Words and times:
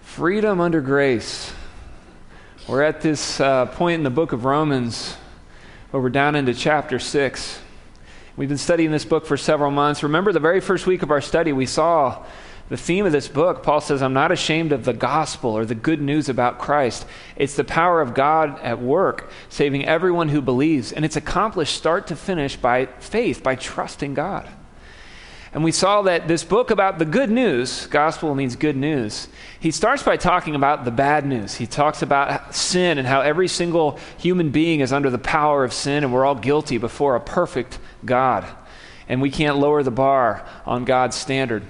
Freedom 0.00 0.60
under 0.60 0.80
grace. 0.80 1.52
We're 2.66 2.82
at 2.82 3.00
this 3.00 3.38
uh, 3.38 3.66
point 3.66 3.94
in 3.94 4.02
the 4.02 4.10
book 4.10 4.32
of 4.32 4.44
Romans 4.44 5.14
where 5.92 6.02
we're 6.02 6.10
down 6.10 6.34
into 6.34 6.52
chapter 6.52 6.98
6. 6.98 7.60
We've 8.36 8.48
been 8.48 8.58
studying 8.58 8.90
this 8.90 9.04
book 9.04 9.24
for 9.24 9.36
several 9.36 9.70
months. 9.70 10.02
Remember, 10.02 10.32
the 10.32 10.40
very 10.40 10.60
first 10.60 10.88
week 10.88 11.04
of 11.04 11.12
our 11.12 11.20
study, 11.20 11.52
we 11.52 11.66
saw 11.66 12.26
the 12.70 12.76
theme 12.76 13.04
of 13.04 13.12
this 13.12 13.28
book. 13.28 13.64
Paul 13.64 13.80
says, 13.80 14.00
I'm 14.00 14.14
not 14.14 14.30
ashamed 14.30 14.70
of 14.70 14.84
the 14.84 14.92
gospel 14.92 15.50
or 15.50 15.64
the 15.64 15.74
good 15.74 16.00
news 16.00 16.28
about 16.28 16.60
Christ. 16.60 17.04
It's 17.36 17.56
the 17.56 17.64
power 17.64 18.00
of 18.00 18.14
God 18.14 18.58
at 18.60 18.80
work, 18.80 19.30
saving 19.48 19.84
everyone 19.84 20.28
who 20.28 20.40
believes. 20.40 20.92
And 20.92 21.04
it's 21.04 21.16
accomplished 21.16 21.76
start 21.76 22.06
to 22.06 22.16
finish 22.16 22.56
by 22.56 22.86
faith, 22.86 23.42
by 23.42 23.56
trusting 23.56 24.14
God. 24.14 24.48
And 25.52 25.64
we 25.64 25.72
saw 25.72 26.02
that 26.02 26.28
this 26.28 26.44
book 26.44 26.70
about 26.70 27.00
the 27.00 27.04
good 27.04 27.28
news, 27.28 27.86
gospel 27.88 28.36
means 28.36 28.54
good 28.54 28.76
news, 28.76 29.26
he 29.58 29.72
starts 29.72 30.04
by 30.04 30.16
talking 30.16 30.54
about 30.54 30.84
the 30.84 30.92
bad 30.92 31.26
news. 31.26 31.56
He 31.56 31.66
talks 31.66 32.02
about 32.02 32.54
sin 32.54 32.98
and 32.98 33.08
how 33.08 33.20
every 33.20 33.48
single 33.48 33.98
human 34.16 34.50
being 34.50 34.78
is 34.78 34.92
under 34.92 35.10
the 35.10 35.18
power 35.18 35.64
of 35.64 35.72
sin 35.72 36.04
and 36.04 36.12
we're 36.12 36.24
all 36.24 36.36
guilty 36.36 36.78
before 36.78 37.16
a 37.16 37.20
perfect 37.20 37.80
God. 38.04 38.46
And 39.08 39.20
we 39.20 39.28
can't 39.28 39.58
lower 39.58 39.82
the 39.82 39.90
bar 39.90 40.46
on 40.64 40.84
God's 40.84 41.16
standard. 41.16 41.64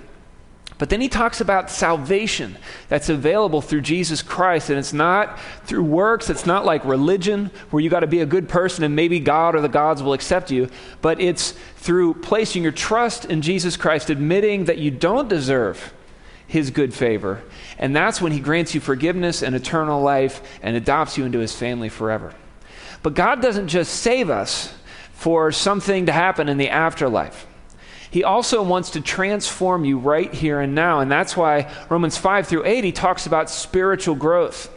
But 0.81 0.89
then 0.89 1.03
he 1.03 1.11
talks 1.11 1.43
about 1.43 1.69
salvation 1.71 2.57
that's 2.89 3.11
available 3.11 3.61
through 3.61 3.83
Jesus 3.83 4.23
Christ. 4.23 4.71
And 4.71 4.79
it's 4.79 4.95
not 4.95 5.39
through 5.67 5.85
works, 5.85 6.31
it's 6.31 6.47
not 6.47 6.65
like 6.65 6.83
religion 6.87 7.51
where 7.69 7.83
you 7.83 7.91
got 7.91 8.01
to 8.01 8.07
be 8.07 8.21
a 8.21 8.27
good 8.27 8.49
person 8.49 8.83
and 8.83 8.97
maybe 8.97 9.21
God 9.21 9.55
or 9.55 9.61
the 9.61 9.69
gods 9.69 10.03
will 10.03 10.15
accept 10.15 10.51
you. 10.51 10.71
But 11.03 11.21
it's 11.21 11.53
through 11.77 12.15
placing 12.15 12.63
your 12.63 12.73
trust 12.73 13.27
in 13.27 13.43
Jesus 13.43 13.77
Christ, 13.77 14.09
admitting 14.09 14.65
that 14.65 14.79
you 14.79 14.91
don't 14.91 15.29
deserve 15.29 15.93
his 16.47 16.71
good 16.71 16.95
favor. 16.95 17.43
And 17.79 17.95
that's 17.95 18.23
when 18.23 18.33
he 18.33 18.41
grants 18.41 18.75
you 18.75 18.81
forgiveness 18.81 19.43
and 19.43 19.55
eternal 19.55 20.01
life 20.01 20.41
and 20.63 20.79
adopts 20.79 21.19
you 21.19 21.27
into 21.27 21.41
his 21.41 21.55
family 21.55 21.91
forever. 21.91 22.33
But 23.03 23.13
God 23.13 23.43
doesn't 23.43 23.69
just 23.69 23.97
save 23.97 24.31
us 24.31 24.73
for 25.13 25.53
something 25.53 26.07
to 26.07 26.13
happen 26.13 26.49
in 26.49 26.57
the 26.57 26.71
afterlife. 26.71 27.47
He 28.11 28.25
also 28.25 28.63
wants 28.63 28.91
to 28.91 29.01
transform 29.01 29.85
you 29.85 29.99
right 29.99 30.33
here 30.33 30.61
and 30.61 30.75
now. 30.75 31.01
And 31.01 31.11
that's 31.11 31.37
why 31.37 31.73
Romans 31.89 32.17
5 32.17 32.49
through 32.49 32.67
8, 32.67 32.85
he 32.85 32.93
talks 32.93 33.27
about 33.27 33.49
spiritual 33.49 34.17
growth. 34.17 34.71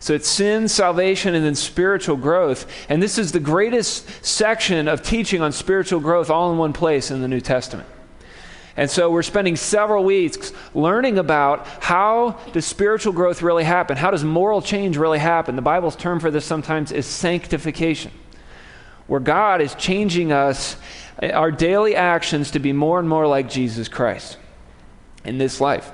So 0.00 0.14
it's 0.14 0.28
sin, 0.28 0.68
salvation, 0.68 1.34
and 1.34 1.44
then 1.44 1.54
spiritual 1.54 2.16
growth. 2.16 2.70
And 2.88 3.02
this 3.02 3.18
is 3.18 3.32
the 3.32 3.40
greatest 3.40 4.24
section 4.24 4.86
of 4.86 5.02
teaching 5.02 5.42
on 5.42 5.52
spiritual 5.52 6.00
growth 6.00 6.30
all 6.30 6.52
in 6.52 6.58
one 6.58 6.72
place 6.72 7.10
in 7.10 7.20
the 7.20 7.28
New 7.28 7.40
Testament. 7.40 7.88
And 8.76 8.88
so 8.88 9.10
we're 9.10 9.24
spending 9.24 9.56
several 9.56 10.04
weeks 10.04 10.52
learning 10.72 11.18
about 11.18 11.66
how 11.80 12.38
does 12.52 12.64
spiritual 12.64 13.12
growth 13.12 13.42
really 13.42 13.64
happen? 13.64 13.96
How 13.96 14.12
does 14.12 14.22
moral 14.22 14.62
change 14.62 14.96
really 14.96 15.18
happen? 15.18 15.56
The 15.56 15.62
Bible's 15.62 15.96
term 15.96 16.20
for 16.20 16.30
this 16.30 16.44
sometimes 16.44 16.92
is 16.92 17.04
sanctification, 17.04 18.12
where 19.08 19.20
God 19.20 19.60
is 19.60 19.74
changing 19.74 20.30
us 20.30 20.76
our 21.20 21.50
daily 21.50 21.96
actions 21.96 22.52
to 22.52 22.60
be 22.60 22.72
more 22.72 23.00
and 23.00 23.08
more 23.08 23.26
like 23.26 23.48
Jesus 23.50 23.88
Christ 23.88 24.36
in 25.24 25.38
this 25.38 25.60
life. 25.60 25.90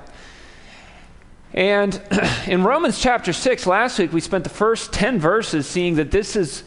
And 1.53 1.99
in 2.47 2.63
Romans 2.63 2.99
chapter 2.99 3.33
6, 3.33 3.65
last 3.65 3.97
week 3.97 4.13
we 4.13 4.21
spent 4.21 4.43
the 4.43 4.49
first 4.51 4.93
10 4.93 5.19
verses 5.19 5.65
seeing 5.65 5.95
that 5.95 6.11
this 6.11 6.35
is 6.35 6.63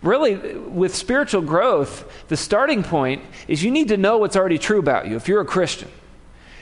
really, 0.00 0.36
with 0.56 0.94
spiritual 0.94 1.42
growth, 1.42 2.10
the 2.28 2.36
starting 2.36 2.82
point 2.82 3.22
is 3.48 3.62
you 3.62 3.70
need 3.70 3.88
to 3.88 3.96
know 3.96 4.18
what's 4.18 4.36
already 4.36 4.58
true 4.58 4.78
about 4.78 5.08
you. 5.08 5.16
If 5.16 5.28
you're 5.28 5.40
a 5.40 5.46
Christian, 5.46 5.90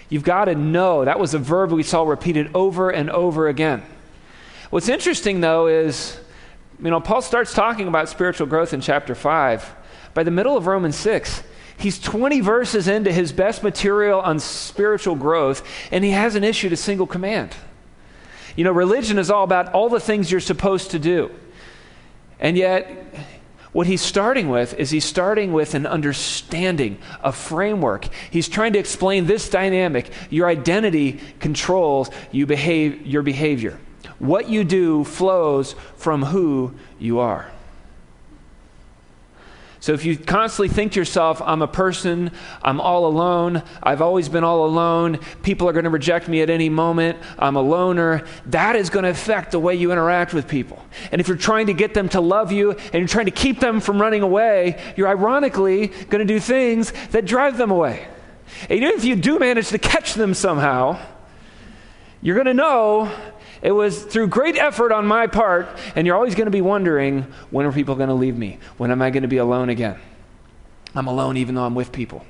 you've 0.09 0.25
got 0.25 0.47
to 0.47 0.55
know. 0.55 1.05
That 1.05 1.21
was 1.21 1.34
a 1.34 1.39
verb 1.39 1.71
we 1.71 1.83
saw 1.83 2.03
repeated 2.03 2.50
over 2.55 2.91
and 2.91 3.10
over 3.10 3.47
again. 3.49 3.83
What's 4.71 4.89
interesting, 4.89 5.43
though, 5.43 5.66
is, 5.66 6.19
you 6.82 6.91
know, 6.91 7.00
Paul 7.00 7.22
starts 7.22 7.54
talking 7.54 7.88
about 7.88 8.09
spiritual 8.09 8.47
growth 8.47 8.72
in 8.72 8.81
chapter 8.81 9.14
5. 9.14 9.75
By 10.14 10.22
the 10.22 10.31
middle 10.31 10.56
of 10.56 10.66
Romans 10.66 10.97
6, 10.97 11.42
he's 11.78 11.98
20 11.98 12.41
verses 12.41 12.88
into 12.88 13.12
his 13.12 13.32
best 13.32 13.62
material 13.62 14.20
on 14.20 14.38
spiritual 14.41 15.15
growth, 15.15 15.66
and 15.91 16.04
he 16.04 16.10
hasn't 16.10 16.44
issued 16.44 16.72
a 16.72 16.76
single 16.76 17.06
command. 17.06 17.54
You 18.56 18.65
know, 18.65 18.72
religion 18.72 19.19
is 19.19 19.31
all 19.31 19.44
about 19.44 19.72
all 19.72 19.88
the 19.88 20.00
things 20.00 20.31
you're 20.31 20.41
supposed 20.41 20.91
to 20.92 20.98
do. 20.98 21.31
And 22.41 22.56
yet, 22.56 22.91
what 23.72 23.86
he's 23.86 24.00
starting 24.00 24.48
with 24.48 24.72
is 24.75 24.91
he's 24.91 25.04
starting 25.04 25.53
with 25.53 25.75
an 25.75 25.86
understanding, 25.86 26.98
a 27.22 27.32
framework. 27.32 28.09
He's 28.31 28.48
trying 28.48 28.72
to 28.72 28.78
explain 28.78 29.26
this 29.26 29.50
dynamic. 29.50 30.10
Your 30.31 30.48
identity 30.48 31.20
controls 31.41 32.10
you 32.32 32.47
behave, 32.47 33.06
your 33.06 33.22
behavior. 33.22 33.78
What 34.19 34.49
you 34.49 34.65
do 34.65 35.04
flows 35.04 35.75
from 35.97 36.22
who 36.25 36.75
you 36.99 37.19
are. 37.19 37.50
So 39.87 39.93
if 39.93 40.04
you 40.04 40.19
constantly 40.19 40.69
think 40.69 40.93
to 40.93 41.00
yourself, 41.00 41.41
I'm 41.41 41.62
a 41.62 41.69
person, 41.69 42.32
I'm 42.60 42.81
all 42.81 43.06
alone, 43.06 43.62
I've 43.81 44.03
always 44.03 44.28
been 44.28 44.43
all 44.43 44.66
alone, 44.66 45.21
people 45.44 45.69
are 45.69 45.72
going 45.72 45.84
to 45.84 45.91
reject 45.91 46.27
me 46.27 46.41
at 46.43 46.50
any 46.50 46.69
moment, 46.69 47.19
I'm 47.38 47.54
a 47.54 47.60
loner, 47.60 48.25
that 48.47 48.75
is 48.75 48.91
going 48.91 49.04
to 49.04 49.10
affect 49.10 49.53
the 49.53 49.60
way 49.60 49.77
you 49.77 49.93
interact 49.93 50.34
with 50.34 50.48
people. 50.48 50.83
And 51.12 51.21
if 51.21 51.28
you're 51.28 51.37
trying 51.37 51.66
to 51.69 51.72
get 51.72 51.94
them 51.94 52.09
to 52.09 52.21
love 52.21 52.50
you 52.50 52.72
and 52.72 52.94
you're 52.94 53.06
trying 53.06 53.27
to 53.27 53.31
keep 53.31 53.60
them 53.60 53.78
from 53.78 54.03
running 54.03 54.22
away, 54.22 54.83
you're 54.97 55.06
ironically 55.06 55.87
going 56.09 56.19
to 56.19 56.25
do 56.25 56.41
things 56.41 56.93
that 57.12 57.25
drive 57.25 57.56
them 57.56 57.71
away. 57.71 58.09
And 58.62 58.72
even 58.72 58.91
if 58.91 59.04
you 59.04 59.15
do 59.15 59.38
manage 59.38 59.69
to 59.69 59.78
catch 59.78 60.15
them 60.15 60.34
somehow, 60.34 60.98
you're 62.22 62.34
going 62.34 62.47
to 62.47 62.54
know 62.54 63.12
it 63.66 63.72
was 63.72 64.04
through 64.04 64.28
great 64.28 64.56
effort 64.56 64.93
on 64.93 65.09
my 65.09 65.27
part, 65.27 65.66
and 65.97 66.06
you're 66.06 66.15
always 66.15 66.37
going 66.37 66.47
to 66.47 66.53
be 66.53 66.60
wondering 66.60 67.22
when 67.50 67.66
are 67.66 67.72
people 67.72 67.97
going 67.97 68.10
to 68.10 68.15
leave 68.15 68.38
me? 68.38 68.60
When 68.77 68.93
am 68.93 69.03
I 69.03 69.10
going 69.10 69.25
to 69.25 69.28
be 69.28 69.38
alone 69.38 69.71
again? 69.71 69.99
I'm 70.94 71.09
alone 71.09 71.37
even 71.37 71.56
though 71.56 71.65
I'm 71.65 71.75
with 71.75 71.91
people. 71.91 72.25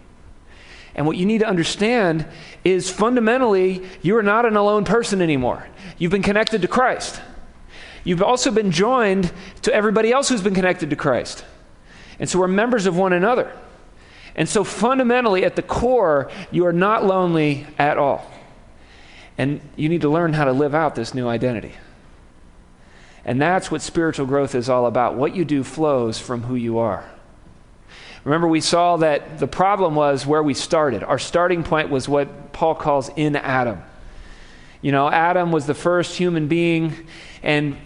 And 0.95 1.07
what 1.07 1.19
you 1.19 1.27
need 1.27 1.41
to 1.41 1.47
understand 1.47 2.27
is 2.65 2.89
fundamentally, 2.89 3.87
you 4.01 4.17
are 4.17 4.23
not 4.23 4.47
an 4.47 4.57
alone 4.57 4.87
person 4.87 5.21
anymore. 5.21 5.69
You've 5.99 6.11
been 6.11 6.23
connected 6.23 6.63
to 6.63 6.69
Christ. 6.69 7.21
You've 8.03 8.23
also 8.23 8.51
been 8.51 8.71
joined 8.71 9.31
to 9.61 9.75
everybody 9.75 10.13
else 10.13 10.31
who's 10.31 10.41
been 10.41 10.55
connected 10.55 10.89
to 10.89 10.97
Christ. 10.97 11.45
And 12.19 12.31
so 12.31 12.39
we're 12.39 12.49
members 12.49 12.87
of 12.87 12.97
one 12.97 13.13
another. 13.13 13.53
And 14.35 14.49
so 14.49 14.65
fundamentally, 14.65 15.45
at 15.45 15.55
the 15.55 15.63
core, 15.63 16.31
you 16.51 16.65
are 16.65 16.73
not 16.73 17.05
lonely 17.05 17.67
at 17.79 17.99
all. 17.99 18.27
And 19.39 19.61
you 19.77 19.89
need 19.89 20.01
to 20.03 20.09
learn 20.09 20.33
how 20.33 20.45
to 20.45 20.53
live 20.53 20.75
out 20.75 20.95
this 20.95 21.15
new 21.15 21.29
identity. 21.29 21.75
And 23.25 23.43
that's 23.43 23.71
what 23.71 23.83
spiritual 23.83 24.27
growth 24.27 24.55
is 24.55 24.69
all 24.69 24.87
about. 24.87 25.17
What 25.17 25.35
you 25.35 25.45
do 25.45 25.65
flows 25.65 26.19
from 26.19 26.43
who 26.43 26.55
you 26.55 26.79
are. 26.79 27.05
Remember, 28.25 28.49
we 28.49 28.61
saw 28.61 28.97
that 28.99 29.39
the 29.39 29.47
problem 29.47 29.95
was 29.95 30.27
where 30.27 30.43
we 30.43 30.55
started. 30.55 31.03
Our 31.03 31.19
starting 31.19 31.63
point 31.63 31.91
was 31.91 32.09
what 32.09 32.53
Paul 32.53 32.75
calls 32.75 33.09
in 33.15 33.37
Adam. 33.37 33.83
You 34.83 34.93
know, 34.93 35.09
Adam 35.09 35.53
was 35.53 35.67
the 35.67 35.75
first 35.75 36.17
human 36.17 36.49
being, 36.49 37.07
and 37.43 37.77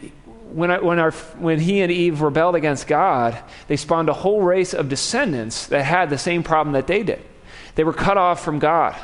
when, 0.52 0.70
I, 0.70 0.80
when, 0.80 0.98
our, 0.98 1.10
when 1.10 1.60
he 1.60 1.80
and 1.80 1.92
Eve 1.92 2.20
rebelled 2.22 2.54
against 2.54 2.86
God, 2.86 3.38
they 3.68 3.76
spawned 3.76 4.08
a 4.08 4.14
whole 4.14 4.42
race 4.42 4.74
of 4.74 4.88
descendants 4.88 5.66
that 5.68 5.84
had 5.84 6.10
the 6.10 6.18
same 6.18 6.42
problem 6.42 6.72
that 6.72 6.86
they 6.86 7.02
did. 7.02 7.22
They 7.74 7.84
were 7.84 7.92
cut 7.92 8.18
off 8.18 8.44
from 8.44 8.58
God. 8.58 8.96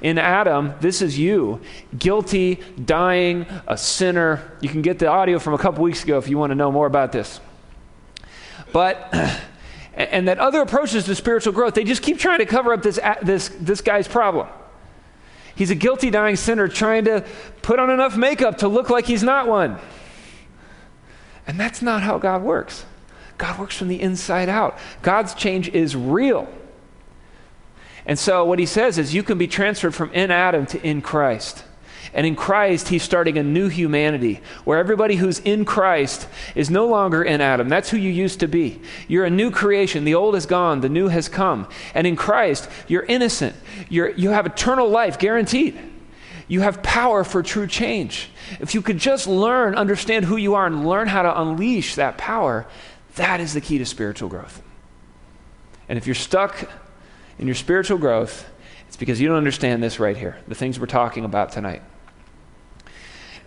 In 0.00 0.18
Adam, 0.18 0.74
this 0.80 1.00
is 1.02 1.18
you, 1.18 1.60
guilty, 1.98 2.60
dying, 2.84 3.46
a 3.66 3.76
sinner. 3.76 4.52
You 4.60 4.68
can 4.68 4.82
get 4.82 4.98
the 4.98 5.06
audio 5.06 5.38
from 5.38 5.54
a 5.54 5.58
couple 5.58 5.82
weeks 5.82 6.04
ago 6.04 6.18
if 6.18 6.28
you 6.28 6.38
want 6.38 6.50
to 6.50 6.54
know 6.54 6.70
more 6.70 6.86
about 6.86 7.12
this. 7.12 7.40
But, 8.72 9.08
and 9.94 10.28
that 10.28 10.38
other 10.38 10.60
approaches 10.60 11.04
to 11.04 11.14
spiritual 11.14 11.52
growth, 11.52 11.74
they 11.74 11.84
just 11.84 12.02
keep 12.02 12.18
trying 12.18 12.38
to 12.38 12.46
cover 12.46 12.72
up 12.72 12.82
this, 12.82 13.00
this, 13.22 13.48
this 13.60 13.80
guy's 13.80 14.06
problem. 14.06 14.48
He's 15.54 15.70
a 15.70 15.74
guilty, 15.74 16.10
dying 16.10 16.36
sinner 16.36 16.68
trying 16.68 17.06
to 17.06 17.24
put 17.62 17.78
on 17.78 17.88
enough 17.88 18.16
makeup 18.16 18.58
to 18.58 18.68
look 18.68 18.90
like 18.90 19.06
he's 19.06 19.22
not 19.22 19.48
one. 19.48 19.78
And 21.46 21.58
that's 21.58 21.80
not 21.80 22.02
how 22.02 22.18
God 22.18 22.42
works. 22.42 22.84
God 23.38 23.58
works 23.58 23.76
from 23.76 23.88
the 23.88 24.00
inside 24.00 24.48
out. 24.48 24.78
God's 25.02 25.34
change 25.34 25.68
is 25.68 25.96
real. 25.96 26.48
And 28.06 28.18
so 28.18 28.44
what 28.44 28.58
he 28.58 28.66
says 28.66 28.98
is 28.98 29.14
you 29.14 29.22
can 29.22 29.36
be 29.36 29.48
transferred 29.48 29.94
from 29.94 30.12
in 30.12 30.30
Adam 30.30 30.64
to 30.66 30.80
in 30.86 31.02
Christ. 31.02 31.64
And 32.14 32.26
in 32.26 32.34
Christ, 32.34 32.88
he's 32.88 33.02
starting 33.02 33.36
a 33.36 33.42
new 33.42 33.68
humanity 33.68 34.40
where 34.64 34.78
everybody 34.78 35.16
who's 35.16 35.40
in 35.40 35.66
Christ 35.66 36.26
is 36.54 36.70
no 36.70 36.86
longer 36.86 37.22
in 37.22 37.42
Adam. 37.42 37.68
That's 37.68 37.90
who 37.90 37.98
you 37.98 38.10
used 38.10 38.40
to 38.40 38.48
be. 38.48 38.80
You're 39.06 39.26
a 39.26 39.30
new 39.30 39.50
creation. 39.50 40.04
The 40.04 40.14
old 40.14 40.34
is 40.34 40.46
gone, 40.46 40.80
the 40.80 40.88
new 40.88 41.08
has 41.08 41.28
come. 41.28 41.68
And 41.94 42.06
in 42.06 42.16
Christ, 42.16 42.70
you're 42.88 43.02
innocent. 43.02 43.54
You're, 43.90 44.10
you 44.10 44.30
have 44.30 44.46
eternal 44.46 44.88
life 44.88 45.18
guaranteed. 45.18 45.78
You 46.48 46.60
have 46.60 46.82
power 46.82 47.24
for 47.24 47.42
true 47.42 47.66
change. 47.66 48.30
If 48.60 48.72
you 48.72 48.80
could 48.80 48.98
just 48.98 49.26
learn, 49.26 49.74
understand 49.74 50.24
who 50.24 50.36
you 50.36 50.54
are, 50.54 50.66
and 50.66 50.88
learn 50.88 51.08
how 51.08 51.22
to 51.22 51.40
unleash 51.40 51.96
that 51.96 52.16
power, 52.16 52.66
that 53.16 53.40
is 53.40 53.52
the 53.52 53.60
key 53.60 53.78
to 53.78 53.84
spiritual 53.84 54.28
growth. 54.28 54.62
And 55.88 55.98
if 55.98 56.06
you're 56.06 56.14
stuck 56.14 56.70
in 57.38 57.46
your 57.46 57.54
spiritual 57.54 57.98
growth, 57.98 58.48
it's 58.88 58.96
because 58.96 59.20
you 59.20 59.28
don't 59.28 59.36
understand 59.36 59.82
this 59.82 59.98
right 59.98 60.16
here, 60.16 60.38
the 60.48 60.54
things 60.54 60.80
we're 60.80 60.86
talking 60.86 61.24
about 61.24 61.52
tonight. 61.52 61.82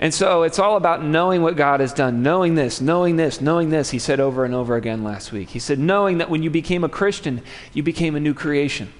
And 0.01 0.13
so 0.13 0.43
it's 0.43 0.59
all 0.59 0.77
about 0.77 1.03
knowing 1.03 1.41
what 1.41 1.57
God 1.57 1.81
has 1.81 1.91
done, 1.91 2.23
knowing 2.23 2.55
this, 2.55 2.79
knowing 2.79 3.17
this, 3.17 3.41
knowing 3.41 3.69
this. 3.69 3.89
He 3.89 3.99
said 3.99 4.21
over 4.21 4.45
and 4.45 4.53
over 4.55 4.77
again 4.77 5.03
last 5.03 5.33
week. 5.33 5.49
He 5.49 5.59
said, 5.59 5.77
knowing 5.77 6.19
that 6.19 6.29
when 6.29 6.41
you 6.41 6.49
became 6.49 6.85
a 6.85 6.89
Christian, 6.89 7.41
you 7.73 7.83
became 7.83 8.15
a 8.15 8.19
new 8.19 8.33
creation. 8.33 8.93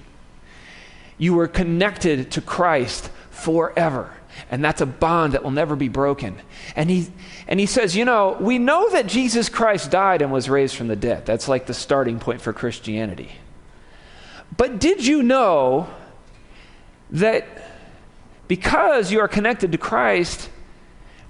You 1.16 1.34
were 1.34 1.48
connected 1.48 2.30
to 2.32 2.42
Christ 2.42 3.10
forever. 3.30 4.12
And 4.50 4.62
that's 4.62 4.82
a 4.82 4.86
bond 4.86 5.32
that 5.32 5.42
will 5.42 5.50
never 5.50 5.74
be 5.74 5.88
broken. 5.88 6.38
And 6.76 6.90
he, 6.90 7.08
and 7.48 7.58
he 7.58 7.66
says, 7.66 7.96
You 7.96 8.04
know, 8.04 8.36
we 8.38 8.58
know 8.58 8.90
that 8.90 9.06
Jesus 9.06 9.48
Christ 9.48 9.90
died 9.90 10.22
and 10.22 10.30
was 10.30 10.50
raised 10.50 10.76
from 10.76 10.88
the 10.88 10.96
dead. 10.96 11.24
That's 11.24 11.48
like 11.48 11.66
the 11.66 11.74
starting 11.74 12.18
point 12.20 12.42
for 12.42 12.52
Christianity. 12.52 13.32
But 14.56 14.78
did 14.80 15.06
you 15.06 15.22
know 15.22 15.88
that 17.10 17.46
because 18.48 19.12
you 19.12 19.20
are 19.20 19.28
connected 19.28 19.72
to 19.72 19.78
Christ, 19.78 20.50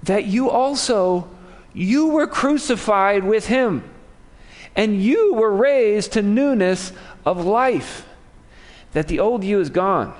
that 0.03 0.25
you 0.25 0.51
also 0.51 1.29
you 1.73 2.09
were 2.09 2.27
crucified 2.27 3.23
with 3.23 3.47
him 3.47 3.85
and 4.75 5.01
you 5.01 5.35
were 5.35 5.55
raised 5.55 6.13
to 6.13 6.23
newness 6.23 6.93
of 7.25 7.45
life 7.45 8.07
that 8.93 9.07
the 9.07 9.21
old 9.21 9.45
you 9.45 9.61
is 9.61 9.71
gone 9.71 10.13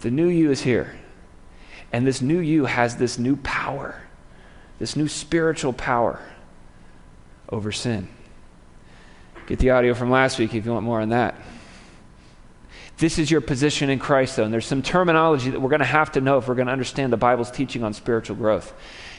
the 0.00 0.10
new 0.10 0.28
you 0.28 0.50
is 0.50 0.62
here 0.62 0.98
and 1.92 2.06
this 2.06 2.22
new 2.22 2.38
you 2.38 2.64
has 2.64 2.96
this 2.96 3.18
new 3.18 3.36
power 3.36 4.00
this 4.78 4.96
new 4.96 5.08
spiritual 5.08 5.72
power 5.72 6.20
over 7.48 7.72
sin. 7.72 8.08
Get 9.46 9.58
the 9.58 9.70
audio 9.70 9.94
from 9.94 10.10
last 10.10 10.38
week 10.38 10.54
if 10.54 10.66
you 10.66 10.72
want 10.72 10.84
more 10.84 11.00
on 11.00 11.10
that 11.10 11.34
this 12.98 13.18
is 13.18 13.30
your 13.30 13.42
position 13.42 13.90
in 13.90 13.98
Christ, 13.98 14.36
though. 14.36 14.44
And 14.44 14.52
there's 14.52 14.66
some 14.66 14.82
terminology 14.82 15.50
that 15.50 15.60
we're 15.60 15.68
going 15.68 15.80
to 15.80 15.84
have 15.84 16.12
to 16.12 16.20
know 16.20 16.38
if 16.38 16.48
we're 16.48 16.54
going 16.54 16.66
to 16.66 16.72
understand 16.72 17.12
the 17.12 17.18
Bible's 17.18 17.50
teaching 17.50 17.84
on 17.84 17.92
spiritual 17.92 18.36
growth. 18.36 18.72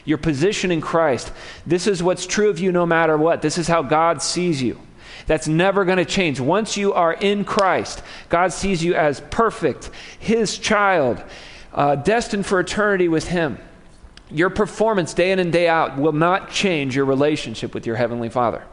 Your 0.04 0.18
position 0.18 0.72
in 0.72 0.80
Christ. 0.80 1.32
This 1.64 1.86
is 1.86 2.02
what's 2.02 2.26
true 2.26 2.50
of 2.50 2.58
you 2.58 2.72
no 2.72 2.86
matter 2.86 3.16
what. 3.16 3.40
This 3.40 3.56
is 3.56 3.68
how 3.68 3.82
God 3.82 4.20
sees 4.20 4.60
you. 4.60 4.80
That's 5.26 5.46
never 5.46 5.84
going 5.84 5.98
to 5.98 6.04
change. 6.04 6.40
Once 6.40 6.76
you 6.76 6.92
are 6.94 7.12
in 7.12 7.44
Christ, 7.44 8.02
God 8.28 8.52
sees 8.52 8.82
you 8.82 8.94
as 8.94 9.20
perfect, 9.30 9.90
His 10.18 10.58
child, 10.58 11.22
uh, 11.72 11.96
destined 11.96 12.46
for 12.46 12.58
eternity 12.58 13.08
with 13.08 13.28
Him. 13.28 13.58
Your 14.30 14.50
performance 14.50 15.14
day 15.14 15.30
in 15.30 15.38
and 15.38 15.52
day 15.52 15.68
out 15.68 15.98
will 15.98 16.12
not 16.12 16.50
change 16.50 16.96
your 16.96 17.04
relationship 17.04 17.74
with 17.74 17.86
your 17.86 17.96
Heavenly 17.96 18.28
Father. 18.28 18.64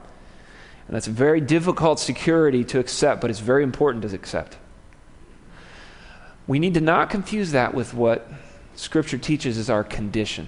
And 0.87 0.95
that's 0.95 1.07
a 1.07 1.11
very 1.11 1.41
difficult 1.41 1.99
security 1.99 2.63
to 2.65 2.79
accept, 2.79 3.21
but 3.21 3.29
it's 3.29 3.39
very 3.39 3.63
important 3.63 4.03
to 4.03 4.15
accept. 4.15 4.57
We 6.47 6.59
need 6.59 6.75
to 6.75 6.81
not 6.81 7.09
confuse 7.09 7.51
that 7.51 7.73
with 7.73 7.93
what 7.93 8.27
Scripture 8.75 9.17
teaches 9.17 9.57
is 9.57 9.69
our 9.69 9.83
condition. 9.83 10.47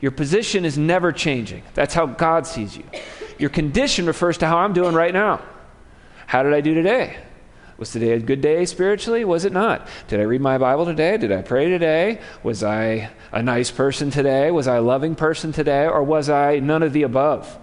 Your 0.00 0.10
position 0.10 0.64
is 0.64 0.78
never 0.78 1.12
changing. 1.12 1.62
That's 1.74 1.94
how 1.94 2.06
God 2.06 2.46
sees 2.46 2.76
you. 2.76 2.84
Your 3.38 3.50
condition 3.50 4.06
refers 4.06 4.38
to 4.38 4.46
how 4.46 4.58
I'm 4.58 4.72
doing 4.72 4.94
right 4.94 5.12
now. 5.12 5.40
How 6.26 6.42
did 6.42 6.54
I 6.54 6.60
do 6.60 6.74
today? 6.74 7.16
Was 7.76 7.90
today 7.90 8.12
a 8.12 8.20
good 8.20 8.40
day 8.40 8.64
spiritually? 8.64 9.24
Was 9.24 9.44
it 9.44 9.52
not? 9.52 9.88
Did 10.08 10.20
I 10.20 10.24
read 10.24 10.40
my 10.40 10.58
Bible 10.58 10.84
today? 10.84 11.16
Did 11.16 11.32
I 11.32 11.42
pray 11.42 11.68
today? 11.68 12.20
Was 12.42 12.62
I 12.62 13.10
a 13.32 13.42
nice 13.42 13.70
person 13.70 14.10
today? 14.10 14.50
Was 14.50 14.68
I 14.68 14.76
a 14.76 14.82
loving 14.82 15.14
person 15.14 15.52
today? 15.52 15.86
Or 15.86 16.02
was 16.02 16.28
I 16.28 16.60
none 16.60 16.82
of 16.82 16.92
the 16.92 17.02
above? 17.02 17.58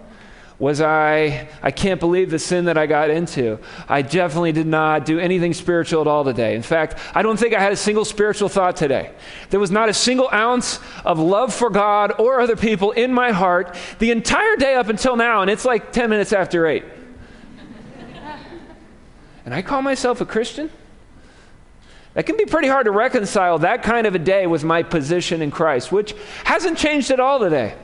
Was 0.59 0.81
I, 0.81 1.47
I 1.63 1.71
can't 1.71 2.01
believe 2.01 2.29
the 2.31 2.37
sin 2.37 2.65
that 2.65 2.77
I 2.77 2.85
got 2.85 3.09
into. 3.09 3.59
I 3.87 4.01
definitely 4.01 4.51
did 4.51 4.67
not 4.67 5.05
do 5.05 5.17
anything 5.17 5.53
spiritual 5.53 6.01
at 6.01 6.07
all 6.07 6.25
today. 6.25 6.53
In 6.53 6.61
fact, 6.61 6.99
I 7.15 7.21
don't 7.21 7.39
think 7.39 7.53
I 7.53 7.61
had 7.61 7.71
a 7.71 7.77
single 7.77 8.03
spiritual 8.03 8.49
thought 8.49 8.75
today. 8.75 9.11
There 9.51 9.59
was 9.59 9.71
not 9.71 9.87
a 9.87 9.93
single 9.93 10.29
ounce 10.33 10.81
of 11.05 11.17
love 11.17 11.53
for 11.53 11.69
God 11.69 12.19
or 12.19 12.41
other 12.41 12.57
people 12.57 12.91
in 12.91 13.13
my 13.13 13.31
heart 13.31 13.73
the 13.99 14.11
entire 14.11 14.57
day 14.57 14.75
up 14.75 14.89
until 14.89 15.15
now, 15.15 15.41
and 15.41 15.49
it's 15.49 15.63
like 15.63 15.93
10 15.93 16.09
minutes 16.09 16.33
after 16.33 16.67
8. 16.67 16.83
and 19.45 19.53
I 19.53 19.61
call 19.61 19.81
myself 19.81 20.19
a 20.19 20.25
Christian? 20.25 20.69
That 22.15 22.25
can 22.25 22.35
be 22.35 22.43
pretty 22.43 22.67
hard 22.67 22.83
to 22.83 22.91
reconcile 22.91 23.59
that 23.59 23.81
kind 23.83 24.05
of 24.05 24.13
a 24.13 24.19
day 24.19 24.45
with 24.45 24.65
my 24.65 24.83
position 24.83 25.41
in 25.41 25.51
Christ, 25.51 25.89
which 25.89 26.13
hasn't 26.43 26.77
changed 26.77 27.11
at 27.11 27.21
all 27.21 27.39
today. 27.39 27.75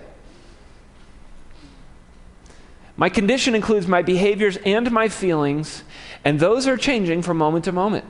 My 2.97 3.09
condition 3.09 3.55
includes 3.55 3.87
my 3.87 4.01
behaviors 4.01 4.57
and 4.57 4.89
my 4.91 5.09
feelings, 5.09 5.83
and 6.23 6.39
those 6.39 6.65
are 6.65 6.77
changing 6.77 7.23
from 7.23 7.37
moment 7.37 7.65
to 7.65 7.71
moment. 7.71 8.05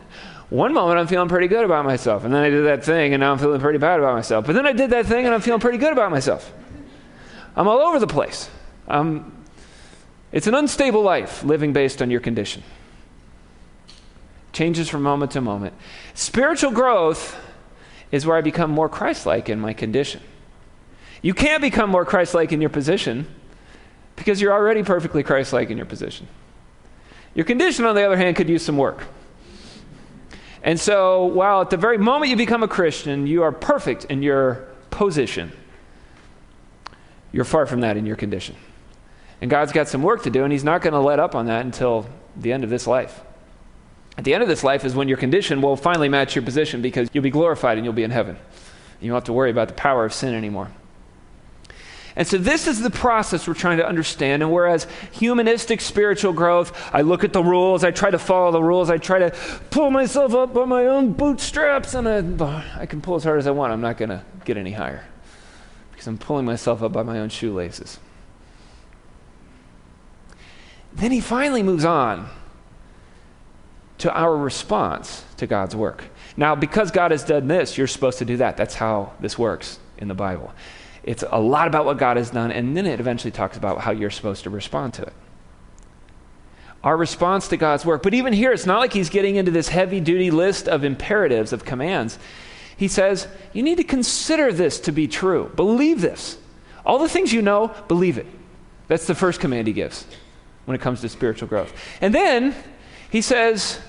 One 0.50 0.74
moment 0.74 1.00
I'm 1.00 1.08
feeling 1.08 1.28
pretty 1.28 1.48
good 1.48 1.66
about 1.66 1.86
myself, 1.86 2.24
and 2.24 2.34
then 2.34 2.44
I 2.44 2.50
did 2.50 2.66
that 2.66 2.84
thing, 2.84 3.14
and 3.14 3.22
now 3.22 3.32
I'm 3.32 3.40
feeling 3.40 3.60
pretty 3.60 3.80
bad 3.80 4.00
about 4.00 4.14
myself. 4.14 4.46
But 4.46 4.54
then 4.54 4.68
I 4.68 4.74
did 4.74 4.92
that 4.92 5.08
thing, 5.08 5.26
and 5.26 5.34
I'm 5.34 5.42
feeling 5.42 5.60
pretty 5.60 5.80
good 5.80 5.92
about 5.92 6.12
myself. 6.12 6.54
I'm 7.56 7.68
all 7.68 7.80
over 7.80 7.98
the 7.98 8.08
place. 8.08 8.50
Um, 8.88 9.44
it's 10.32 10.46
an 10.46 10.54
unstable 10.54 11.02
life 11.02 11.44
living 11.44 11.74
based 11.74 12.02
on 12.02 12.12
your 12.12 12.20
condition. 12.20 12.62
Changes 14.54 14.88
from 14.88 15.02
moment 15.02 15.32
to 15.32 15.42
moment. 15.42 15.74
Spiritual 16.14 16.72
growth 16.72 17.36
is 18.12 18.26
where 18.26 18.38
I 18.38 18.42
become 18.42 18.70
more 18.70 18.88
Christ 18.88 19.26
like 19.26 19.50
in 19.50 19.60
my 19.60 19.74
condition. 19.74 20.22
You 21.24 21.34
can't 21.34 21.62
become 21.62 21.90
more 21.90 22.06
Christ 22.06 22.36
like 22.36 22.52
in 22.52 22.62
your 22.62 22.70
position 22.70 23.28
because 24.16 24.42
you're 24.42 24.54
already 24.54 24.84
perfectly 24.84 25.24
Christ 25.24 25.54
like 25.54 25.70
in 25.70 25.78
your 25.78 25.86
position. 25.86 26.28
Your 27.34 27.46
condition, 27.46 27.86
on 27.86 27.96
the 27.96 28.04
other 28.04 28.18
hand, 28.18 28.36
could 28.36 28.50
use 28.50 28.64
some 28.64 28.78
work. 28.78 29.04
And 30.64 30.80
so, 30.80 31.26
while 31.26 31.62
at 31.62 31.70
the 31.70 31.78
very 31.78 31.98
moment 31.98 32.32
you 32.32 32.36
become 32.36 32.64
a 32.64 32.68
Christian, 32.68 33.28
you 33.28 33.44
are 33.44 33.52
perfect 33.52 34.06
in 34.06 34.24
your 34.24 34.68
position, 34.90 35.52
you're 37.32 37.46
far 37.46 37.66
from 37.66 37.82
that 37.82 37.98
in 37.98 38.06
your 38.06 38.16
condition. 38.16 38.56
And 39.42 39.52
God's 39.52 39.74
got 39.74 39.90
some 39.90 40.02
work 40.02 40.24
to 40.24 40.30
do, 40.30 40.44
and 40.44 40.52
He's 40.52 40.64
not 40.64 40.82
going 40.82 40.94
to 40.94 41.00
let 41.00 41.20
up 41.20 41.36
on 41.36 41.48
that 41.48 41.66
until 41.66 42.08
the 42.38 42.52
end 42.54 42.64
of 42.64 42.70
this 42.70 42.88
life. 42.88 43.22
At 44.18 44.24
the 44.24 44.34
end 44.34 44.42
of 44.42 44.50
this 44.50 44.64
life 44.64 44.86
is 44.86 44.96
when 44.96 45.10
your 45.10 45.18
condition 45.18 45.62
will 45.62 45.76
finally 45.76 46.08
match 46.08 46.36
your 46.36 46.44
position 46.44 46.82
because 46.82 47.10
you'll 47.12 47.24
be 47.24 47.30
glorified 47.30 47.78
and 47.78 47.86
you'll 47.86 47.94
be 47.94 48.04
in 48.04 48.12
heaven. 48.12 48.38
You 49.02 49.12
won't 49.12 49.24
have 49.24 49.26
to 49.26 49.34
worry 49.34 49.52
about 49.52 49.68
the 49.68 49.74
power 49.74 50.06
of 50.06 50.14
sin 50.14 50.34
anymore. 50.34 50.72
And 52.16 52.26
so, 52.26 52.38
this 52.38 52.66
is 52.66 52.82
the 52.82 52.90
process 52.90 53.48
we're 53.48 53.56
trying 53.56 53.78
to 53.78 53.88
understand. 53.88 54.42
And 54.42 54.52
whereas 54.52 54.88
humanistic 55.12 55.82
spiritual 55.82 56.32
growth, 56.32 56.72
I 56.94 57.02
look 57.02 57.24
at 57.24 57.34
the 57.34 57.44
rules, 57.44 57.84
I 57.84 57.92
try 57.92 58.10
to 58.10 58.20
follow 58.20 58.52
the 58.52 58.64
rules, 58.64 58.90
I 58.90 58.98
try 58.98 59.20
to 59.20 59.36
pull 59.70 59.92
myself 59.92 60.34
up 60.34 60.54
by 60.54 60.66
my 60.66 60.86
own 60.88 61.12
bootstraps, 61.14 61.94
and 61.94 62.08
I, 62.42 62.64
I 62.80 62.86
can 62.86 63.02
pull 63.02 63.16
as 63.16 63.24
hard 63.24 63.40
as 63.40 63.48
I 63.48 63.52
want. 63.52 63.74
I'm 63.74 63.82
not 63.82 63.98
going 63.98 64.10
to 64.10 64.24
get 64.46 64.56
any 64.56 64.72
higher 64.72 65.06
because 65.92 66.08
I'm 66.08 66.18
pulling 66.18 66.46
myself 66.46 66.82
up 66.82 66.94
by 66.94 67.04
my 67.04 67.20
own 67.20 67.30
shoelaces. 67.30 68.00
Then 70.94 71.12
he 71.12 71.20
finally 71.20 71.64
moves 71.64 71.84
on 71.84 72.30
to 73.98 74.14
our 74.14 74.36
response 74.36 75.24
to 75.38 75.48
God's 75.48 75.76
work. 75.76 76.06
Now, 76.38 76.56
because 76.56 76.92
God 76.92 77.12
has 77.12 77.24
done 77.24 77.48
this, 77.48 77.78
you're 77.78 77.88
supposed 77.88 78.20
to 78.20 78.26
do 78.26 78.38
that. 78.38 78.58
That's 78.58 78.76
how 78.76 79.14
this 79.20 79.38
works 79.38 79.80
in 79.98 80.08
the 80.08 80.14
Bible. 80.14 80.54
It's 81.06 81.24
a 81.30 81.40
lot 81.40 81.68
about 81.68 81.86
what 81.86 82.00
God 82.00 82.18
has 82.18 82.32
done, 82.32 82.52
and 82.52 82.76
then 82.76 82.88
it 82.88 83.00
eventually 83.00 83.30
talks 83.30 83.56
about 83.58 83.80
how 83.82 83.92
you're 83.92 84.10
supposed 84.10 84.44
to 84.44 84.50
respond 84.50 84.96
to 84.96 85.04
it. 85.04 85.14
Our 86.84 86.98
response 86.98 87.48
to 87.50 87.58
God's 87.58 87.86
work. 87.86 88.02
But 88.02 88.16
even 88.16 88.34
here, 88.34 88.52
it's 88.52 88.66
not 88.66 88.80
like 88.80 88.92
he's 88.92 89.10
getting 89.10 89.36
into 89.36 89.52
this 89.52 89.68
heavy 89.68 90.00
duty 90.00 90.32
list 90.32 90.68
of 90.68 90.84
imperatives, 90.84 91.54
of 91.54 91.64
commands. 91.64 92.18
He 92.76 92.88
says, 92.88 93.28
You 93.54 93.62
need 93.62 93.78
to 93.78 93.84
consider 93.84 94.52
this 94.52 94.80
to 94.82 94.92
be 94.92 95.08
true. 95.08 95.52
Believe 95.56 96.02
this. 96.02 96.40
All 96.84 96.98
the 96.98 97.10
things 97.10 97.32
you 97.32 97.44
know, 97.44 97.74
believe 97.88 98.18
it. 98.18 98.28
That's 98.88 99.06
the 99.06 99.16
first 99.16 99.40
command 99.40 99.68
he 99.68 99.74
gives 99.74 100.08
when 100.66 100.74
it 100.74 100.82
comes 100.82 101.02
to 101.02 101.10
spiritual 101.10 101.48
growth. 101.48 101.72
And 102.02 102.16
then 102.16 102.56
he 103.12 103.22
says, 103.22 103.80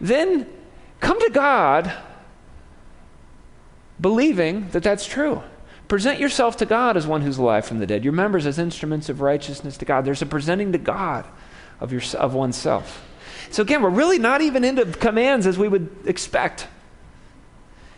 Then 0.00 0.46
come 1.00 1.20
to 1.20 1.30
God 1.30 1.92
believing 4.00 4.68
that 4.70 4.82
that's 4.82 5.04
true. 5.04 5.42
Present 5.88 6.20
yourself 6.20 6.58
to 6.58 6.66
God 6.66 6.98
as 6.98 7.06
one 7.06 7.22
who's 7.22 7.38
alive 7.38 7.64
from 7.64 7.78
the 7.78 7.86
dead, 7.86 8.04
your 8.04 8.12
members 8.12 8.44
as 8.44 8.58
instruments 8.58 9.08
of 9.08 9.22
righteousness 9.22 9.78
to 9.78 9.86
God. 9.86 10.04
There's 10.04 10.20
a 10.20 10.26
presenting 10.26 10.72
to 10.72 10.78
God 10.78 11.24
of, 11.80 11.92
your, 11.92 12.02
of 12.18 12.34
oneself. 12.34 13.06
So, 13.50 13.62
again, 13.62 13.82
we're 13.82 13.88
really 13.88 14.18
not 14.18 14.42
even 14.42 14.64
into 14.64 14.84
commands 14.84 15.46
as 15.46 15.56
we 15.56 15.66
would 15.66 15.88
expect. 16.04 16.68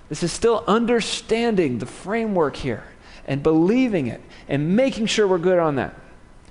This 0.08 0.22
is 0.22 0.30
still 0.32 0.64
understanding 0.68 1.78
the 1.78 1.86
framework 1.86 2.56
here 2.56 2.84
and 3.26 3.42
believing 3.42 4.06
it 4.06 4.20
and 4.48 4.76
making 4.76 5.06
sure 5.06 5.26
we're 5.26 5.38
good 5.38 5.58
on 5.58 5.76
that. 5.76 5.94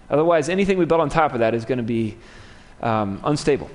Otherwise, 0.10 0.50
anything 0.50 0.77
we 0.77 0.86
build 0.86 1.00
on 1.00 1.10
top 1.10 1.34
of 1.34 1.39
that 1.39 1.53
is 1.53 1.63
going 1.63 1.77
to 1.77 1.84
be 1.84 2.17
um, 2.81 3.22
unstable. 3.24 3.69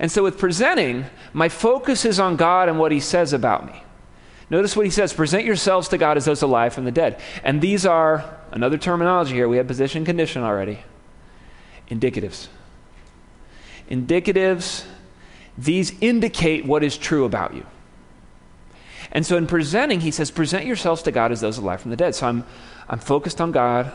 And 0.00 0.10
so, 0.10 0.24
with 0.24 0.38
presenting, 0.38 1.06
my 1.32 1.48
focus 1.48 2.04
is 2.04 2.18
on 2.18 2.34
God 2.34 2.68
and 2.68 2.78
what 2.78 2.90
He 2.90 3.00
says 3.00 3.32
about 3.32 3.66
me. 3.66 3.82
Notice 4.50 4.76
what 4.76 4.84
he 4.84 4.90
says 4.90 5.12
present 5.12 5.44
yourselves 5.44 5.88
to 5.88 5.98
God 5.98 6.16
as 6.16 6.24
those 6.24 6.42
alive 6.42 6.74
from 6.74 6.84
the 6.84 6.90
dead. 6.90 7.20
And 7.44 7.60
these 7.60 7.86
are, 7.86 8.24
another 8.50 8.76
terminology 8.76 9.34
here, 9.34 9.48
we 9.48 9.56
have 9.56 9.68
position 9.68 10.04
condition 10.04 10.42
already, 10.42 10.80
indicatives. 11.88 12.48
indicatives, 13.88 14.84
these 15.56 15.92
indicate 16.00 16.64
what 16.64 16.82
is 16.82 16.98
true 16.98 17.24
about 17.24 17.54
you. 17.54 17.64
And 19.12 19.26
so 19.26 19.36
in 19.36 19.46
presenting, 19.46 20.00
he 20.00 20.10
says, 20.10 20.30
present 20.30 20.66
yourselves 20.66 21.02
to 21.02 21.12
God 21.12 21.32
as 21.32 21.40
those 21.40 21.58
alive 21.58 21.80
from 21.80 21.90
the 21.90 21.96
dead. 21.96 22.14
So 22.14 22.26
I'm, 22.26 22.44
I'm 22.88 22.98
focused 22.98 23.40
on 23.40 23.52
God. 23.52 23.92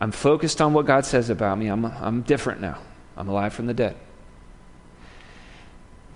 I'm 0.00 0.12
focused 0.12 0.60
on 0.60 0.72
what 0.72 0.86
God 0.86 1.04
says 1.04 1.30
about 1.30 1.58
me. 1.58 1.66
I'm, 1.66 1.84
I'm 1.84 2.22
different 2.22 2.60
now. 2.60 2.78
I'm 3.16 3.28
alive 3.28 3.52
from 3.52 3.66
the 3.66 3.74
dead. 3.74 3.96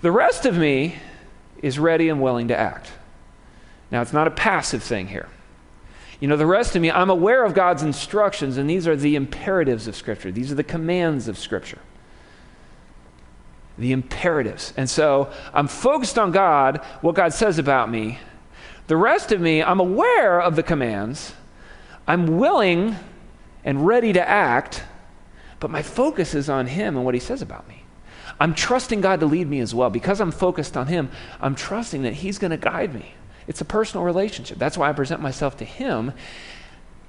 The 0.01 0.11
rest 0.11 0.45
of 0.45 0.57
me 0.57 0.95
is 1.61 1.77
ready 1.77 2.09
and 2.09 2.21
willing 2.21 2.47
to 2.49 2.57
act. 2.57 2.91
Now, 3.95 4.01
it's 4.01 4.11
not 4.11 4.27
a 4.27 4.31
passive 4.31 4.83
thing 4.83 5.07
here. 5.07 5.29
You 6.19 6.27
know, 6.27 6.35
the 6.35 6.45
rest 6.45 6.75
of 6.75 6.81
me, 6.81 6.91
I'm 6.91 7.09
aware 7.09 7.45
of 7.45 7.53
God's 7.53 7.81
instructions, 7.81 8.57
and 8.57 8.69
these 8.69 8.89
are 8.89 8.95
the 8.97 9.15
imperatives 9.15 9.87
of 9.87 9.95
Scripture. 9.95 10.33
These 10.33 10.51
are 10.51 10.55
the 10.55 10.65
commands 10.65 11.29
of 11.29 11.37
Scripture. 11.37 11.79
The 13.77 13.93
imperatives. 13.93 14.73
And 14.75 14.89
so 14.89 15.31
I'm 15.53 15.69
focused 15.69 16.19
on 16.19 16.33
God, 16.33 16.83
what 16.99 17.15
God 17.15 17.31
says 17.31 17.57
about 17.57 17.89
me. 17.89 18.19
The 18.87 18.97
rest 18.97 19.31
of 19.31 19.39
me, 19.39 19.63
I'm 19.63 19.79
aware 19.79 20.41
of 20.41 20.57
the 20.57 20.63
commands. 20.63 21.33
I'm 22.05 22.37
willing 22.37 22.97
and 23.63 23.87
ready 23.87 24.11
to 24.11 24.29
act, 24.29 24.83
but 25.61 25.71
my 25.71 25.81
focus 25.81 26.35
is 26.35 26.49
on 26.49 26.67
Him 26.67 26.97
and 26.97 27.05
what 27.05 27.13
He 27.13 27.21
says 27.21 27.41
about 27.41 27.65
me. 27.69 27.83
I'm 28.41 28.55
trusting 28.55 28.99
God 28.99 29.21
to 29.21 29.25
lead 29.25 29.47
me 29.47 29.61
as 29.61 29.73
well. 29.73 29.89
Because 29.89 30.19
I'm 30.19 30.31
focused 30.31 30.75
on 30.75 30.87
Him, 30.87 31.09
I'm 31.39 31.55
trusting 31.55 32.01
that 32.01 32.15
He's 32.15 32.37
going 32.37 32.51
to 32.51 32.57
guide 32.57 32.93
me. 32.93 33.13
It's 33.47 33.61
a 33.61 33.65
personal 33.65 34.03
relationship. 34.03 34.57
That's 34.57 34.77
why 34.77 34.89
I 34.89 34.93
present 34.93 35.21
myself 35.21 35.57
to 35.57 35.65
Him 35.65 36.13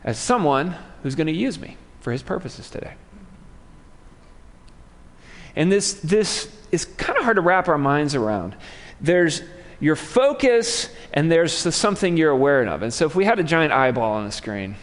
as 0.04 0.18
someone 0.18 0.76
who's 1.02 1.14
going 1.14 1.26
to 1.26 1.32
use 1.32 1.58
me 1.58 1.76
for 2.00 2.12
His 2.12 2.22
purposes 2.22 2.70
today. 2.70 2.94
And 5.54 5.72
this, 5.72 5.94
this 5.94 6.54
is 6.70 6.84
kind 6.84 7.18
of 7.18 7.24
hard 7.24 7.36
to 7.36 7.42
wrap 7.42 7.68
our 7.68 7.78
minds 7.78 8.14
around. 8.14 8.54
There's 9.00 9.42
your 9.80 9.96
focus, 9.96 10.88
and 11.12 11.30
there's 11.30 11.52
something 11.52 12.16
you're 12.16 12.30
aware 12.30 12.62
of. 12.62 12.82
And 12.82 12.92
so 12.92 13.06
if 13.06 13.14
we 13.14 13.24
had 13.24 13.38
a 13.38 13.42
giant 13.42 13.72
eyeball 13.72 14.14
on 14.14 14.24
the 14.24 14.32
screen, 14.32 14.76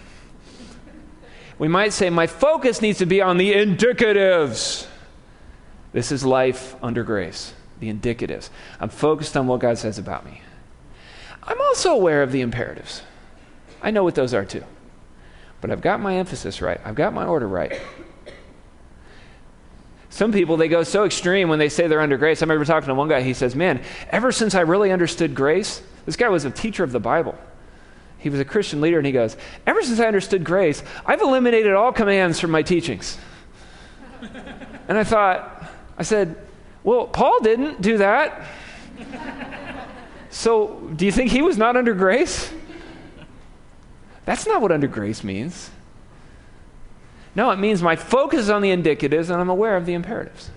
we 1.57 1.67
might 1.67 1.93
say, 1.93 2.09
My 2.09 2.27
focus 2.27 2.81
needs 2.81 2.99
to 2.99 3.05
be 3.05 3.21
on 3.21 3.37
the 3.37 3.53
indicatives. 3.53 4.87
This 5.93 6.11
is 6.11 6.25
life 6.25 6.75
under 6.83 7.03
grace, 7.03 7.53
the 7.79 7.91
indicatives. 7.91 8.49
I'm 8.79 8.89
focused 8.89 9.37
on 9.37 9.47
what 9.47 9.59
God 9.59 9.77
says 9.77 9.97
about 9.97 10.25
me. 10.25 10.41
I'm 11.45 11.61
also 11.61 11.93
aware 11.93 12.23
of 12.23 12.31
the 12.31 12.41
imperatives. 12.41 13.03
I 13.81 13.91
know 13.91 14.03
what 14.03 14.15
those 14.15 14.33
are 14.33 14.45
too. 14.45 14.63
But 15.61 15.71
I've 15.71 15.81
got 15.81 15.99
my 15.99 16.17
emphasis 16.17 16.61
right, 16.61 16.79
I've 16.83 16.95
got 16.95 17.13
my 17.13 17.25
order 17.25 17.47
right. 17.47 17.79
Some 20.09 20.31
people, 20.31 20.57
they 20.57 20.67
go 20.67 20.83
so 20.83 21.05
extreme 21.05 21.49
when 21.49 21.57
they 21.57 21.69
say 21.69 21.87
they're 21.87 21.99
under 21.99 22.17
grace. 22.17 22.43
I 22.43 22.45
remember 22.45 22.65
talking 22.65 22.87
to 22.87 22.93
one 22.93 23.09
guy, 23.09 23.21
he 23.21 23.33
says, 23.33 23.55
Man, 23.55 23.81
ever 24.11 24.31
since 24.31 24.53
I 24.53 24.61
really 24.61 24.91
understood 24.91 25.33
grace, 25.33 25.81
this 26.05 26.15
guy 26.15 26.29
was 26.29 26.45
a 26.45 26.51
teacher 26.51 26.83
of 26.83 26.91
the 26.91 26.99
Bible. 26.99 27.35
He 28.19 28.29
was 28.29 28.39
a 28.39 28.45
Christian 28.45 28.79
leader, 28.79 28.99
and 28.99 29.07
he 29.07 29.11
goes, 29.11 29.35
Ever 29.65 29.81
since 29.81 29.99
I 29.99 30.05
understood 30.05 30.43
grace, 30.43 30.83
I've 31.03 31.21
eliminated 31.21 31.73
all 31.73 31.91
commands 31.91 32.39
from 32.39 32.51
my 32.51 32.61
teachings. 32.61 33.17
and 34.87 34.99
I 34.99 35.03
thought, 35.03 35.63
I 35.97 36.03
said, 36.03 36.35
Well, 36.83 37.07
Paul 37.07 37.39
didn't 37.41 37.81
do 37.81 37.97
that. 37.97 38.45
So, 40.33 40.79
do 40.95 41.05
you 41.05 41.11
think 41.11 41.29
he 41.29 41.43
was 41.43 41.59
not 41.59 41.77
under 41.77 41.93
grace? 41.93 42.51
That's 44.25 44.47
not 44.47 44.63
what 44.63 44.71
under 44.71 44.87
grace 44.87 45.23
means. 45.23 45.69
No, 47.35 47.51
it 47.51 47.59
means 47.59 47.83
my 47.83 47.95
focus 47.95 48.39
is 48.41 48.49
on 48.49 48.63
the 48.63 48.69
indicatives 48.69 49.29
and 49.29 49.39
I'm 49.39 49.51
aware 49.51 49.77
of 49.77 49.85
the 49.85 49.93
imperatives. 49.93 50.49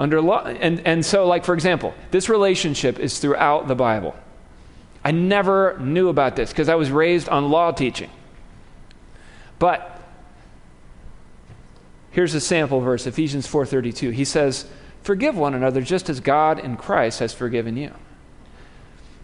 Under 0.00 0.20
law, 0.20 0.44
and, 0.44 0.84
and 0.84 1.06
so, 1.06 1.24
like, 1.24 1.44
for 1.44 1.54
example, 1.54 1.94
this 2.10 2.28
relationship 2.28 2.98
is 2.98 3.20
throughout 3.20 3.68
the 3.68 3.76
Bible. 3.76 4.16
I 5.04 5.12
never 5.12 5.78
knew 5.78 6.08
about 6.08 6.34
this 6.34 6.50
because 6.50 6.68
I 6.68 6.74
was 6.74 6.90
raised 6.90 7.28
on 7.28 7.50
law 7.50 7.70
teaching. 7.70 8.10
But 9.60 10.02
here's 12.10 12.34
a 12.34 12.40
sample 12.40 12.80
verse, 12.80 13.06
Ephesians 13.06 13.46
4:32. 13.46 14.10
He 14.10 14.24
says, 14.24 14.66
"Forgive 15.02 15.36
one 15.36 15.54
another 15.54 15.80
just 15.80 16.10
as 16.10 16.18
God 16.18 16.58
in 16.58 16.76
Christ 16.76 17.20
has 17.20 17.32
forgiven 17.32 17.76
you." 17.76 17.92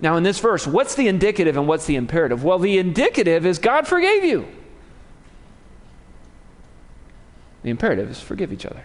Now, 0.02 0.16
in 0.16 0.22
this 0.22 0.38
verse, 0.38 0.66
what's 0.66 0.94
the 0.94 1.08
indicative 1.08 1.56
and 1.56 1.68
what's 1.68 1.86
the 1.86 1.96
imperative? 1.96 2.42
Well, 2.42 2.58
the 2.58 2.78
indicative 2.78 3.44
is 3.44 3.58
God 3.58 3.86
forgave 3.86 4.24
you. 4.24 4.48
The 7.62 7.70
imperative 7.70 8.10
is 8.10 8.20
forgive 8.20 8.52
each 8.52 8.64
other. 8.64 8.82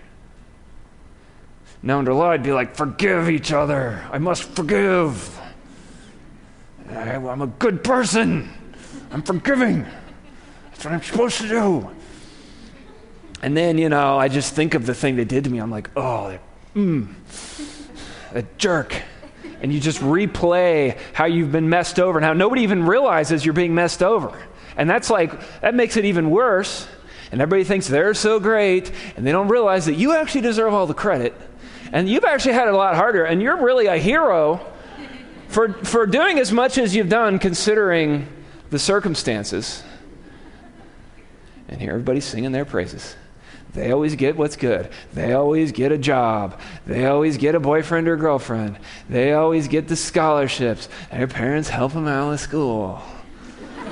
Now, 1.81 1.99
under 1.99 2.13
law, 2.13 2.31
I'd 2.31 2.43
be 2.43 2.51
like, 2.51 2.75
forgive 2.75 3.29
each 3.29 3.53
other. 3.53 4.03
I 4.11 4.17
must 4.17 4.43
forgive. 4.43 5.39
I'm 6.89 7.41
a 7.41 7.47
good 7.47 7.83
person. 7.83 8.49
I'm 9.11 9.21
forgiving. 9.21 9.85
That's 10.71 10.83
what 10.83 10.93
I'm 10.93 11.03
supposed 11.03 11.39
to 11.41 11.47
do. 11.47 11.89
And 13.41 13.55
then, 13.55 13.77
you 13.77 13.87
know, 13.89 14.17
I 14.17 14.27
just 14.27 14.53
think 14.53 14.73
of 14.73 14.85
the 14.85 14.93
thing 14.93 15.15
they 15.15 15.25
did 15.25 15.43
to 15.45 15.49
me. 15.49 15.59
I'm 15.59 15.71
like, 15.71 15.89
oh, 15.95 16.37
mm, 16.75 17.07
a 18.33 18.41
jerk 18.57 19.01
and 19.61 19.73
you 19.73 19.79
just 19.79 19.99
replay 19.99 20.97
how 21.13 21.25
you've 21.25 21.51
been 21.51 21.69
messed 21.69 21.99
over 21.99 22.17
and 22.17 22.25
how 22.25 22.33
nobody 22.33 22.61
even 22.61 22.85
realizes 22.85 23.45
you're 23.45 23.53
being 23.53 23.75
messed 23.75 24.03
over. 24.03 24.37
And 24.77 24.89
that's 24.89 25.09
like, 25.09 25.61
that 25.61 25.73
makes 25.73 25.97
it 25.97 26.05
even 26.05 26.29
worse. 26.29 26.87
And 27.31 27.41
everybody 27.41 27.63
thinks 27.63 27.87
they're 27.87 28.13
so 28.13 28.39
great, 28.39 28.91
and 29.17 29.25
they 29.25 29.31
don't 29.31 29.47
realize 29.47 29.87
that 29.87 29.95
you 29.95 30.15
actually 30.15 30.41
deserve 30.41 30.73
all 30.73 30.85
the 30.85 30.93
credit. 30.93 31.33
And 31.91 32.07
you've 32.07 32.25
actually 32.25 32.53
had 32.53 32.67
it 32.67 32.73
a 32.73 32.77
lot 32.77 32.95
harder, 32.95 33.25
and 33.25 33.41
you're 33.41 33.57
really 33.57 33.87
a 33.87 33.97
hero 33.97 34.61
for, 35.47 35.73
for 35.73 36.05
doing 36.05 36.39
as 36.39 36.51
much 36.51 36.77
as 36.77 36.95
you've 36.95 37.09
done 37.09 37.39
considering 37.39 38.27
the 38.69 38.79
circumstances. 38.79 39.83
And 41.67 41.81
here 41.81 41.91
everybody's 41.91 42.25
singing 42.25 42.51
their 42.51 42.65
praises. 42.65 43.15
They 43.75 43.91
always 43.91 44.15
get 44.15 44.37
what's 44.37 44.55
good. 44.55 44.89
They 45.13 45.33
always 45.33 45.73
get 45.73 45.91
a 45.91 45.97
job. 45.97 46.61
They 46.87 47.05
always 47.07 47.35
get 47.35 47.55
a 47.55 47.59
boyfriend 47.59 48.07
or 48.07 48.15
girlfriend. 48.15 48.77
They 49.09 49.33
always 49.33 49.67
get 49.67 49.89
the 49.89 49.97
scholarships. 49.97 50.87
Their 51.11 51.27
parents 51.27 51.67
help 51.67 51.91
them 51.91 52.07
out 52.07 52.29
with 52.29 52.39
school. 52.39 53.01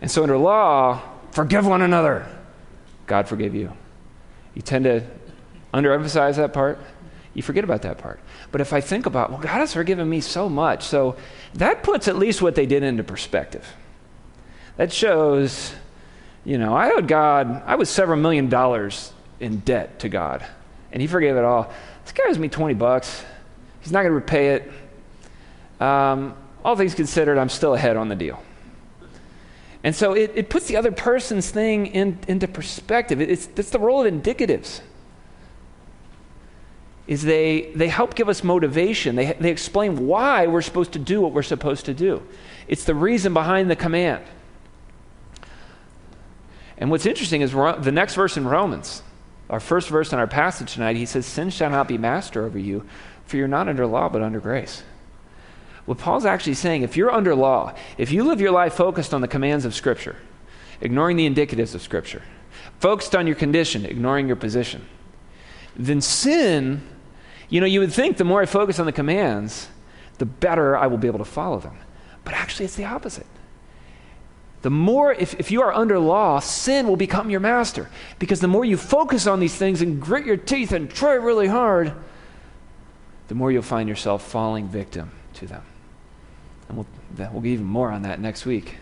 and 0.00 0.10
so, 0.10 0.22
under 0.22 0.38
law, 0.38 1.02
forgive 1.32 1.66
one 1.66 1.82
another. 1.82 2.26
God 3.06 3.28
forgive 3.28 3.54
you. 3.54 3.74
You 4.54 4.62
tend 4.62 4.86
to 4.86 5.04
underemphasize 5.74 6.36
that 6.36 6.54
part. 6.54 6.78
You 7.34 7.42
forget 7.42 7.62
about 7.62 7.82
that 7.82 7.98
part. 7.98 8.20
But 8.52 8.60
if 8.60 8.72
I 8.72 8.80
think 8.80 9.06
about, 9.06 9.30
well, 9.30 9.40
God 9.40 9.58
has 9.58 9.72
forgiven 9.72 10.08
me 10.08 10.20
so 10.20 10.48
much, 10.48 10.84
so 10.84 11.16
that 11.54 11.82
puts 11.82 12.08
at 12.08 12.16
least 12.16 12.42
what 12.42 12.54
they 12.54 12.66
did 12.66 12.82
into 12.82 13.02
perspective. 13.02 13.66
That 14.76 14.92
shows, 14.92 15.74
you 16.44 16.58
know, 16.58 16.74
I 16.74 16.92
owed 16.92 17.08
God, 17.08 17.62
I 17.66 17.76
was 17.76 17.88
several 17.88 18.18
million 18.18 18.48
dollars 18.48 19.12
in 19.40 19.58
debt 19.60 19.98
to 20.00 20.08
God, 20.08 20.44
and 20.92 21.00
He 21.00 21.08
forgave 21.08 21.36
it 21.36 21.44
all. 21.44 21.72
This 22.04 22.12
guy 22.12 22.24
owes 22.28 22.38
me 22.38 22.48
20 22.48 22.74
bucks. 22.74 23.24
He's 23.80 23.92
not 23.92 24.02
going 24.02 24.12
to 24.12 24.14
repay 24.14 24.54
it. 24.54 24.72
Um, 25.80 26.34
all 26.64 26.76
things 26.76 26.94
considered, 26.94 27.38
I'm 27.38 27.48
still 27.48 27.74
ahead 27.74 27.96
on 27.96 28.08
the 28.08 28.14
deal. 28.14 28.42
And 29.84 29.94
so 29.94 30.14
it, 30.14 30.32
it 30.34 30.50
puts 30.50 30.66
the 30.66 30.76
other 30.76 30.90
person's 30.90 31.50
thing 31.50 31.86
in, 31.86 32.18
into 32.26 32.48
perspective. 32.48 33.20
It's, 33.20 33.48
it's 33.56 33.70
the 33.70 33.78
role 33.78 34.04
of 34.04 34.12
indicatives 34.12 34.80
is 37.06 37.22
they, 37.22 37.70
they 37.74 37.88
help 37.88 38.14
give 38.14 38.28
us 38.28 38.42
motivation. 38.42 39.14
They, 39.14 39.32
they 39.34 39.50
explain 39.50 40.06
why 40.06 40.46
we're 40.46 40.62
supposed 40.62 40.92
to 40.92 40.98
do 40.98 41.20
what 41.20 41.32
we're 41.32 41.42
supposed 41.42 41.86
to 41.86 41.94
do. 41.94 42.22
It's 42.66 42.84
the 42.84 42.94
reason 42.94 43.32
behind 43.32 43.70
the 43.70 43.76
command. 43.76 44.24
And 46.78 46.90
what's 46.90 47.06
interesting 47.06 47.42
is 47.42 47.52
the 47.52 47.92
next 47.92 48.14
verse 48.14 48.36
in 48.36 48.46
Romans, 48.46 49.02
our 49.48 49.60
first 49.60 49.88
verse 49.88 50.12
in 50.12 50.18
our 50.18 50.26
passage 50.26 50.74
tonight, 50.74 50.96
he 50.96 51.06
says, 51.06 51.24
Sin 51.24 51.50
shall 51.50 51.70
not 51.70 51.88
be 51.88 51.96
master 51.96 52.44
over 52.44 52.58
you, 52.58 52.84
for 53.24 53.36
you're 53.36 53.48
not 53.48 53.68
under 53.68 53.86
law, 53.86 54.08
but 54.08 54.22
under 54.22 54.40
grace. 54.40 54.82
What 55.86 55.98
Paul's 55.98 56.26
actually 56.26 56.54
saying, 56.54 56.82
if 56.82 56.96
you're 56.96 57.12
under 57.12 57.34
law, 57.34 57.74
if 57.96 58.10
you 58.10 58.24
live 58.24 58.40
your 58.40 58.50
life 58.50 58.74
focused 58.74 59.14
on 59.14 59.20
the 59.20 59.28
commands 59.28 59.64
of 59.64 59.74
Scripture, 59.74 60.16
ignoring 60.80 61.16
the 61.16 61.30
indicatives 61.30 61.76
of 61.76 61.82
Scripture, 61.82 62.22
focused 62.80 63.14
on 63.14 63.28
your 63.28 63.36
condition, 63.36 63.86
ignoring 63.86 64.26
your 64.26 64.36
position, 64.36 64.84
then 65.76 66.00
sin 66.00 66.82
you 67.48 67.60
know, 67.60 67.66
you 67.66 67.80
would 67.80 67.92
think 67.92 68.16
the 68.16 68.24
more 68.24 68.42
I 68.42 68.46
focus 68.46 68.78
on 68.78 68.86
the 68.86 68.92
commands, 68.92 69.68
the 70.18 70.26
better 70.26 70.76
I 70.76 70.86
will 70.86 70.98
be 70.98 71.06
able 71.06 71.18
to 71.18 71.24
follow 71.24 71.58
them. 71.58 71.76
But 72.24 72.34
actually, 72.34 72.64
it's 72.64 72.76
the 72.76 72.84
opposite. 72.84 73.26
The 74.62 74.70
more, 74.70 75.12
if, 75.12 75.38
if 75.38 75.50
you 75.52 75.62
are 75.62 75.72
under 75.72 75.98
law, 75.98 76.40
sin 76.40 76.88
will 76.88 76.96
become 76.96 77.30
your 77.30 77.38
master. 77.40 77.88
Because 78.18 78.40
the 78.40 78.48
more 78.48 78.64
you 78.64 78.76
focus 78.76 79.26
on 79.26 79.38
these 79.38 79.54
things 79.54 79.80
and 79.80 80.00
grit 80.00 80.26
your 80.26 80.36
teeth 80.36 80.72
and 80.72 80.90
try 80.90 81.12
really 81.12 81.46
hard, 81.46 81.92
the 83.28 83.34
more 83.34 83.52
you'll 83.52 83.62
find 83.62 83.88
yourself 83.88 84.26
falling 84.28 84.66
victim 84.68 85.12
to 85.34 85.46
them. 85.46 85.62
And 86.68 86.78
we'll, 86.78 86.86
we'll 87.32 87.42
get 87.42 87.50
even 87.50 87.64
more 87.64 87.92
on 87.92 88.02
that 88.02 88.18
next 88.18 88.44
week. 88.44 88.78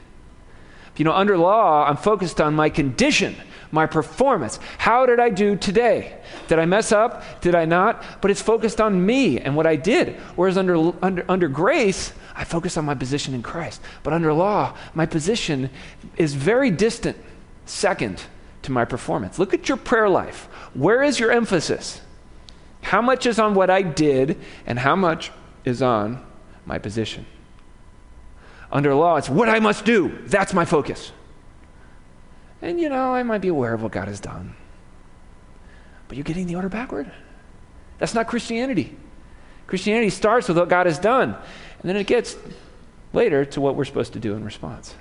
You 0.96 1.04
know, 1.04 1.12
under 1.12 1.36
law, 1.36 1.86
I'm 1.86 1.96
focused 1.96 2.40
on 2.40 2.54
my 2.54 2.70
condition, 2.70 3.36
my 3.70 3.86
performance. 3.86 4.58
How 4.78 5.06
did 5.06 5.20
I 5.20 5.30
do 5.30 5.56
today? 5.56 6.18
Did 6.48 6.58
I 6.58 6.66
mess 6.66 6.92
up? 6.92 7.40
Did 7.40 7.54
I 7.54 7.64
not? 7.64 8.02
But 8.20 8.30
it's 8.30 8.42
focused 8.42 8.80
on 8.80 9.04
me 9.04 9.40
and 9.40 9.56
what 9.56 9.66
I 9.66 9.76
did. 9.76 10.16
Whereas 10.36 10.56
under, 10.56 10.92
under, 11.04 11.24
under 11.28 11.48
grace, 11.48 12.12
I 12.34 12.44
focus 12.44 12.76
on 12.76 12.84
my 12.84 12.94
position 12.94 13.34
in 13.34 13.42
Christ. 13.42 13.80
But 14.02 14.12
under 14.12 14.32
law, 14.32 14.76
my 14.94 15.06
position 15.06 15.70
is 16.16 16.34
very 16.34 16.70
distant, 16.70 17.16
second 17.66 18.22
to 18.62 18.72
my 18.72 18.84
performance. 18.84 19.38
Look 19.38 19.54
at 19.54 19.68
your 19.68 19.76
prayer 19.76 20.08
life. 20.08 20.48
Where 20.74 21.02
is 21.02 21.20
your 21.20 21.30
emphasis? 21.30 22.00
How 22.82 23.00
much 23.00 23.26
is 23.26 23.38
on 23.38 23.54
what 23.54 23.70
I 23.70 23.82
did, 23.82 24.38
and 24.66 24.78
how 24.78 24.96
much 24.96 25.30
is 25.64 25.80
on 25.80 26.24
my 26.66 26.78
position? 26.78 27.24
Under 28.70 28.94
law, 28.94 29.16
it's 29.16 29.30
what 29.30 29.48
I 29.48 29.60
must 29.60 29.84
do. 29.84 30.18
That's 30.26 30.52
my 30.52 30.64
focus. 30.64 31.12
And 32.64 32.80
you 32.80 32.88
know, 32.88 33.14
I 33.14 33.22
might 33.22 33.42
be 33.42 33.48
aware 33.48 33.74
of 33.74 33.82
what 33.82 33.92
God 33.92 34.08
has 34.08 34.20
done. 34.20 34.54
But 36.08 36.16
you're 36.16 36.24
getting 36.24 36.46
the 36.46 36.56
order 36.56 36.70
backward. 36.70 37.12
That's 37.98 38.14
not 38.14 38.26
Christianity. 38.26 38.96
Christianity 39.66 40.08
starts 40.08 40.48
with 40.48 40.56
what 40.56 40.70
God 40.70 40.86
has 40.86 40.98
done, 40.98 41.34
and 41.34 41.82
then 41.82 41.96
it 41.96 42.06
gets 42.06 42.36
later 43.12 43.44
to 43.44 43.60
what 43.60 43.76
we're 43.76 43.84
supposed 43.84 44.14
to 44.14 44.18
do 44.18 44.34
in 44.34 44.44
response. 44.44 44.94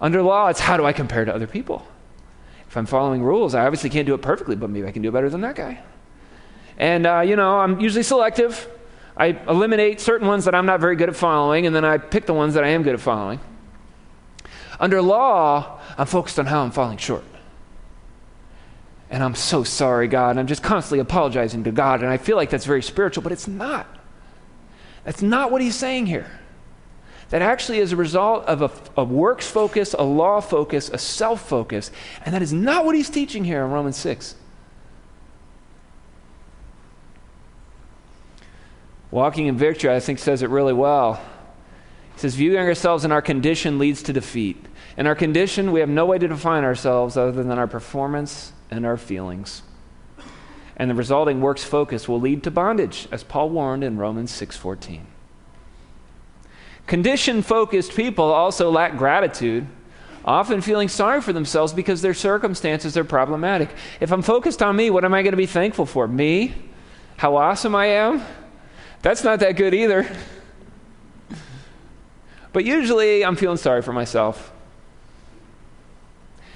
Under 0.00 0.22
law, 0.22 0.48
it's 0.48 0.60
how 0.60 0.78
do 0.78 0.86
I 0.86 0.94
compare 0.94 1.26
to 1.26 1.34
other 1.34 1.46
people? 1.46 1.86
If 2.68 2.76
I'm 2.76 2.86
following 2.86 3.22
rules, 3.22 3.54
I 3.54 3.66
obviously 3.66 3.90
can't 3.90 4.06
do 4.06 4.14
it 4.14 4.22
perfectly, 4.22 4.56
but 4.56 4.70
maybe 4.70 4.86
I 4.86 4.92
can 4.92 5.02
do 5.02 5.10
better 5.10 5.28
than 5.28 5.42
that 5.42 5.56
guy. 5.56 5.82
And, 6.78 7.06
uh, 7.06 7.20
you 7.20 7.36
know, 7.36 7.58
I'm 7.60 7.80
usually 7.80 8.02
selective. 8.02 8.66
I 9.14 9.38
eliminate 9.46 10.00
certain 10.00 10.26
ones 10.26 10.46
that 10.46 10.54
I'm 10.54 10.66
not 10.66 10.80
very 10.80 10.96
good 10.96 11.10
at 11.10 11.16
following, 11.16 11.66
and 11.66 11.76
then 11.76 11.84
I 11.84 11.98
pick 11.98 12.24
the 12.24 12.34
ones 12.34 12.54
that 12.54 12.64
I 12.64 12.68
am 12.68 12.82
good 12.82 12.94
at 12.94 13.00
following. 13.00 13.40
Under 14.78 15.00
law, 15.00 15.80
I'm 15.96 16.06
focused 16.06 16.38
on 16.38 16.46
how 16.46 16.62
I'm 16.62 16.70
falling 16.70 16.98
short. 16.98 17.24
And 19.08 19.22
I'm 19.22 19.34
so 19.34 19.64
sorry, 19.64 20.08
God. 20.08 20.30
And 20.30 20.40
I'm 20.40 20.46
just 20.46 20.62
constantly 20.62 20.98
apologizing 20.98 21.64
to 21.64 21.72
God. 21.72 22.02
And 22.02 22.10
I 22.10 22.16
feel 22.16 22.36
like 22.36 22.50
that's 22.50 22.64
very 22.64 22.82
spiritual, 22.82 23.22
but 23.22 23.32
it's 23.32 23.48
not. 23.48 23.86
That's 25.04 25.22
not 25.22 25.52
what 25.52 25.62
he's 25.62 25.76
saying 25.76 26.06
here. 26.06 26.30
That 27.30 27.42
actually 27.42 27.78
is 27.78 27.92
a 27.92 27.96
result 27.96 28.44
of 28.46 28.62
a, 28.62 28.70
a 29.00 29.04
works 29.04 29.48
focus, 29.48 29.94
a 29.94 30.02
law 30.02 30.40
focus, 30.40 30.90
a 30.90 30.98
self 30.98 31.48
focus. 31.48 31.90
And 32.24 32.34
that 32.34 32.42
is 32.42 32.52
not 32.52 32.84
what 32.84 32.94
he's 32.94 33.10
teaching 33.10 33.44
here 33.44 33.64
in 33.64 33.70
Romans 33.70 33.96
6. 33.96 34.34
Walking 39.10 39.46
in 39.46 39.56
Victory, 39.56 39.90
I 39.90 40.00
think, 40.00 40.18
says 40.18 40.42
it 40.42 40.50
really 40.50 40.72
well. 40.72 41.20
He 42.16 42.20
says, 42.22 42.34
Viewing 42.34 42.56
ourselves 42.56 43.04
in 43.04 43.12
our 43.12 43.20
condition 43.20 43.78
leads 43.78 44.02
to 44.04 44.12
defeat. 44.12 44.64
In 44.96 45.06
our 45.06 45.14
condition, 45.14 45.70
we 45.70 45.80
have 45.80 45.88
no 45.90 46.06
way 46.06 46.16
to 46.16 46.26
define 46.26 46.64
ourselves 46.64 47.14
other 47.14 47.42
than 47.42 47.58
our 47.58 47.66
performance 47.66 48.54
and 48.70 48.86
our 48.86 48.96
feelings. 48.96 49.60
And 50.78 50.90
the 50.90 50.94
resulting 50.94 51.42
works 51.42 51.62
focus 51.62 52.08
will 52.08 52.18
lead 52.18 52.42
to 52.44 52.50
bondage, 52.50 53.06
as 53.12 53.22
Paul 53.22 53.50
warned 53.50 53.84
in 53.84 53.98
Romans 53.98 54.32
6:14. 54.32 55.02
Condition 56.86 57.42
focused 57.42 57.94
people 57.94 58.24
also 58.24 58.70
lack 58.70 58.96
gratitude, 58.96 59.66
often 60.24 60.62
feeling 60.62 60.88
sorry 60.88 61.20
for 61.20 61.34
themselves 61.34 61.74
because 61.74 62.00
their 62.00 62.14
circumstances 62.14 62.96
are 62.96 63.04
problematic. 63.04 63.68
If 64.00 64.10
I'm 64.10 64.22
focused 64.22 64.62
on 64.62 64.74
me, 64.74 64.88
what 64.88 65.04
am 65.04 65.12
I 65.12 65.22
going 65.22 65.32
to 65.32 65.36
be 65.36 65.44
thankful 65.44 65.84
for? 65.84 66.08
Me? 66.08 66.54
How 67.18 67.36
awesome 67.36 67.74
I 67.74 67.86
am? 67.86 68.22
That's 69.02 69.22
not 69.22 69.40
that 69.40 69.52
good 69.56 69.74
either. 69.74 70.08
But 72.56 72.64
usually 72.64 73.22
I'm 73.22 73.36
feeling 73.36 73.58
sorry 73.58 73.82
for 73.82 73.92
myself. 73.92 74.50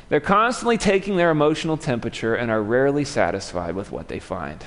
They're 0.09 0.19
constantly 0.19 0.79
taking 0.79 1.19
their 1.19 1.29
emotional 1.29 1.77
temperature 1.77 2.35
and 2.35 2.51
are 2.51 2.63
rarely 2.63 3.05
satisfied 3.05 3.75
with 3.75 3.93
what 3.93 4.09
they 4.09 4.19
find. 4.19 4.65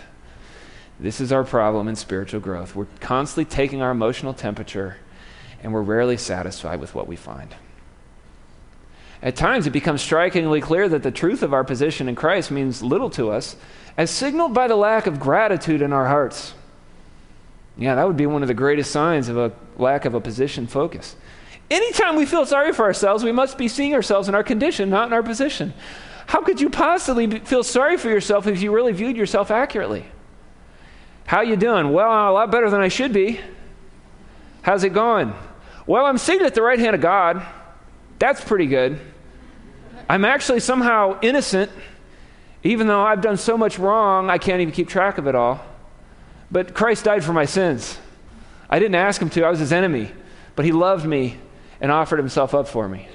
This 0.99 1.19
is 1.19 1.31
our 1.31 1.43
problem 1.43 1.88
in 1.88 1.95
spiritual 1.95 2.39
growth. 2.39 2.75
We're 2.75 2.86
constantly 2.99 3.45
taking 3.45 3.81
our 3.81 3.89
emotional 3.89 4.36
temperature 4.36 4.97
and 5.63 5.73
we're 5.73 5.81
rarely 5.81 6.17
satisfied 6.17 6.79
with 6.79 6.93
what 6.93 7.08
we 7.08 7.15
find. 7.15 7.55
At 9.23 9.36
times, 9.36 9.65
it 9.65 9.71
becomes 9.71 10.03
strikingly 10.03 10.62
clear 10.62 10.88
that 10.88 11.01
the 11.01 11.10
truth 11.10 11.41
of 11.41 11.51
our 11.51 11.63
position 11.63 12.08
in 12.08 12.13
Christ 12.13 12.51
means 12.51 12.84
little 12.84 13.10
to 13.10 13.31
us, 13.31 13.55
as 13.97 14.12
signaled 14.12 14.53
by 14.53 14.67
the 14.67 14.75
lack 14.75 15.08
of 15.08 15.19
gratitude 15.19 15.81
in 15.81 15.93
our 15.93 16.05
hearts. 16.05 16.53
Yeah, 17.75 17.95
that 17.95 18.05
would 18.05 18.17
be 18.17 18.27
one 18.27 18.43
of 18.43 18.47
the 18.47 18.53
greatest 18.53 18.91
signs 18.91 19.29
of 19.29 19.38
a 19.38 19.51
lack 19.77 20.05
of 20.05 20.13
a 20.13 20.21
position 20.21 20.67
focus. 20.67 21.15
Anytime 21.73 22.17
we 22.17 22.27
feel 22.27 22.45
sorry 22.45 22.71
for 22.71 22.86
ourselves, 22.86 23.23
we 23.23 23.31
must 23.31 23.57
be 23.57 23.67
seeing 23.67 23.95
ourselves 23.95 24.29
in 24.29 24.36
our 24.36 24.43
condition, 24.43 24.91
not 24.91 25.07
in 25.07 25.13
our 25.13 25.23
position. 25.23 25.73
How 26.27 26.41
could 26.41 26.62
you 26.62 26.69
possibly 26.69 27.25
be, 27.25 27.39
feel 27.39 27.63
sorry 27.63 27.97
for 27.97 28.09
yourself 28.09 28.45
if 28.45 28.62
you 28.62 28.71
really 28.71 28.91
viewed 28.91 29.17
yourself 29.17 29.49
accurately? 29.49 30.05
How 31.25 31.41
you 31.41 31.55
doing? 31.55 31.91
Well, 31.91 32.07
a 32.07 32.31
lot 32.31 32.51
better 32.51 32.69
than 32.69 32.79
I 32.79 32.89
should 32.89 33.12
be. 33.12 33.39
How's 34.62 34.83
it 34.83 34.93
going? 34.93 35.33
Well, 35.88 36.05
I'm 36.05 36.19
seated 36.19 36.45
at 36.45 36.53
the 36.53 36.62
right 36.62 36.77
hand 36.77 36.93
of 36.93 37.01
God. 37.01 37.43
That's 38.19 38.39
pretty 38.39 38.67
good. 38.67 38.99
I'm 40.07 40.25
actually 40.25 40.59
somehow 40.59 41.19
innocent, 41.23 41.71
even 42.62 42.86
though 42.86 43.01
I've 43.01 43.21
done 43.21 43.38
so 43.38 43.57
much 43.57 43.79
wrong, 43.79 44.29
I 44.29 44.38
can't 44.38 44.62
even 44.62 44.75
keep 44.75 44.89
track 44.89 45.17
of 45.17 45.25
it 45.25 45.33
all. 45.33 45.65
But 46.51 46.75
Christ 46.75 47.05
died 47.05 47.23
for 47.23 47.33
my 47.33 47.45
sins. 47.45 47.97
I 48.69 48.77
didn't 48.77 48.93
ask 48.93 49.19
him 49.19 49.31
to, 49.31 49.43
I 49.43 49.49
was 49.49 49.57
his 49.57 49.73
enemy. 49.73 50.12
But 50.55 50.65
he 50.65 50.71
loved 50.71 51.07
me 51.07 51.39
and 51.84 51.91
offered 51.91 52.17
himself 52.17 52.56
up 52.56 52.67
for 52.67 52.88
me. 52.88 53.10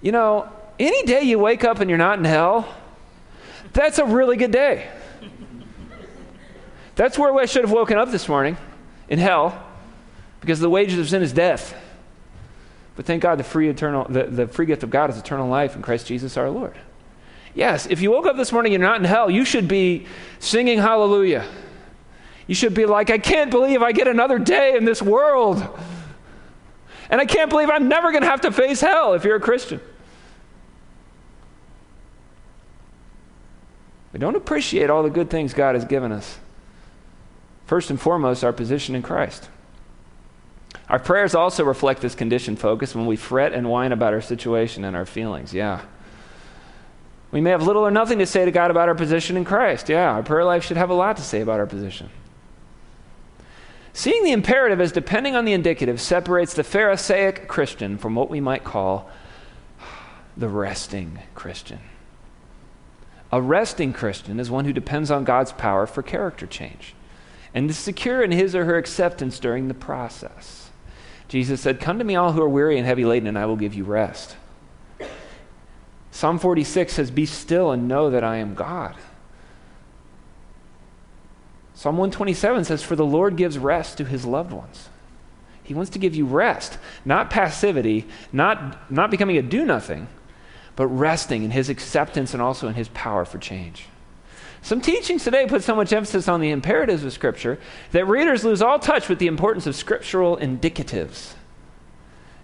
You 0.00 0.12
know, 0.12 0.48
any 0.78 1.04
day 1.04 1.22
you 1.22 1.36
wake 1.38 1.64
up 1.64 1.80
and 1.80 1.90
you're 1.90 1.98
not 1.98 2.18
in 2.18 2.24
hell, 2.24 2.66
that's 3.72 3.98
a 3.98 4.04
really 4.04 4.36
good 4.36 4.52
day. 4.52 4.88
That's 6.94 7.18
where 7.18 7.34
I 7.34 7.46
should 7.46 7.64
have 7.64 7.72
woken 7.72 7.98
up 7.98 8.12
this 8.12 8.28
morning, 8.28 8.56
in 9.08 9.18
hell, 9.18 9.60
because 10.40 10.60
the 10.60 10.70
wages 10.70 10.98
of 10.98 11.08
sin 11.08 11.22
is 11.22 11.32
death. 11.32 11.74
But 12.94 13.04
thank 13.04 13.22
God 13.22 13.38
the 13.38 13.44
free, 13.44 13.68
eternal, 13.68 14.06
the, 14.08 14.24
the 14.24 14.46
free 14.46 14.66
gift 14.66 14.84
of 14.84 14.90
God 14.90 15.10
is 15.10 15.18
eternal 15.18 15.48
life 15.48 15.74
in 15.74 15.82
Christ 15.82 16.06
Jesus 16.06 16.36
our 16.36 16.50
Lord. 16.50 16.76
Yes, 17.54 17.86
if 17.86 18.00
you 18.00 18.12
woke 18.12 18.26
up 18.26 18.36
this 18.36 18.52
morning 18.52 18.74
and 18.74 18.80
you're 18.80 18.90
not 18.90 19.00
in 19.00 19.04
hell, 19.04 19.28
you 19.28 19.44
should 19.44 19.66
be 19.66 20.06
singing 20.38 20.78
hallelujah. 20.78 21.46
You 22.46 22.54
should 22.54 22.74
be 22.74 22.86
like, 22.86 23.10
I 23.10 23.18
can't 23.18 23.50
believe 23.50 23.82
I 23.82 23.90
get 23.90 24.06
another 24.06 24.38
day 24.38 24.76
in 24.76 24.84
this 24.84 25.02
world. 25.02 25.66
And 27.12 27.20
I 27.20 27.26
can't 27.26 27.50
believe 27.50 27.68
I'm 27.68 27.88
never 27.88 28.10
going 28.10 28.22
to 28.22 28.28
have 28.28 28.40
to 28.40 28.50
face 28.50 28.80
hell 28.80 29.12
if 29.12 29.22
you're 29.22 29.36
a 29.36 29.40
Christian. 29.40 29.80
We 34.14 34.18
don't 34.18 34.34
appreciate 34.34 34.88
all 34.88 35.02
the 35.02 35.10
good 35.10 35.28
things 35.28 35.52
God 35.52 35.74
has 35.74 35.84
given 35.84 36.10
us. 36.10 36.38
First 37.66 37.90
and 37.90 38.00
foremost, 38.00 38.42
our 38.42 38.52
position 38.52 38.94
in 38.94 39.02
Christ. 39.02 39.50
Our 40.88 40.98
prayers 40.98 41.34
also 41.34 41.64
reflect 41.64 42.00
this 42.00 42.14
condition 42.14 42.56
focus 42.56 42.94
when 42.94 43.04
we 43.04 43.16
fret 43.16 43.52
and 43.52 43.68
whine 43.68 43.92
about 43.92 44.14
our 44.14 44.22
situation 44.22 44.82
and 44.82 44.96
our 44.96 45.06
feelings. 45.06 45.52
Yeah. 45.52 45.82
We 47.30 47.42
may 47.42 47.50
have 47.50 47.62
little 47.62 47.86
or 47.86 47.90
nothing 47.90 48.20
to 48.20 48.26
say 48.26 48.46
to 48.46 48.50
God 48.50 48.70
about 48.70 48.88
our 48.88 48.94
position 48.94 49.36
in 49.36 49.44
Christ. 49.44 49.90
Yeah, 49.90 50.12
our 50.12 50.22
prayer 50.22 50.44
life 50.44 50.64
should 50.64 50.78
have 50.78 50.88
a 50.88 50.94
lot 50.94 51.18
to 51.18 51.22
say 51.22 51.42
about 51.42 51.60
our 51.60 51.66
position. 51.66 52.08
Seeing 53.94 54.24
the 54.24 54.32
imperative 54.32 54.80
as 54.80 54.92
depending 54.92 55.36
on 55.36 55.44
the 55.44 55.52
indicative 55.52 56.00
separates 56.00 56.54
the 56.54 56.64
Pharisaic 56.64 57.46
Christian 57.46 57.98
from 57.98 58.14
what 58.14 58.30
we 58.30 58.40
might 58.40 58.64
call 58.64 59.10
the 60.36 60.48
resting 60.48 61.18
Christian. 61.34 61.80
A 63.30 63.40
resting 63.40 63.92
Christian 63.92 64.40
is 64.40 64.50
one 64.50 64.64
who 64.64 64.72
depends 64.72 65.10
on 65.10 65.24
God's 65.24 65.52
power 65.52 65.86
for 65.86 66.02
character 66.02 66.46
change 66.46 66.94
and 67.54 67.68
is 67.68 67.78
secure 67.78 68.22
in 68.22 68.30
his 68.30 68.54
or 68.54 68.64
her 68.64 68.78
acceptance 68.78 69.38
during 69.38 69.68
the 69.68 69.74
process. 69.74 70.70
Jesus 71.28 71.60
said, 71.60 71.80
Come 71.80 71.98
to 71.98 72.04
me, 72.04 72.16
all 72.16 72.32
who 72.32 72.42
are 72.42 72.48
weary 72.48 72.78
and 72.78 72.86
heavy 72.86 73.04
laden, 73.04 73.28
and 73.28 73.38
I 73.38 73.46
will 73.46 73.56
give 73.56 73.74
you 73.74 73.84
rest. 73.84 74.36
Psalm 76.10 76.38
46 76.38 76.92
says, 76.92 77.10
Be 77.10 77.26
still 77.26 77.72
and 77.72 77.88
know 77.88 78.10
that 78.10 78.24
I 78.24 78.36
am 78.36 78.54
God. 78.54 78.96
Psalm 81.82 81.96
127 81.96 82.62
says, 82.62 82.84
For 82.84 82.94
the 82.94 83.04
Lord 83.04 83.34
gives 83.34 83.58
rest 83.58 83.98
to 83.98 84.04
his 84.04 84.24
loved 84.24 84.52
ones. 84.52 84.88
He 85.64 85.74
wants 85.74 85.90
to 85.90 85.98
give 85.98 86.14
you 86.14 86.24
rest, 86.24 86.78
not 87.04 87.28
passivity, 87.28 88.06
not, 88.32 88.88
not 88.88 89.10
becoming 89.10 89.36
a 89.36 89.42
do 89.42 89.64
nothing, 89.64 90.06
but 90.76 90.86
resting 90.86 91.42
in 91.42 91.50
his 91.50 91.68
acceptance 91.68 92.34
and 92.34 92.40
also 92.40 92.68
in 92.68 92.74
his 92.74 92.86
power 92.90 93.24
for 93.24 93.38
change. 93.38 93.86
Some 94.62 94.80
teachings 94.80 95.24
today 95.24 95.44
put 95.48 95.64
so 95.64 95.74
much 95.74 95.92
emphasis 95.92 96.28
on 96.28 96.40
the 96.40 96.52
imperatives 96.52 97.02
of 97.02 97.12
Scripture 97.12 97.58
that 97.90 98.06
readers 98.06 98.44
lose 98.44 98.62
all 98.62 98.78
touch 98.78 99.08
with 99.08 99.18
the 99.18 99.26
importance 99.26 99.66
of 99.66 99.74
scriptural 99.74 100.36
indicatives. 100.36 101.32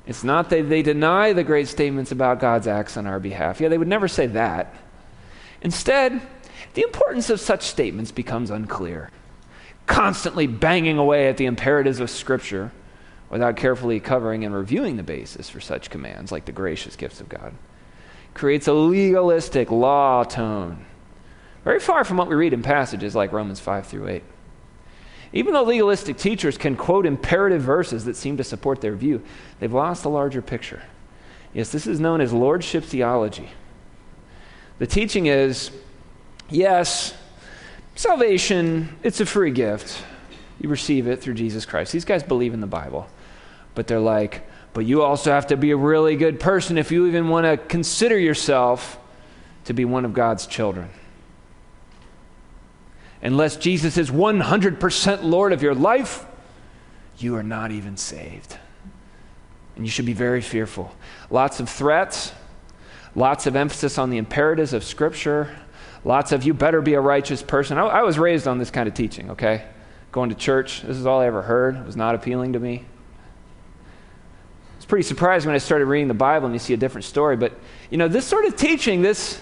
It's 0.05 0.25
not 0.25 0.51
that 0.51 0.69
they 0.69 0.83
deny 0.83 1.33
the 1.33 1.45
great 1.45 1.69
statements 1.69 2.11
about 2.11 2.41
God's 2.41 2.67
acts 2.67 2.97
on 2.97 3.07
our 3.07 3.21
behalf. 3.21 3.61
Yeah, 3.61 3.69
they 3.69 3.79
would 3.79 3.87
never 3.87 4.09
say 4.09 4.27
that. 4.27 4.75
Instead, 5.63 6.21
the 6.75 6.83
importance 6.83 7.31
of 7.31 7.39
such 7.39 7.63
statements 7.63 8.11
becomes 8.11 8.51
unclear 8.51 9.13
constantly 9.89 10.47
banging 10.47 10.99
away 10.99 11.29
at 11.29 11.39
the 11.39 11.47
imperatives 11.47 11.99
of 11.99 12.11
Scripture 12.11 12.71
without 13.31 13.57
carefully 13.57 13.99
covering 13.99 14.45
and 14.45 14.55
reviewing 14.55 14.97
the 14.97 15.03
basis 15.03 15.51
for 15.51 15.61
such 15.61 15.91
commands, 15.91 16.31
like 16.31 16.45
the 16.45 16.53
gracious 16.53 16.95
gifts 16.95 17.21
of 17.21 17.29
God. 17.29 17.53
Creates 18.35 18.69
a 18.69 18.73
legalistic 18.73 19.71
law 19.71 20.23
tone, 20.23 20.85
very 21.65 21.81
far 21.81 22.05
from 22.05 22.17
what 22.17 22.29
we 22.29 22.37
read 22.37 22.53
in 22.53 22.63
passages 22.63 23.15
like 23.17 23.33
Romans 23.33 23.59
5 23.59 23.87
through 23.87 24.09
8. 24.09 24.23
Even 25.33 25.53
though 25.53 25.65
legalistic 25.65 26.17
teachers 26.17 26.57
can 26.57 26.77
quote 26.77 27.05
imperative 27.05 27.61
verses 27.61 28.05
that 28.05 28.17
seem 28.17 28.37
to 28.37 28.45
support 28.45 28.81
their 28.81 28.95
view, 28.95 29.23
they've 29.59 29.73
lost 29.73 30.03
the 30.03 30.11
larger 30.11 30.41
picture. 30.41 30.83
Yes, 31.53 31.71
this 31.71 31.87
is 31.87 31.99
known 31.99 32.21
as 32.21 32.33
lordship 32.33 32.85
theology. 32.85 33.51
The 34.79 34.87
teaching 34.87 35.27
is 35.27 35.71
yes, 36.49 37.15
salvation, 37.99 38.97
it's 39.03 39.21
a 39.21 39.27
free 39.27 39.51
gift. 39.51 40.03
You 40.61 40.69
receive 40.69 41.07
it 41.07 41.21
through 41.21 41.35
Jesus 41.35 41.67
Christ. 41.67 41.93
These 41.93 42.05
guys 42.05 42.23
believe 42.23 42.55
in 42.55 42.61
the 42.61 42.67
Bible, 42.67 43.09
but 43.75 43.87
they're 43.87 44.01
like, 44.01 44.49
but 44.73 44.87
you 44.87 45.03
also 45.03 45.33
have 45.33 45.49
to 45.49 45.57
be 45.57 45.73
a 45.73 45.77
really 45.77 46.17
good 46.17 46.39
person 46.39 46.79
if 46.79 46.93
you 46.93 47.07
even 47.07 47.29
want 47.29 47.45
to 47.45 47.57
consider 47.57 48.19
yourself 48.19 48.99
to 49.65 49.73
be 49.73 49.85
one 49.85 50.05
of 50.05 50.15
God's 50.15 50.47
children. 50.47 50.89
Unless 53.21 53.57
Jesus 53.57 53.97
is 53.97 54.11
100% 54.11 55.25
Lord 55.25 55.53
of 55.53 55.63
your 55.63 55.75
life, 55.75 56.25
you 57.19 57.35
are 57.35 57.43
not 57.43 57.73
even 57.73 57.97
saved. 57.97 58.57
And 59.75 59.85
you 59.85 59.91
should 59.91 60.07
be 60.07 60.13
very 60.13 60.41
fearful. 60.41 60.95
Lots 61.31 61.59
of 61.59 61.69
threats, 61.69 62.33
lots 63.17 63.49
of 63.49 63.57
emphasis 63.57 63.99
on 63.99 64.11
the 64.11 64.19
imperatives 64.19 64.73
of 64.73 64.85
Scripture, 64.85 65.57
lots 66.09 66.33
of 66.33 66.43
you 66.43 66.55
better 66.55 66.81
be 66.81 66.95
a 66.95 67.01
righteous 67.01 67.43
person. 67.43 67.77
I, 67.77 67.83
I 67.83 68.03
was 68.03 68.19
raised 68.19 68.49
on 68.49 68.57
this 68.57 68.71
kind 68.71 68.89
of 68.89 68.95
teaching, 68.95 69.33
okay? 69.33 69.67
Going 70.11 70.31
to 70.31 70.35
church, 70.35 70.81
this 70.81 70.97
is 70.97 71.05
all 71.05 71.21
I 71.21 71.27
ever 71.27 71.43
heard. 71.43 71.77
It 71.77 71.85
was 71.85 71.97
not 71.97 72.15
appealing 72.15 72.55
to 72.55 72.59
me. 72.59 72.87
It's 74.79 74.87
pretty 74.87 75.03
surprising 75.03 75.49
when 75.49 75.55
I 75.55 75.59
started 75.59 75.85
reading 75.85 76.09
the 76.09 76.15
Bible 76.15 76.47
and 76.47 76.55
you 76.55 76.59
see 76.59 76.73
a 76.73 76.79
different 76.79 77.05
story. 77.05 77.37
But, 77.37 77.53
you 77.91 77.99
know, 77.99 78.09
this 78.09 78.25
sort 78.25 78.47
of 78.47 78.57
teaching, 78.57 79.03
this 79.03 79.39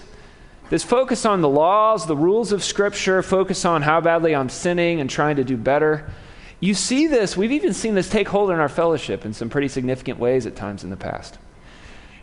this 0.69 0.83
focus 0.83 1.25
on 1.25 1.39
the 1.39 1.47
laws, 1.47 2.05
the 2.05 2.17
rules 2.17 2.51
of 2.51 2.61
Scripture, 2.61 3.23
focus 3.23 3.63
on 3.63 3.81
how 3.81 4.01
badly 4.01 4.35
I'm 4.35 4.49
sinning 4.49 4.99
and 4.99 5.09
trying 5.09 5.37
to 5.37 5.45
do 5.45 5.55
better. 5.55 6.11
You 6.59 6.73
see 6.73 7.07
this, 7.07 7.37
we've 7.37 7.53
even 7.53 7.73
seen 7.73 7.95
this 7.95 8.09
take 8.09 8.27
hold 8.27 8.51
in 8.51 8.59
our 8.59 8.67
fellowship 8.67 9.25
in 9.25 9.31
some 9.31 9.49
pretty 9.49 9.69
significant 9.69 10.19
ways 10.19 10.45
at 10.45 10.57
times 10.57 10.83
in 10.83 10.89
the 10.89 10.97
past. 10.97 11.37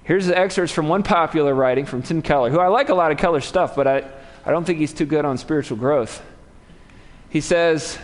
Here's 0.02 0.26
the 0.26 0.36
excerpts 0.36 0.72
from 0.74 0.88
one 0.88 1.02
popular 1.02 1.54
writing 1.54 1.86
from 1.86 2.02
Tim 2.02 2.20
Keller, 2.20 2.50
who 2.50 2.58
I 2.58 2.66
like 2.66 2.90
a 2.90 2.94
lot 2.94 3.10
of 3.10 3.16
Keller's 3.16 3.46
stuff, 3.46 3.74
but 3.74 3.86
I, 3.86 4.04
I 4.46 4.50
don't 4.50 4.64
think 4.64 4.78
he's 4.78 4.92
too 4.92 5.06
good 5.06 5.24
on 5.24 5.38
spiritual 5.38 5.76
growth. 5.76 6.22
He 7.30 7.40
says, 7.40 7.98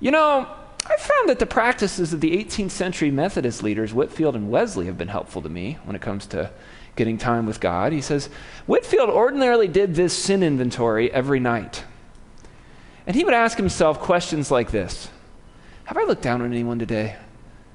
You 0.00 0.10
know, 0.10 0.48
I 0.86 0.96
found 0.96 1.28
that 1.28 1.38
the 1.38 1.46
practices 1.46 2.12
of 2.12 2.20
the 2.20 2.36
18th 2.36 2.70
century 2.70 3.10
Methodist 3.10 3.62
leaders, 3.62 3.92
Whitefield 3.94 4.36
and 4.36 4.50
Wesley, 4.50 4.86
have 4.86 4.98
been 4.98 5.08
helpful 5.08 5.42
to 5.42 5.48
me 5.48 5.78
when 5.84 5.96
it 5.96 6.02
comes 6.02 6.26
to 6.28 6.50
getting 6.96 7.18
time 7.18 7.46
with 7.46 7.60
God. 7.60 7.92
He 7.92 8.00
says, 8.00 8.28
Whitefield 8.66 9.10
ordinarily 9.10 9.66
did 9.66 9.94
this 9.94 10.16
sin 10.16 10.42
inventory 10.42 11.10
every 11.12 11.40
night. 11.40 11.84
And 13.06 13.16
he 13.16 13.24
would 13.24 13.34
ask 13.34 13.56
himself 13.56 14.00
questions 14.00 14.50
like 14.50 14.70
this 14.70 15.08
Have 15.84 15.96
I 15.96 16.04
looked 16.04 16.22
down 16.22 16.42
on 16.42 16.52
anyone 16.52 16.78
today? 16.78 17.16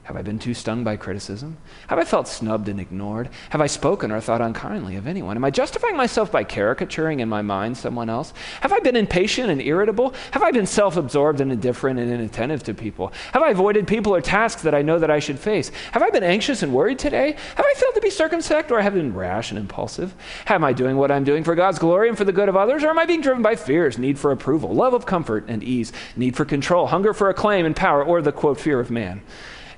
Have 0.10 0.18
I 0.18 0.24
been 0.24 0.40
too 0.40 0.56
stung 0.56 0.84
by 0.84 0.98
criticism? 0.98 1.58
Have 1.86 2.00
I 2.00 2.04
felt 2.04 2.28
snubbed 2.28 2.68
and 2.68 2.80
ignored? 2.80 3.30
Have 3.52 3.62
I 3.62 3.68
spoken 3.68 4.10
or 4.10 4.20
thought 4.20 4.42
unkindly 4.42 4.96
of 4.96 5.06
anyone? 5.06 5.38
Am 5.38 5.46
I 5.46 5.52
justifying 5.52 5.96
myself 5.96 6.32
by 6.32 6.44
caricaturing 6.44 7.20
in 7.20 7.30
my 7.30 7.44
mind 7.44 7.78
someone 7.78 8.10
else? 8.10 8.34
Have 8.62 8.74
I 8.74 8.80
been 8.80 8.96
impatient 8.96 9.52
and 9.52 9.62
irritable? 9.62 10.16
Have 10.32 10.42
I 10.42 10.50
been 10.50 10.66
self 10.66 10.98
absorbed 10.98 11.42
and 11.42 11.52
indifferent 11.52 12.00
and 12.00 12.12
inattentive 12.12 12.64
to 12.64 12.74
people? 12.74 13.14
Have 13.34 13.44
I 13.44 13.52
avoided 13.52 13.86
people 13.86 14.16
or 14.16 14.20
tasks 14.20 14.64
that 14.64 14.74
I 14.74 14.82
know 14.82 14.98
that 14.98 15.12
I 15.12 15.20
should 15.20 15.38
face? 15.38 15.70
Have 15.92 16.02
I 16.02 16.10
been 16.10 16.24
anxious 16.24 16.64
and 16.64 16.74
worried 16.74 16.98
today? 16.98 17.36
Have 17.56 17.66
I 17.68 17.74
failed 17.78 17.94
to 17.94 18.02
be 18.02 18.10
circumspect 18.10 18.72
or 18.72 18.82
have 18.82 18.94
I 18.94 18.98
been 18.98 19.14
rash 19.14 19.52
and 19.52 19.60
impulsive? 19.60 20.16
Am 20.48 20.64
I 20.64 20.74
doing 20.74 20.98
what 20.98 21.12
I'm 21.12 21.24
doing 21.24 21.44
for 21.44 21.54
God's 21.54 21.78
glory 21.78 22.10
and 22.10 22.18
for 22.18 22.26
the 22.26 22.32
good 22.32 22.50
of 22.50 22.58
others? 22.58 22.84
Or 22.84 22.90
am 22.90 22.98
I 22.98 23.06
being 23.06 23.22
driven 23.22 23.44
by 23.44 23.56
fears, 23.56 24.00
need 24.00 24.18
for 24.18 24.32
approval, 24.32 24.74
love 24.74 24.96
of 24.96 25.06
comfort 25.06 25.46
and 25.48 25.64
ease, 25.64 25.94
need 26.16 26.36
for 26.36 26.46
control, 26.46 26.88
hunger 26.88 27.14
for 27.14 27.30
acclaim 27.30 27.68
and 27.68 27.76
power, 27.76 28.04
or 28.04 28.24
the 28.24 28.32
quote, 28.32 28.60
fear 28.60 28.80
of 28.80 28.90
man? 28.90 29.22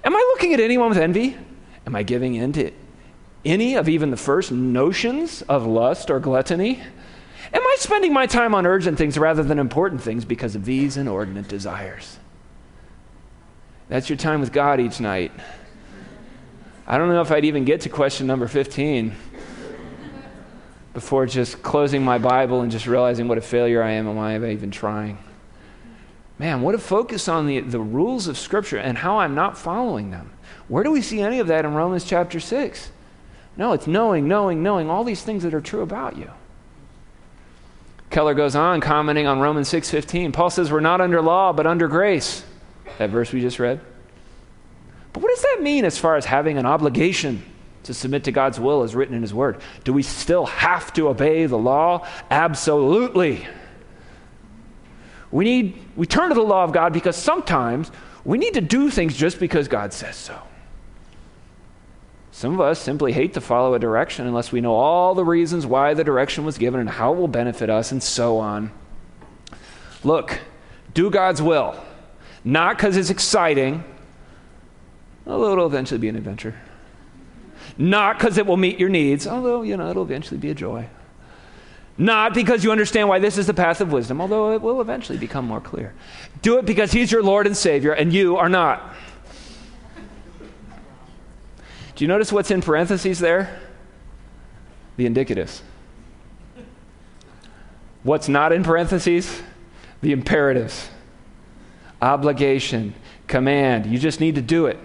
Am 0.04 0.16
I 0.16 0.20
looking 0.34 0.54
at 0.54 0.60
anyone 0.60 0.90
with 0.90 0.98
envy? 0.98 1.38
Am 1.86 1.96
I 1.96 2.04
giving 2.04 2.36
in 2.36 2.54
to 2.54 2.72
any 3.44 3.76
of 3.76 3.90
even 3.90 4.12
the 4.12 4.18
first 4.18 4.52
notions 4.52 5.42
of 5.44 5.66
lust 5.66 6.10
or 6.10 6.20
gluttony? 6.20 6.82
Am 7.54 7.62
I 7.62 7.76
spending 7.80 8.14
my 8.14 8.26
time 8.26 8.56
on 8.56 8.66
urgent 8.66 8.98
things 8.98 9.18
rather 9.18 9.44
than 9.44 9.60
important 9.60 10.02
things 10.02 10.26
because 10.26 10.56
of 10.56 10.66
these 10.66 10.98
inordinate 10.98 11.48
desires? 11.48 12.18
That's 13.90 14.10
your 14.10 14.18
time 14.18 14.40
with 14.40 14.54
God 14.54 14.80
each 14.80 15.00
night. 15.00 15.32
I 16.88 16.98
don't 16.98 17.10
know 17.10 17.22
if 17.22 17.32
I'd 17.32 17.46
even 17.46 17.66
get 17.66 17.82
to 17.82 17.90
question 17.90 18.26
number 18.26 18.48
15 18.48 19.14
before 20.94 21.26
just 21.26 21.62
closing 21.62 22.04
my 22.04 22.18
Bible 22.18 22.62
and 22.62 22.72
just 22.72 22.88
realizing 22.88 23.28
what 23.28 23.38
a 23.38 23.42
failure 23.42 23.84
I 23.84 23.92
am 23.92 24.08
and 24.08 24.18
why 24.18 24.34
am 24.34 24.44
I 24.44 24.52
even 24.52 24.72
trying. 24.72 25.18
Man, 26.42 26.64
what 26.64 26.74
a 26.74 26.80
focus 26.80 27.28
on 27.28 27.46
the, 27.46 27.60
the 27.60 27.80
rules 27.80 28.28
of 28.28 28.36
Scripture 28.36 28.80
and 28.80 28.98
how 28.98 29.20
I'm 29.20 29.36
not 29.36 29.60
following 29.60 30.10
them. 30.10 30.32
Where 30.70 30.84
do 30.84 30.90
we 30.90 31.04
see 31.04 31.22
any 31.22 31.38
of 31.38 31.46
that 31.46 31.66
in 31.66 31.76
Romans 31.76 32.04
chapter 32.04 32.40
6? 32.40 32.90
No, 33.58 33.74
it's 33.74 33.86
knowing, 33.86 34.28
knowing, 34.28 34.64
knowing 34.64 34.90
all 34.90 35.04
these 35.04 35.22
things 35.22 35.44
that 35.44 35.54
are 35.54 35.62
true 35.62 35.82
about 35.82 36.18
you. 36.18 36.32
Keller 38.10 38.34
goes 38.34 38.56
on 38.56 38.82
commenting 38.82 39.28
on 39.28 39.40
Romans 39.40 39.70
6:15. 39.70 40.32
Paul 40.32 40.50
says 40.50 40.72
we're 40.72 40.80
not 40.80 41.00
under 41.00 41.22
law 41.22 41.54
but 41.54 41.68
under 41.68 41.88
grace. 41.88 42.44
That 42.98 43.12
verse 43.12 43.32
we 43.32 43.40
just 43.40 43.60
read. 43.60 43.80
But 45.14 45.22
what 45.22 45.30
does 45.30 45.44
that 45.44 45.62
mean 45.62 45.86
as 45.86 46.00
far 46.00 46.16
as 46.16 46.26
having 46.26 46.58
an 46.58 46.66
obligation 46.66 47.44
to 47.84 47.94
submit 47.94 48.24
to 48.24 48.32
God's 48.32 48.60
will 48.60 48.82
as 48.82 48.96
written 48.96 49.14
in 49.14 49.22
his 49.22 49.32
word? 49.32 49.62
Do 49.84 49.94
we 49.94 50.02
still 50.02 50.48
have 50.48 50.92
to 50.94 51.08
obey 51.08 51.46
the 51.46 51.60
law? 51.60 52.08
Absolutely. 52.32 53.46
We 55.32 55.46
need 55.46 55.78
we 55.96 56.06
turn 56.06 56.30
to 56.30 56.36
the 56.36 56.42
law 56.42 56.64
of 56.64 56.74
God 56.74 56.94
because 56.94 57.16
sometimes 57.16 57.92
we 58.24 58.38
need 58.38 58.54
to 58.54 58.62
do 58.62 58.90
things 58.90 59.16
just 59.16 59.40
because 59.40 59.68
God 59.68 59.94
says 59.94 60.16
so. 60.16 60.40
Some 62.32 62.54
of 62.54 62.62
us 62.62 62.80
simply 62.80 63.12
hate 63.12 63.34
to 63.34 63.42
follow 63.42 63.74
a 63.74 63.80
direction 63.80 64.26
unless 64.26 64.52
we 64.52 64.62
know 64.62 64.74
all 64.74 65.16
the 65.16 65.24
reasons 65.24 65.66
why 65.66 65.94
the 65.94 66.04
direction 66.04 66.46
was 66.46 66.58
given 66.58 66.80
and 66.80 66.90
how 66.90 67.14
it 67.14 67.18
will 67.18 67.28
benefit 67.28 67.70
us 67.70 67.92
and 67.92 68.02
so 68.02 68.38
on. 68.38 68.72
Look, 70.04 70.40
do 70.94 71.10
God's 71.10 71.42
will, 71.42 71.76
not 72.44 72.78
because 72.78 72.98
it's 72.98 73.10
exciting, 73.10 73.84
although 75.28 75.52
it'll 75.52 75.68
eventually 75.68 76.00
be 76.00 76.10
an 76.10 76.16
adventure. 76.16 76.56
Not 77.78 78.18
because 78.18 78.38
it 78.38 78.46
will 78.46 78.58
meet 78.58 78.80
your 78.80 78.90
needs, 78.90 79.28
although, 79.28 79.62
you 79.62 79.78
know, 79.78 79.90
it'll 79.90 80.04
eventually 80.04 80.40
be 80.40 80.50
a 80.50 80.56
joy. 80.56 80.88
Not 82.02 82.34
because 82.34 82.64
you 82.64 82.72
understand 82.72 83.10
why 83.10 83.20
this 83.20 83.38
is 83.38 83.46
the 83.46 83.54
path 83.54 83.80
of 83.80 83.92
wisdom, 83.92 84.22
although 84.22 84.54
it 84.54 84.62
will 84.64 84.82
eventually 84.82 85.20
become 85.20 85.46
more 85.46 85.62
clear. 85.62 85.94
Do 86.42 86.58
it 86.58 86.66
because 86.66 86.92
He's 86.92 87.12
your 87.12 87.22
Lord 87.22 87.46
and 87.46 87.56
Savior, 87.56 87.92
and 87.92 88.12
you 88.12 88.38
are 88.38 88.50
not. 88.50 88.96
Do 91.96 92.04
you 92.04 92.08
notice 92.08 92.32
what's 92.32 92.50
in 92.50 92.62
parentheses 92.62 93.20
there? 93.20 93.60
The 94.98 95.08
indicatives. 95.08 95.62
What's 98.02 98.28
not 98.28 98.52
in 98.52 98.64
parentheses? 98.64 99.44
The 100.02 100.12
imperatives. 100.12 100.90
Obligation, 102.02 102.96
command. 103.28 103.86
You 103.86 104.00
just 104.00 104.20
need 104.20 104.34
to 104.34 104.42
do 104.42 104.66
it. 104.66 104.80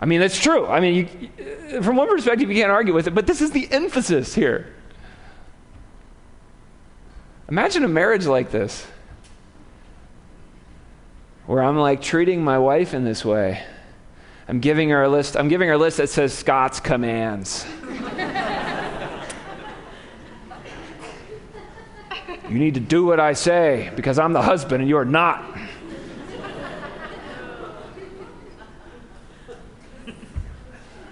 I 0.00 0.06
mean, 0.06 0.20
that's 0.20 0.40
true. 0.40 0.66
I 0.66 0.80
mean, 0.80 1.30
you, 1.36 1.82
from 1.82 1.96
one 1.96 2.08
perspective, 2.08 2.48
you 2.48 2.56
can't 2.56 2.72
argue 2.72 2.94
with 2.94 3.06
it, 3.06 3.14
but 3.14 3.26
this 3.26 3.42
is 3.42 3.50
the 3.50 3.70
emphasis 3.70 4.34
here. 4.34 4.72
Imagine 7.48 7.84
a 7.84 7.88
marriage 7.88 8.26
like 8.26 8.50
this, 8.50 8.84
where 11.46 11.62
I'm 11.62 11.78
like 11.78 12.02
treating 12.02 12.42
my 12.42 12.58
wife 12.58 12.92
in 12.92 13.04
this 13.04 13.24
way. 13.24 13.62
I'm 14.48 14.58
giving 14.58 14.90
her 14.90 15.04
a 15.04 15.08
list. 15.08 15.36
I'm 15.36 15.46
giving 15.46 15.68
her 15.68 15.74
a 15.74 15.78
list 15.78 15.98
that 15.98 16.08
says 16.08 16.34
Scott's 16.34 16.80
commands. 16.80 17.64
you 22.48 22.58
need 22.58 22.74
to 22.74 22.80
do 22.80 23.04
what 23.04 23.20
I 23.20 23.32
say 23.32 23.92
because 23.94 24.18
I'm 24.18 24.32
the 24.32 24.42
husband 24.42 24.80
and 24.80 24.90
you're 24.90 25.04
not. 25.04 25.56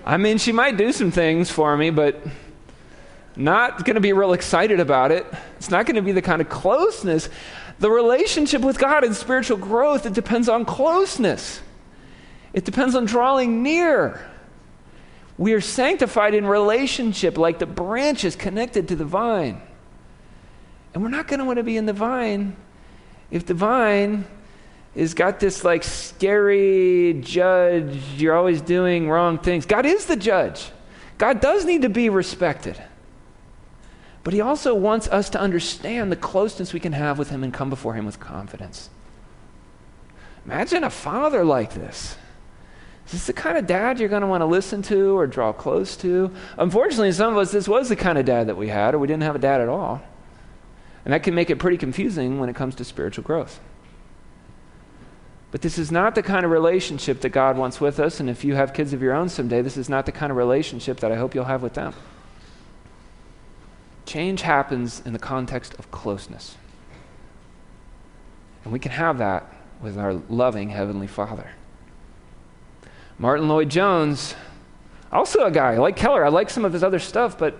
I 0.04 0.16
mean, 0.16 0.38
she 0.38 0.50
might 0.50 0.76
do 0.76 0.92
some 0.92 1.12
things 1.12 1.50
for 1.50 1.76
me, 1.76 1.90
but 1.90 2.20
not 3.36 3.84
going 3.84 3.94
to 3.94 4.00
be 4.00 4.12
real 4.12 4.32
excited 4.32 4.80
about 4.80 5.12
it. 5.12 5.26
It's 5.64 5.70
not 5.70 5.86
going 5.86 5.96
to 5.96 6.02
be 6.02 6.12
the 6.12 6.20
kind 6.20 6.42
of 6.42 6.50
closeness. 6.50 7.30
The 7.78 7.90
relationship 7.90 8.60
with 8.60 8.78
God 8.78 9.02
and 9.02 9.16
spiritual 9.16 9.56
growth, 9.56 10.04
it 10.04 10.12
depends 10.12 10.46
on 10.46 10.66
closeness. 10.66 11.62
It 12.52 12.66
depends 12.66 12.94
on 12.94 13.06
drawing 13.06 13.62
near. 13.62 14.22
We 15.38 15.54
are 15.54 15.62
sanctified 15.62 16.34
in 16.34 16.46
relationship 16.46 17.38
like 17.38 17.60
the 17.60 17.66
branch 17.66 18.24
is 18.24 18.36
connected 18.36 18.88
to 18.88 18.96
the 18.96 19.06
vine. 19.06 19.62
And 20.92 21.02
we're 21.02 21.08
not 21.08 21.28
going 21.28 21.38
to 21.38 21.46
want 21.46 21.56
to 21.56 21.62
be 21.62 21.78
in 21.78 21.86
the 21.86 21.94
vine 21.94 22.56
if 23.30 23.46
the 23.46 23.54
vine 23.54 24.26
is 24.94 25.14
got 25.14 25.40
this 25.40 25.64
like 25.64 25.82
scary 25.82 27.18
judge, 27.22 27.96
you're 28.18 28.36
always 28.36 28.60
doing 28.60 29.08
wrong 29.08 29.38
things. 29.38 29.64
God 29.64 29.86
is 29.86 30.04
the 30.04 30.16
judge. 30.16 30.70
God 31.16 31.40
does 31.40 31.64
need 31.64 31.80
to 31.82 31.88
be 31.88 32.10
respected. 32.10 32.78
But 34.24 34.32
he 34.32 34.40
also 34.40 34.74
wants 34.74 35.06
us 35.08 35.28
to 35.30 35.40
understand 35.40 36.10
the 36.10 36.16
closeness 36.16 36.72
we 36.72 36.80
can 36.80 36.92
have 36.92 37.18
with 37.18 37.28
him 37.28 37.44
and 37.44 37.52
come 37.52 37.68
before 37.68 37.92
him 37.92 38.06
with 38.06 38.18
confidence. 38.18 38.88
Imagine 40.46 40.82
a 40.82 40.90
father 40.90 41.44
like 41.44 41.74
this. 41.74 42.16
Is 43.06 43.12
this 43.12 43.26
the 43.26 43.32
kind 43.34 43.58
of 43.58 43.66
dad 43.66 44.00
you're 44.00 44.08
going 44.08 44.22
to 44.22 44.26
want 44.26 44.40
to 44.40 44.46
listen 44.46 44.80
to 44.82 45.16
or 45.16 45.26
draw 45.26 45.52
close 45.52 45.94
to? 45.98 46.30
Unfortunately, 46.56 47.12
some 47.12 47.34
of 47.34 47.38
us, 47.38 47.52
this 47.52 47.68
was 47.68 47.90
the 47.90 47.96
kind 47.96 48.16
of 48.16 48.24
dad 48.24 48.46
that 48.46 48.56
we 48.56 48.68
had, 48.68 48.94
or 48.94 48.98
we 48.98 49.06
didn't 49.06 49.24
have 49.24 49.36
a 49.36 49.38
dad 49.38 49.60
at 49.60 49.68
all. 49.68 50.02
And 51.04 51.12
that 51.12 51.22
can 51.22 51.34
make 51.34 51.50
it 51.50 51.58
pretty 51.58 51.76
confusing 51.76 52.40
when 52.40 52.48
it 52.48 52.56
comes 52.56 52.74
to 52.76 52.84
spiritual 52.84 53.24
growth. 53.24 53.60
But 55.50 55.60
this 55.60 55.78
is 55.78 55.92
not 55.92 56.14
the 56.14 56.22
kind 56.22 56.46
of 56.46 56.50
relationship 56.50 57.20
that 57.20 57.28
God 57.28 57.58
wants 57.58 57.78
with 57.78 58.00
us. 58.00 58.20
And 58.20 58.30
if 58.30 58.42
you 58.42 58.54
have 58.54 58.72
kids 58.72 58.94
of 58.94 59.02
your 59.02 59.12
own 59.12 59.28
someday, 59.28 59.60
this 59.60 59.76
is 59.76 59.90
not 59.90 60.06
the 60.06 60.12
kind 60.12 60.30
of 60.30 60.38
relationship 60.38 61.00
that 61.00 61.12
I 61.12 61.16
hope 61.16 61.34
you'll 61.34 61.44
have 61.44 61.62
with 61.62 61.74
them. 61.74 61.92
Change 64.06 64.42
happens 64.42 65.02
in 65.04 65.12
the 65.12 65.18
context 65.18 65.74
of 65.78 65.90
closeness. 65.90 66.56
And 68.64 68.72
we 68.72 68.78
can 68.78 68.92
have 68.92 69.18
that 69.18 69.52
with 69.80 69.98
our 69.98 70.14
loving 70.14 70.70
Heavenly 70.70 71.06
Father. 71.06 71.50
Martyn 73.18 73.48
Lloyd-Jones, 73.48 74.34
also 75.12 75.44
a 75.44 75.50
guy, 75.50 75.74
I 75.74 75.78
like 75.78 75.96
Keller. 75.96 76.24
I 76.24 76.28
like 76.28 76.50
some 76.50 76.64
of 76.64 76.72
his 76.72 76.82
other 76.82 76.98
stuff, 76.98 77.38
but 77.38 77.56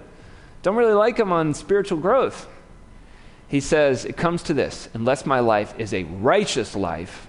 don't 0.62 0.76
really 0.76 0.94
like 0.94 1.18
him 1.18 1.33
on 1.33 1.54
spiritual 1.54 1.98
growth. 1.98 2.48
He 3.46 3.61
says, 3.61 4.04
It 4.04 4.16
comes 4.16 4.42
to 4.44 4.54
this 4.54 4.88
unless 4.94 5.26
my 5.26 5.40
life 5.40 5.74
is 5.78 5.94
a 5.94 6.04
righteous 6.04 6.74
life, 6.74 7.28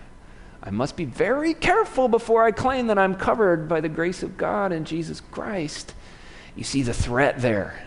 I 0.66 0.72
must 0.72 0.96
be 0.96 1.06
very 1.06 1.54
careful 1.54 2.08
before 2.08 2.44
I 2.44 2.52
claim 2.52 2.88
that 2.88 2.98
I'm 2.98 3.14
covered 3.14 3.70
by 3.70 3.82
the 3.82 3.90
grace 3.90 4.24
of 4.24 4.36
God 4.36 4.72
and 4.72 4.88
Jesus 4.88 5.22
Christ. 5.22 5.94
You 6.56 6.64
see 6.64 6.82
the 6.82 6.94
threat 6.94 7.40
there. 7.40 7.86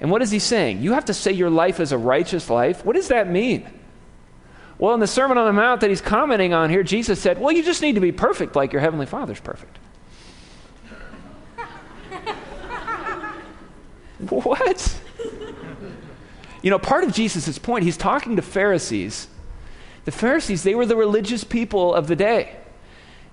And 0.00 0.10
what 0.10 0.22
is 0.22 0.30
he 0.30 0.38
saying? 0.38 0.82
You 0.82 0.92
have 0.92 1.04
to 1.06 1.14
say 1.14 1.32
your 1.32 1.50
life 1.50 1.78
is 1.78 1.92
a 1.92 1.98
righteous 1.98 2.48
life. 2.48 2.84
What 2.84 2.96
does 2.96 3.08
that 3.08 3.30
mean? 3.30 3.68
Well, 4.78 4.94
in 4.94 5.00
the 5.00 5.06
Sermon 5.06 5.36
on 5.36 5.46
the 5.46 5.52
Mount 5.52 5.82
that 5.82 5.90
he's 5.90 6.00
commenting 6.00 6.54
on 6.54 6.70
here, 6.70 6.82
Jesus 6.82 7.20
said, 7.20 7.38
Well, 7.38 7.52
you 7.52 7.62
just 7.62 7.82
need 7.82 7.96
to 7.96 8.00
be 8.00 8.12
perfect 8.12 8.56
like 8.56 8.72
your 8.72 8.80
Heavenly 8.80 9.04
Father's 9.04 9.40
perfect. 9.40 9.78
what? 14.30 15.00
You 16.62 16.70
know, 16.70 16.78
part 16.78 17.04
of 17.04 17.12
Jesus' 17.12 17.58
point, 17.58 17.84
he's 17.84 17.98
talking 17.98 18.36
to 18.36 18.42
Pharisees. 18.42 19.28
The 20.06 20.12
Pharisees, 20.12 20.62
they 20.62 20.74
were 20.74 20.86
the 20.86 20.96
religious 20.96 21.44
people 21.44 21.94
of 21.94 22.06
the 22.06 22.16
day. 22.16 22.56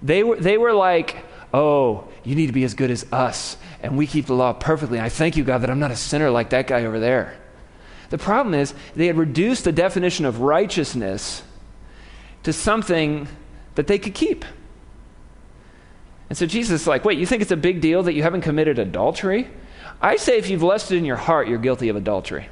They 0.01 0.23
were, 0.23 0.36
they 0.36 0.58
were 0.58 0.73
like, 0.73 1.23
oh, 1.53 2.08
you 2.23 2.36
need 2.36 2.47
to 2.47 2.53
be 2.53 2.63
as 2.63 2.73
good 2.73 2.91
as 2.91 3.06
us, 3.12 3.58
and 3.81 3.97
we 3.97 4.07
keep 4.07 4.25
the 4.25 4.33
law 4.33 4.53
perfectly. 4.53 4.97
And 4.97 5.05
I 5.05 5.09
thank 5.09 5.37
you, 5.37 5.43
God, 5.43 5.59
that 5.59 5.69
I'm 5.69 5.79
not 5.79 5.91
a 5.91 5.95
sinner 5.95 6.29
like 6.29 6.49
that 6.51 6.67
guy 6.67 6.85
over 6.85 6.99
there. 6.99 7.37
The 8.09 8.17
problem 8.17 8.53
is 8.55 8.73
they 8.95 9.07
had 9.07 9.17
reduced 9.17 9.63
the 9.63 9.71
definition 9.71 10.25
of 10.25 10.41
righteousness 10.41 11.43
to 12.43 12.53
something 12.53 13.27
that 13.75 13.87
they 13.87 13.99
could 13.99 14.13
keep. 14.13 14.45
And 16.29 16.37
so 16.37 16.45
Jesus 16.45 16.81
is 16.81 16.87
like, 16.87 17.05
wait, 17.05 17.17
you 17.17 17.25
think 17.25 17.41
it's 17.41 17.51
a 17.51 17.57
big 17.57 17.81
deal 17.81 18.03
that 18.03 18.13
you 18.13 18.23
haven't 18.23 18.41
committed 18.41 18.79
adultery? 18.79 19.49
I 20.01 20.17
say 20.17 20.37
if 20.37 20.49
you've 20.49 20.63
lusted 20.63 20.97
in 20.97 21.05
your 21.05 21.15
heart, 21.15 21.47
you're 21.47 21.57
guilty 21.57 21.89
of 21.89 21.95
adultery. 21.95 22.49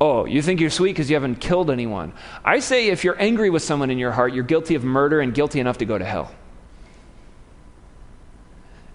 Oh, 0.00 0.24
you 0.24 0.42
think 0.42 0.60
you're 0.60 0.70
sweet 0.70 0.92
because 0.92 1.08
you 1.08 1.16
haven't 1.16 1.36
killed 1.36 1.70
anyone. 1.70 2.12
I 2.44 2.58
say 2.58 2.88
if 2.88 3.04
you're 3.04 3.20
angry 3.20 3.48
with 3.48 3.62
someone 3.62 3.90
in 3.90 3.98
your 3.98 4.12
heart, 4.12 4.34
you're 4.34 4.44
guilty 4.44 4.74
of 4.74 4.84
murder 4.84 5.20
and 5.20 5.32
guilty 5.32 5.60
enough 5.60 5.78
to 5.78 5.84
go 5.84 5.96
to 5.96 6.04
hell. 6.04 6.34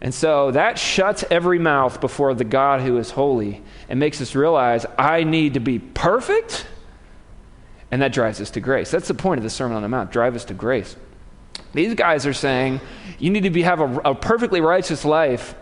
And 0.01 0.13
so 0.13 0.51
that 0.51 0.79
shuts 0.79 1.25
every 1.29 1.59
mouth 1.59 1.99
before 1.99 2.33
the 2.33 2.45
God 2.45 2.81
who 2.81 2.97
is 2.97 3.11
holy 3.11 3.61
and 3.89 3.99
makes 3.99 4.21
us 4.21 4.33
realize 4.33 4.85
I 4.97 5.23
need 5.23 5.55
to 5.55 5.59
be 5.59 5.79
perfect. 5.79 6.65
And 7.91 8.01
that 8.01 8.13
drives 8.13 8.39
us 8.39 8.51
to 8.51 8.61
grace. 8.61 8.91
That's 8.91 9.07
the 9.07 9.13
point 9.13 9.39
of 9.39 9.43
the 9.43 9.49
Sermon 9.49 9.75
on 9.75 9.83
the 9.83 9.89
Mount 9.89 10.11
drive 10.11 10.35
us 10.35 10.45
to 10.45 10.53
grace. 10.53 10.95
These 11.73 11.95
guys 11.95 12.25
are 12.25 12.33
saying 12.33 12.79
you 13.19 13.29
need 13.29 13.43
to 13.43 13.49
be, 13.49 13.63
have 13.63 13.81
a, 13.81 13.99
a 14.11 14.15
perfectly 14.15 14.61
righteous 14.61 15.03
life. 15.03 15.55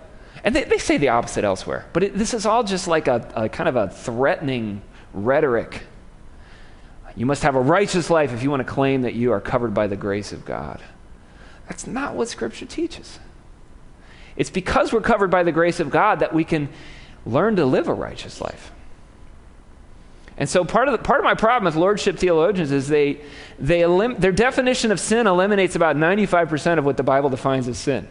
And 0.43 0.55
they, 0.55 0.65
they 0.65 0.77
say 0.77 0.97
the 0.97 1.09
opposite 1.09 1.43
elsewhere. 1.43 1.85
But 1.93 2.03
it, 2.03 2.17
this 2.17 2.33
is 2.33 2.45
all 2.45 2.63
just 2.63 2.87
like 2.87 3.07
a, 3.07 3.31
a 3.35 3.49
kind 3.49 3.67
of 3.67 3.75
a 3.75 3.89
threatening 3.89 4.81
rhetoric. 5.13 5.83
You 7.15 7.25
must 7.25 7.41
have 7.41 7.55
a 7.55 7.61
righteous 7.61 8.11
life 8.11 8.31
if 8.33 8.43
you 8.43 8.51
want 8.51 8.59
to 8.65 8.71
claim 8.71 9.01
that 9.01 9.15
you 9.15 9.31
are 9.31 9.41
covered 9.41 9.73
by 9.73 9.87
the 9.87 9.95
grace 9.95 10.31
of 10.31 10.45
God. 10.45 10.79
That's 11.67 11.87
not 11.87 12.13
what 12.13 12.29
Scripture 12.29 12.67
teaches. 12.67 13.19
It's 14.37 14.49
because 14.49 14.93
we're 14.93 15.01
covered 15.01 15.31
by 15.31 15.43
the 15.43 15.51
grace 15.51 15.79
of 15.79 15.89
God 15.89 16.19
that 16.19 16.33
we 16.33 16.43
can 16.43 16.69
learn 17.25 17.57
to 17.57 17.65
live 17.65 17.87
a 17.87 17.93
righteous 17.93 18.39
life. 18.39 18.71
And 20.37 20.47
so 20.47 20.63
part 20.63 20.87
of, 20.87 20.91
the, 20.91 20.99
part 20.99 21.19
of 21.19 21.23
my 21.23 21.33
problem 21.33 21.65
with 21.65 21.75
lordship 21.75 22.19
theologians 22.19 22.71
is 22.71 22.87
they, 22.87 23.21
they 23.57 23.81
elim- 23.81 24.19
their 24.19 24.31
definition 24.31 24.91
of 24.91 24.99
sin 24.99 25.25
eliminates 25.25 25.75
about 25.75 25.95
95% 25.95 26.77
of 26.77 26.85
what 26.85 26.95
the 26.95 27.03
Bible 27.03 27.29
defines 27.29 27.67
as 27.67 27.79
sin. 27.79 28.07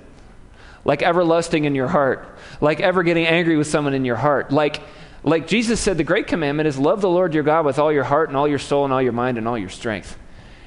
Like 0.84 1.02
ever 1.02 1.24
lusting 1.24 1.64
in 1.64 1.76
your 1.76 1.86
heart, 1.86 2.26
like 2.60 2.80
ever 2.80 3.04
getting 3.04 3.26
angry 3.26 3.56
with 3.56 3.68
someone 3.68 3.94
in 3.94 4.04
your 4.04 4.16
heart, 4.16 4.50
like, 4.50 4.82
like 5.22 5.46
Jesus 5.46 5.80
said, 5.80 5.98
the 5.98 6.04
great 6.04 6.26
commandment 6.26 6.66
is 6.66 6.78
love 6.78 7.00
the 7.00 7.08
Lord 7.08 7.32
your 7.32 7.44
God 7.44 7.64
with 7.64 7.78
all 7.78 7.92
your 7.92 8.04
heart 8.04 8.28
and 8.28 8.36
all 8.36 8.48
your 8.48 8.58
soul 8.58 8.84
and 8.84 8.92
all 8.92 9.02
your 9.02 9.12
mind 9.12 9.38
and 9.38 9.46
all 9.46 9.58
your 9.58 9.68
strength. 9.68 10.18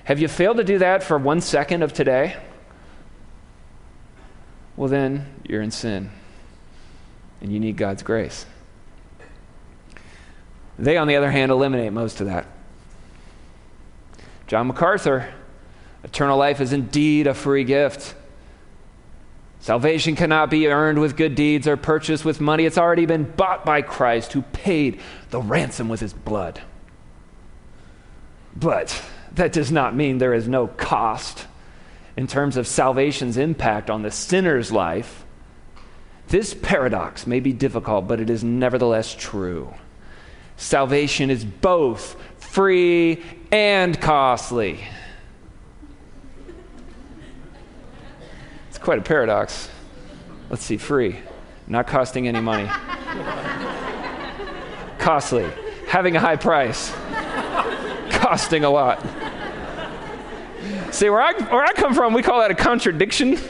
Have 0.06 0.20
you 0.20 0.30
failed 0.30 0.58
to 0.58 0.64
do 0.64 0.78
that 0.80 1.04
for 1.04 1.18
one 1.18 1.42
second 1.42 1.84
of 1.84 1.92
today? 1.94 2.38
Well, 4.80 4.88
then 4.88 5.26
you're 5.44 5.62
in 5.62 5.72
sin 5.72 6.10
and 7.42 7.52
you 7.52 7.60
need 7.60 7.76
God's 7.76 8.02
grace. 8.02 8.46
They, 10.78 10.96
on 10.96 11.10
the 11.10 11.18
other 11.18 11.30
hand, 11.30 11.52
eliminate 11.52 11.92
most 11.92 12.22
of 12.22 12.28
that. 12.28 12.48
John 14.48 14.68
MacArthur, 14.68 15.34
eternal 16.06 16.38
life 16.38 16.62
is 16.62 16.72
indeed 16.72 17.28
a 17.28 17.34
free 17.34 17.66
gift. 17.66 18.16
Salvation 19.60 20.16
cannot 20.16 20.50
be 20.50 20.70
earned 20.70 21.00
with 21.00 21.18
good 21.18 21.36
deeds 21.36 21.68
or 21.68 21.76
purchased 21.76 22.24
with 22.24 22.40
money. 22.40 22.64
It's 22.64 22.78
already 22.78 23.06
been 23.06 23.26
bought 23.26 23.66
by 23.66 23.82
Christ, 23.82 24.32
who 24.32 24.44
paid 24.44 25.02
the 25.30 25.42
ransom 25.42 25.90
with 25.90 26.00
his 26.00 26.14
blood. 26.14 26.62
But 28.56 29.04
that 29.34 29.52
does 29.52 29.74
not 29.74 29.94
mean 29.94 30.20
there 30.20 30.34
is 30.34 30.48
no 30.48 30.68
cost 30.68 31.48
in 32.18 32.28
terms 32.28 32.58
of 32.58 32.68
salvation's 32.68 33.38
impact 33.38 33.90
on 33.90 34.02
the 34.02 34.12
sinner's 34.12 34.72
life, 34.72 35.26
this 36.30 36.54
paradox 36.54 37.26
may 37.26 37.40
be 37.40 37.54
difficult, 37.54 38.08
but 38.08 38.20
it 38.20 38.30
is 38.30 38.44
nevertheless 38.44 39.16
true. 39.16 39.74
Salvation 40.58 41.30
is 41.30 41.44
both 41.44 42.16
free 42.38 43.24
and 43.52 44.00
costly. 44.00 44.80
It's 48.68 48.78
quite 48.78 49.00
a 49.00 49.02
paradox. 49.02 49.70
Let's 50.50 50.64
see, 50.64 50.78
free, 50.78 51.18
not 51.68 51.88
costing 51.88 52.28
any 52.28 52.42
money. 52.42 52.68
costly, 55.00 55.50
having 55.88 56.16
a 56.16 56.20
high 56.20 56.36
price, 56.36 56.92
costing 58.12 58.64
a 58.64 58.70
lot. 58.70 59.04
See, 60.92 61.10
where 61.10 61.22
I, 61.22 61.34
where 61.34 61.64
I 61.64 61.74
come 61.74 61.94
from, 61.94 62.14
we 62.14 62.22
call 62.22 62.40
that 62.40 62.52
a 62.52 62.56
contradiction. 62.56 63.38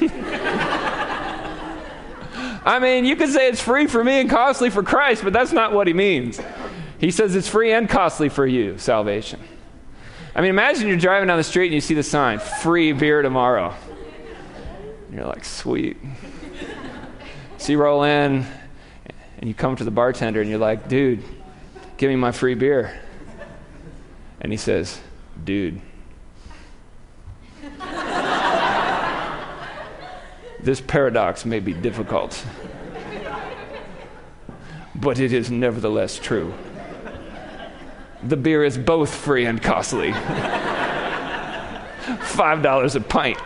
I 2.65 2.79
mean, 2.79 3.05
you 3.05 3.15
could 3.15 3.29
say 3.29 3.47
it's 3.47 3.61
free 3.61 3.87
for 3.87 4.03
me 4.03 4.19
and 4.19 4.29
costly 4.29 4.69
for 4.69 4.83
Christ, 4.83 5.23
but 5.23 5.33
that's 5.33 5.51
not 5.53 5.71
what 5.73 5.87
he 5.87 5.93
means. 5.93 6.39
He 6.97 7.11
says 7.11 7.35
it's 7.35 7.47
free 7.47 7.71
and 7.71 7.87
costly 7.87 8.29
for 8.29 8.45
you, 8.45 8.77
salvation. 8.77 9.39
I 10.35 10.41
mean, 10.41 10.49
imagine 10.49 10.87
you're 10.87 10.97
driving 10.97 11.27
down 11.27 11.37
the 11.37 11.43
street 11.43 11.67
and 11.67 11.73
you 11.73 11.81
see 11.81 11.93
the 11.93 12.03
sign, 12.03 12.39
free 12.39 12.91
beer 12.91 13.21
tomorrow. 13.21 13.73
You're 15.11 15.25
like, 15.25 15.45
sweet. 15.45 15.97
So 17.57 17.71
you 17.71 17.81
roll 17.81 18.03
in 18.03 18.45
and 19.39 19.47
you 19.47 19.53
come 19.53 19.75
to 19.77 19.83
the 19.83 19.91
bartender 19.91 20.41
and 20.41 20.49
you're 20.49 20.59
like, 20.59 20.87
dude, 20.87 21.23
give 21.97 22.09
me 22.09 22.15
my 22.15 22.31
free 22.31 22.53
beer. 22.53 22.99
And 24.41 24.51
he 24.51 24.57
says, 24.57 24.99
dude, 25.43 25.81
This 30.61 30.81
paradox 30.81 31.45
may 31.45 31.59
be 31.59 31.73
difficult, 31.73 32.45
but 34.95 35.19
it 35.19 35.31
is 35.31 35.49
nevertheless 35.49 36.19
true. 36.19 36.53
The 38.23 38.35
beer 38.35 38.65
is 38.65 38.77
both 38.77 39.13
free 39.13 39.45
and 39.45 39.61
costly. 39.61 40.11
$5 40.11 42.95
a 42.95 43.01
pint. 43.01 43.37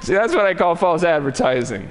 See, 0.00 0.14
that's 0.14 0.34
what 0.34 0.46
I 0.46 0.54
call 0.54 0.76
false 0.76 1.02
advertising. 1.02 1.88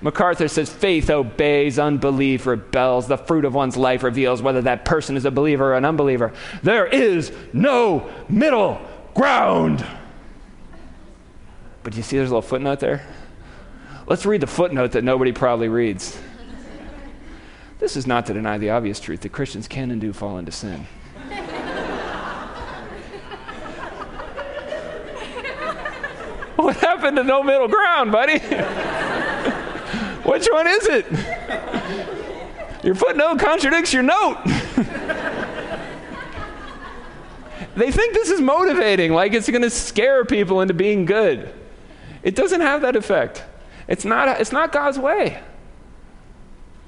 MacArthur 0.00 0.48
says 0.48 0.72
faith 0.72 1.10
obeys, 1.10 1.78
unbelief 1.78 2.46
rebels. 2.46 3.08
The 3.08 3.18
fruit 3.18 3.44
of 3.44 3.54
one's 3.54 3.76
life 3.76 4.02
reveals 4.02 4.40
whether 4.40 4.62
that 4.62 4.84
person 4.84 5.16
is 5.16 5.24
a 5.24 5.30
believer 5.30 5.72
or 5.72 5.76
an 5.76 5.84
unbeliever. 5.84 6.32
There 6.62 6.86
is 6.86 7.32
no 7.52 8.08
middle 8.28 8.80
ground. 9.14 9.84
But 11.86 11.96
you 11.96 12.02
see 12.02 12.16
there's 12.16 12.32
a 12.32 12.34
little 12.34 12.42
footnote 12.42 12.80
there? 12.80 13.06
Let's 14.08 14.26
read 14.26 14.40
the 14.40 14.48
footnote 14.48 14.90
that 14.90 15.04
nobody 15.04 15.30
probably 15.30 15.68
reads. 15.68 16.18
This 17.78 17.96
is 17.96 18.08
not 18.08 18.26
to 18.26 18.34
deny 18.34 18.58
the 18.58 18.70
obvious 18.70 18.98
truth 18.98 19.20
that 19.20 19.30
Christians 19.30 19.68
can 19.68 19.92
and 19.92 20.00
do 20.00 20.12
fall 20.12 20.38
into 20.38 20.50
sin. 20.50 20.80
what 26.56 26.74
happened 26.78 27.18
to 27.18 27.22
no 27.22 27.44
middle 27.44 27.68
ground, 27.68 28.10
buddy? 28.10 28.40
Which 30.28 30.48
one 30.50 30.66
is 30.66 30.88
it? 30.88 31.06
Your 32.82 32.96
footnote 32.96 33.38
contradicts 33.38 33.92
your 33.92 34.02
note. 34.02 34.38
they 37.76 37.92
think 37.92 38.12
this 38.12 38.30
is 38.30 38.40
motivating, 38.40 39.12
like 39.12 39.34
it's 39.34 39.48
going 39.48 39.62
to 39.62 39.70
scare 39.70 40.24
people 40.24 40.62
into 40.62 40.74
being 40.74 41.04
good. 41.04 41.52
It 42.26 42.34
doesn't 42.34 42.60
have 42.60 42.82
that 42.82 42.96
effect. 42.96 43.44
It's 43.86 44.04
not, 44.04 44.40
it's 44.40 44.50
not 44.50 44.72
God's 44.72 44.98
way. 44.98 45.40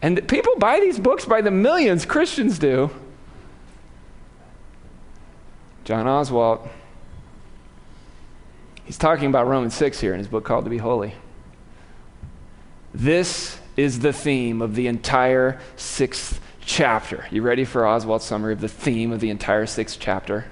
And 0.02 0.26
people 0.26 0.56
buy 0.56 0.80
these 0.80 0.98
books 0.98 1.24
by 1.24 1.42
the 1.42 1.52
millions, 1.52 2.04
Christians 2.04 2.58
do. 2.58 2.90
John 5.84 6.06
Oswalt, 6.06 6.68
he's 8.84 8.98
talking 8.98 9.28
about 9.28 9.46
Romans 9.46 9.74
6 9.74 10.00
here 10.00 10.12
in 10.12 10.18
his 10.18 10.26
book 10.26 10.44
called 10.44 10.64
To 10.64 10.70
Be 10.70 10.78
Holy. 10.78 11.14
This 12.92 13.60
is 13.76 14.00
the 14.00 14.12
theme 14.12 14.60
of 14.60 14.74
the 14.74 14.88
entire 14.88 15.60
sixth 15.76 16.40
chapter. 16.60 17.28
You 17.30 17.42
ready 17.42 17.64
for 17.64 17.82
Oswalt's 17.82 18.24
summary 18.24 18.54
of 18.54 18.60
the 18.60 18.68
theme 18.68 19.12
of 19.12 19.20
the 19.20 19.30
entire 19.30 19.66
sixth 19.66 19.98
chapter? 20.00 20.46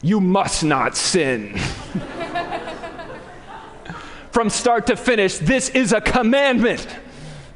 You 0.00 0.18
must 0.18 0.64
not 0.64 0.96
sin. 0.96 1.60
From 4.32 4.50
start 4.50 4.86
to 4.88 4.96
finish, 4.96 5.36
this 5.36 5.68
is 5.68 5.92
a 5.92 6.00
commandment 6.00 6.86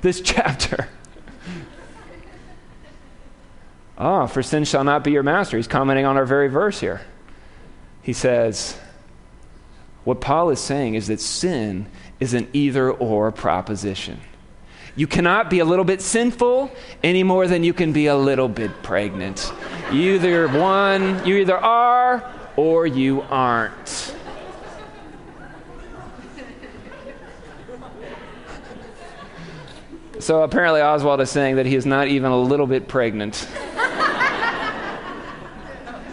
this 0.03 0.21
chapter. 0.21 0.89
Ah, 3.99 4.25
oh, 4.25 4.27
for 4.27 4.43
sin 4.43 4.65
shall 4.65 4.85
not 4.85 5.03
be 5.03 5.11
your 5.11 5.23
master. 5.23 5.57
He's 5.57 5.67
commenting 5.67 6.05
on 6.05 6.19
our 6.19 6.27
very 6.27 6.49
verse 6.49 6.79
here. 6.79 7.01
He 8.03 8.13
says, 8.13 8.79
what 10.05 10.21
Paul 10.21 10.51
is 10.51 10.61
saying 10.61 10.97
is 10.97 11.07
that 11.07 11.19
sin 11.19 11.87
is 12.21 12.35
an 12.35 12.47
either 12.53 12.93
or 12.93 13.33
proposition. 13.33 14.21
You 14.97 15.07
cannot 15.07 15.49
be 15.49 15.61
a 15.61 15.65
little 15.65 15.87
bit 15.87 16.03
sinful 16.03 16.71
any 17.03 17.23
more 17.23 17.47
than 17.47 17.65
you 17.65 17.73
can 17.73 17.95
be 17.95 18.07
a 18.07 18.17
little 18.17 18.51
bit 18.51 18.83
pregnant. 18.83 19.51
You 19.91 20.17
either 20.17 20.47
one, 20.49 21.27
you 21.27 21.37
either 21.37 21.57
are 21.57 22.31
or 22.57 22.87
you 22.87 23.23
aren't. 23.23 24.15
So 30.19 30.43
apparently, 30.43 30.81
Oswalt 30.81 31.21
is 31.21 31.31
saying 31.31 31.57
that 31.57 31.67
he 31.67 31.77
is 31.77 31.85
not 31.85 32.09
even 32.09 32.31
a 32.31 32.39
little 32.39 32.67
bit 32.67 32.89
pregnant 32.89 33.47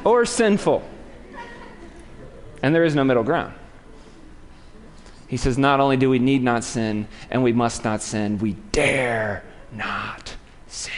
or 0.03 0.25
sinful. 0.25 0.83
And 2.61 2.73
there 2.73 2.83
is 2.83 2.95
no 2.95 3.03
middle 3.03 3.23
ground. 3.23 3.53
He 5.27 5.37
says, 5.37 5.57
not 5.57 5.79
only 5.79 5.97
do 5.97 6.09
we 6.09 6.19
need 6.19 6.43
not 6.43 6.63
sin 6.63 7.07
and 7.31 7.43
we 7.43 7.53
must 7.53 7.83
not 7.83 8.01
sin, 8.01 8.37
we 8.37 8.53
dare 8.71 9.43
not 9.71 10.35
sin. 10.67 10.93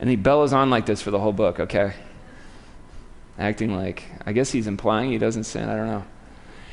And 0.00 0.10
he 0.10 0.16
bellows 0.16 0.52
on 0.52 0.70
like 0.70 0.86
this 0.86 1.00
for 1.00 1.10
the 1.10 1.20
whole 1.20 1.32
book, 1.32 1.60
okay? 1.60 1.94
Acting 3.38 3.76
like, 3.76 4.04
I 4.26 4.32
guess 4.32 4.50
he's 4.50 4.66
implying 4.66 5.12
he 5.12 5.18
doesn't 5.18 5.44
sin, 5.44 5.68
I 5.68 5.76
don't 5.76 5.86
know. 5.86 6.04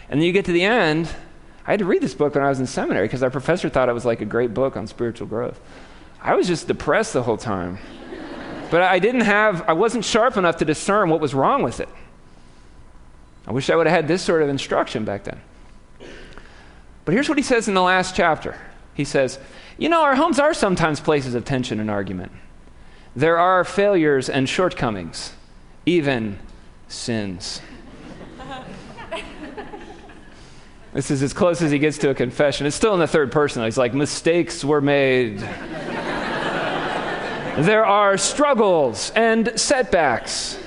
And 0.10 0.20
then 0.20 0.26
you 0.26 0.34
get 0.34 0.46
to 0.46 0.52
the 0.52 0.64
end, 0.64 1.14
I 1.66 1.72
had 1.72 1.80
to 1.80 1.86
read 1.86 2.02
this 2.02 2.14
book 2.14 2.36
when 2.36 2.44
I 2.44 2.50
was 2.50 2.60
in 2.60 2.68
seminary 2.68 3.08
because 3.08 3.24
our 3.24 3.30
professor 3.30 3.70
thought 3.70 3.90
it 3.90 3.94
was 3.94 4.06
like 4.06 4.22
a 4.22 4.26
great 4.26 4.54
book 4.54 4.76
on 4.76 4.88
spiritual 4.88 5.28
growth. 5.28 5.60
I 6.22 6.36
was 6.36 6.48
just 6.48 6.68
depressed 6.68 7.14
the 7.14 7.24
whole 7.24 7.38
time. 7.38 7.78
but 8.72 8.82
I 8.82 9.00
didn't 9.00 9.22
have, 9.22 9.68
I 9.68 9.74
wasn't 9.74 10.06
sharp 10.06 10.38
enough 10.38 10.58
to 10.58 10.66
discern 10.66 11.10
what 11.10 11.20
was 11.20 11.34
wrong 11.34 11.64
with 11.64 11.80
it. 11.80 11.90
I 13.48 13.52
wish 13.52 13.70
I 13.70 13.76
would 13.76 13.88
have 13.88 13.96
had 13.96 14.08
this 14.08 14.22
sort 14.22 14.42
of 14.42 14.50
instruction 14.50 15.06
back 15.06 15.24
then. 15.24 15.42
But 17.06 17.14
here's 17.14 17.28
what 17.28 17.38
he 17.38 17.44
says 17.44 17.68
in 17.68 17.74
the 17.74 17.82
last 17.82 18.16
chapter 18.16 18.56
he 18.94 19.06
says, 19.06 19.40
You 19.78 19.90
know, 19.90 20.02
our 20.02 20.16
homes 20.16 20.40
are 20.40 20.54
sometimes 20.54 21.00
places 21.00 21.34
of 21.34 21.46
tension 21.46 21.80
and 21.80 21.90
argument. 21.90 22.32
There 23.16 23.38
are 23.38 23.64
failures 23.64 24.30
and 24.30 24.48
shortcomings, 24.48 25.34
even 25.86 26.40
sins. 26.88 27.62
This 30.94 31.10
is 31.10 31.24
as 31.24 31.32
close 31.32 31.62
as 31.62 31.72
he 31.72 31.80
gets 31.80 31.98
to 32.00 32.10
a 32.10 32.14
confession. 32.14 32.68
It's 32.68 32.76
still 32.76 32.94
in 32.94 33.00
the 33.00 33.08
third 33.08 33.32
person. 33.32 33.64
He's 33.64 33.78
like, 33.78 33.94
mistakes 33.94 34.66
were 34.66 34.82
made. 34.82 35.40
there 37.58 37.86
are 37.86 38.18
struggles 38.18 39.12
and 39.16 39.54
setbacks. 39.56 40.58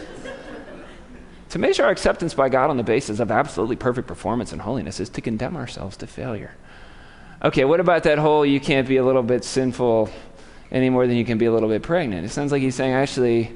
To 1.51 1.59
measure 1.59 1.85
our 1.85 1.91
acceptance 1.91 2.33
by 2.33 2.49
God 2.49 2.71
on 2.71 2.79
the 2.79 2.83
basis 2.83 3.21
of 3.21 3.31
absolutely 3.31 3.77
perfect 3.77 4.09
performance 4.09 4.53
and 4.53 4.63
holiness 4.63 4.99
is 4.99 5.11
to 5.11 5.21
condemn 5.21 5.57
ourselves 5.57 5.97
to 5.99 6.07
failure. 6.07 6.55
Okay, 7.43 7.67
what 7.67 7.79
about 7.79 8.05
that 8.05 8.19
whole 8.19 8.47
you 8.47 8.59
can't 8.61 8.89
be 8.89 8.97
a 8.97 9.05
little 9.05 9.23
bit 9.23 9.45
sinful 9.45 10.09
any 10.73 10.89
more 10.89 11.07
than 11.07 11.17
you 11.17 11.25
can 11.25 11.37
be 11.37 11.45
a 11.45 11.53
little 11.53 11.69
bit 11.69 11.83
pregnant? 11.83 12.25
It 12.25 12.31
sounds 12.31 12.51
like 12.51 12.63
he's 12.63 12.75
saying, 12.75 12.95
actually, 12.95 13.53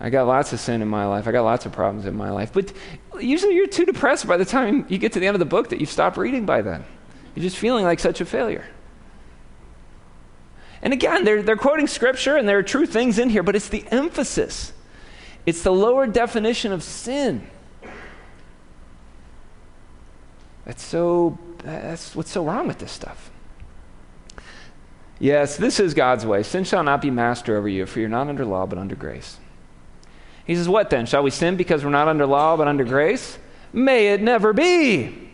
I 0.00 0.10
got 0.10 0.26
lots 0.26 0.52
of 0.52 0.60
sin 0.60 0.80
in 0.80 0.88
my 0.88 1.06
life. 1.06 1.26
I 1.26 1.32
got 1.32 1.42
lots 1.42 1.66
of 1.66 1.72
problems 1.72 2.06
in 2.06 2.16
my 2.16 2.30
life. 2.30 2.52
But 2.52 2.72
usually 3.18 3.56
you're 3.56 3.66
too 3.66 3.84
depressed 3.84 4.26
by 4.28 4.36
the 4.36 4.44
time 4.44 4.86
you 4.88 4.98
get 4.98 5.12
to 5.12 5.20
the 5.20 5.26
end 5.26 5.34
of 5.34 5.40
the 5.40 5.44
book 5.44 5.70
that 5.70 5.80
you've 5.80 5.90
stopped 5.90 6.16
reading 6.16 6.46
by 6.46 6.62
then. 6.62 6.84
You're 7.34 7.42
just 7.42 7.56
feeling 7.56 7.84
like 7.84 7.98
such 7.98 8.20
a 8.20 8.24
failure. 8.24 8.64
And 10.82 10.92
again, 10.92 11.24
they're, 11.24 11.42
they're 11.42 11.56
quoting 11.56 11.88
scripture 11.88 12.36
and 12.36 12.48
there 12.48 12.58
are 12.58 12.62
true 12.62 12.86
things 12.86 13.18
in 13.18 13.28
here, 13.28 13.42
but 13.42 13.56
it's 13.56 13.68
the 13.68 13.84
emphasis, 13.90 14.72
it's 15.44 15.62
the 15.62 15.72
lower 15.72 16.06
definition 16.06 16.72
of 16.72 16.84
sin. 16.84 17.48
That's 20.64 20.82
so, 20.82 21.38
that's 21.64 22.14
what's 22.14 22.30
so 22.30 22.44
wrong 22.44 22.68
with 22.68 22.78
this 22.78 22.92
stuff. 22.92 23.30
Yes, 25.18 25.56
this 25.56 25.80
is 25.80 25.94
God's 25.94 26.24
way. 26.24 26.42
Sin 26.44 26.62
shall 26.62 26.84
not 26.84 27.00
be 27.00 27.10
master 27.10 27.56
over 27.56 27.68
you, 27.68 27.86
for 27.86 27.98
you're 27.98 28.08
not 28.08 28.28
under 28.28 28.44
law, 28.44 28.66
but 28.66 28.78
under 28.78 28.94
grace. 28.94 29.38
He 30.48 30.56
says, 30.56 30.68
What 30.68 30.90
then? 30.90 31.06
Shall 31.06 31.22
we 31.22 31.30
sin 31.30 31.56
because 31.56 31.84
we're 31.84 31.90
not 31.90 32.08
under 32.08 32.26
law 32.26 32.56
but 32.56 32.66
under 32.66 32.82
grace? 32.82 33.38
May 33.72 34.08
it 34.08 34.22
never 34.22 34.52
be. 34.52 35.30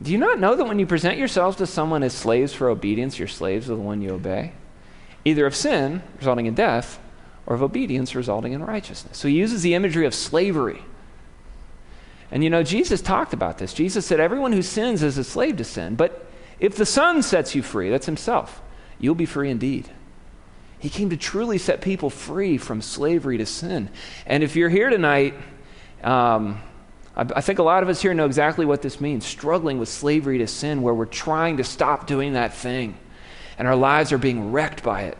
Do 0.00 0.12
you 0.12 0.18
not 0.18 0.38
know 0.38 0.54
that 0.54 0.66
when 0.66 0.78
you 0.78 0.86
present 0.86 1.16
yourselves 1.16 1.56
to 1.56 1.66
someone 1.66 2.02
as 2.02 2.12
slaves 2.12 2.52
for 2.52 2.68
obedience, 2.68 3.18
you're 3.18 3.28
slaves 3.28 3.68
of 3.68 3.78
the 3.78 3.82
one 3.82 4.02
you 4.02 4.10
obey? 4.10 4.52
Either 5.24 5.46
of 5.46 5.56
sin, 5.56 6.02
resulting 6.18 6.46
in 6.46 6.54
death, 6.54 7.00
or 7.46 7.54
of 7.54 7.62
obedience, 7.62 8.14
resulting 8.14 8.52
in 8.52 8.62
righteousness. 8.62 9.16
So 9.16 9.26
he 9.26 9.34
uses 9.34 9.62
the 9.62 9.74
imagery 9.74 10.04
of 10.04 10.14
slavery. 10.14 10.82
And 12.30 12.44
you 12.44 12.50
know, 12.50 12.62
Jesus 12.62 13.00
talked 13.00 13.32
about 13.32 13.56
this. 13.56 13.72
Jesus 13.72 14.04
said, 14.04 14.20
Everyone 14.20 14.52
who 14.52 14.62
sins 14.62 15.02
is 15.02 15.16
a 15.16 15.24
slave 15.24 15.56
to 15.56 15.64
sin. 15.64 15.94
But 15.94 16.26
if 16.60 16.76
the 16.76 16.86
Son 16.86 17.22
sets 17.22 17.54
you 17.54 17.62
free, 17.62 17.88
that's 17.88 18.06
himself, 18.06 18.60
you'll 18.98 19.14
be 19.14 19.24
free 19.24 19.50
indeed. 19.50 19.88
He 20.82 20.90
came 20.90 21.10
to 21.10 21.16
truly 21.16 21.58
set 21.58 21.80
people 21.80 22.10
free 22.10 22.58
from 22.58 22.82
slavery 22.82 23.38
to 23.38 23.46
sin. 23.46 23.88
And 24.26 24.42
if 24.42 24.56
you're 24.56 24.68
here 24.68 24.90
tonight, 24.90 25.34
um, 26.02 26.60
I, 27.14 27.20
I 27.36 27.40
think 27.40 27.60
a 27.60 27.62
lot 27.62 27.84
of 27.84 27.88
us 27.88 28.02
here 28.02 28.12
know 28.14 28.26
exactly 28.26 28.66
what 28.66 28.82
this 28.82 29.00
means 29.00 29.24
struggling 29.24 29.78
with 29.78 29.88
slavery 29.88 30.38
to 30.38 30.48
sin, 30.48 30.82
where 30.82 30.92
we're 30.92 31.06
trying 31.06 31.58
to 31.58 31.64
stop 31.64 32.08
doing 32.08 32.32
that 32.32 32.52
thing, 32.52 32.98
and 33.58 33.68
our 33.68 33.76
lives 33.76 34.10
are 34.10 34.18
being 34.18 34.50
wrecked 34.50 34.82
by 34.82 35.02
it, 35.02 35.16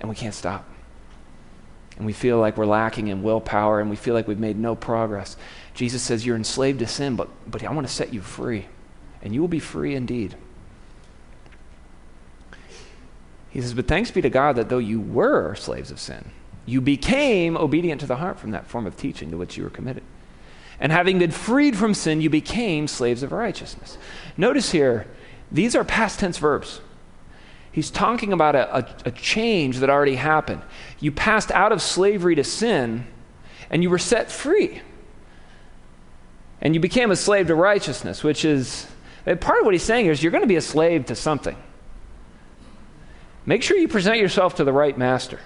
and 0.00 0.08
we 0.08 0.16
can't 0.16 0.34
stop. 0.34 0.66
And 1.98 2.06
we 2.06 2.14
feel 2.14 2.38
like 2.38 2.56
we're 2.56 2.64
lacking 2.64 3.08
in 3.08 3.22
willpower, 3.22 3.80
and 3.80 3.90
we 3.90 3.96
feel 3.96 4.14
like 4.14 4.26
we've 4.26 4.38
made 4.38 4.56
no 4.58 4.74
progress. 4.74 5.36
Jesus 5.74 6.00
says, 6.00 6.24
You're 6.24 6.36
enslaved 6.36 6.78
to 6.78 6.86
sin, 6.86 7.16
but, 7.16 7.28
but 7.50 7.62
I 7.62 7.70
want 7.70 7.86
to 7.86 7.92
set 7.92 8.14
you 8.14 8.22
free, 8.22 8.64
and 9.20 9.34
you 9.34 9.42
will 9.42 9.48
be 9.48 9.60
free 9.60 9.94
indeed. 9.94 10.34
He 13.54 13.60
says, 13.60 13.72
But 13.72 13.86
thanks 13.86 14.10
be 14.10 14.20
to 14.20 14.28
God 14.28 14.56
that 14.56 14.68
though 14.68 14.78
you 14.78 15.00
were 15.00 15.54
slaves 15.54 15.92
of 15.92 16.00
sin, 16.00 16.32
you 16.66 16.80
became 16.80 17.56
obedient 17.56 18.00
to 18.00 18.06
the 18.06 18.16
heart 18.16 18.38
from 18.38 18.50
that 18.50 18.66
form 18.66 18.84
of 18.84 18.96
teaching 18.96 19.30
to 19.30 19.36
which 19.36 19.56
you 19.56 19.62
were 19.62 19.70
committed. 19.70 20.02
And 20.80 20.90
having 20.90 21.20
been 21.20 21.30
freed 21.30 21.76
from 21.76 21.94
sin, 21.94 22.20
you 22.20 22.28
became 22.28 22.88
slaves 22.88 23.22
of 23.22 23.30
righteousness. 23.30 23.96
Notice 24.36 24.72
here, 24.72 25.06
these 25.52 25.76
are 25.76 25.84
past 25.84 26.18
tense 26.18 26.36
verbs. 26.36 26.80
He's 27.70 27.92
talking 27.92 28.32
about 28.32 28.56
a, 28.56 28.78
a, 28.78 28.94
a, 29.06 29.10
change 29.12 29.78
that 29.78 29.90
already 29.90 30.16
happened. 30.16 30.62
You 30.98 31.12
passed 31.12 31.52
out 31.52 31.70
of 31.70 31.80
slavery 31.80 32.34
to 32.34 32.44
sin, 32.44 33.06
and 33.70 33.84
you 33.84 33.90
were 33.90 33.98
set 33.98 34.32
free. 34.32 34.80
And 36.60 36.74
you 36.74 36.80
became 36.80 37.12
a 37.12 37.16
slave 37.16 37.46
to 37.48 37.54
righteousness, 37.54 38.24
which 38.24 38.44
is 38.44 38.88
part 39.24 39.60
of 39.60 39.64
what 39.64 39.74
he's 39.74 39.82
saying 39.84 40.06
is 40.06 40.24
you're 40.24 40.32
going 40.32 40.42
to 40.42 40.48
be 40.48 40.56
a 40.56 40.60
slave 40.60 41.06
to 41.06 41.14
something. 41.14 41.56
Make 43.46 43.62
sure 43.62 43.76
you 43.76 43.88
present 43.88 44.18
yourself 44.18 44.56
to 44.56 44.64
the 44.64 44.72
right 44.72 44.96
master. 44.96 45.38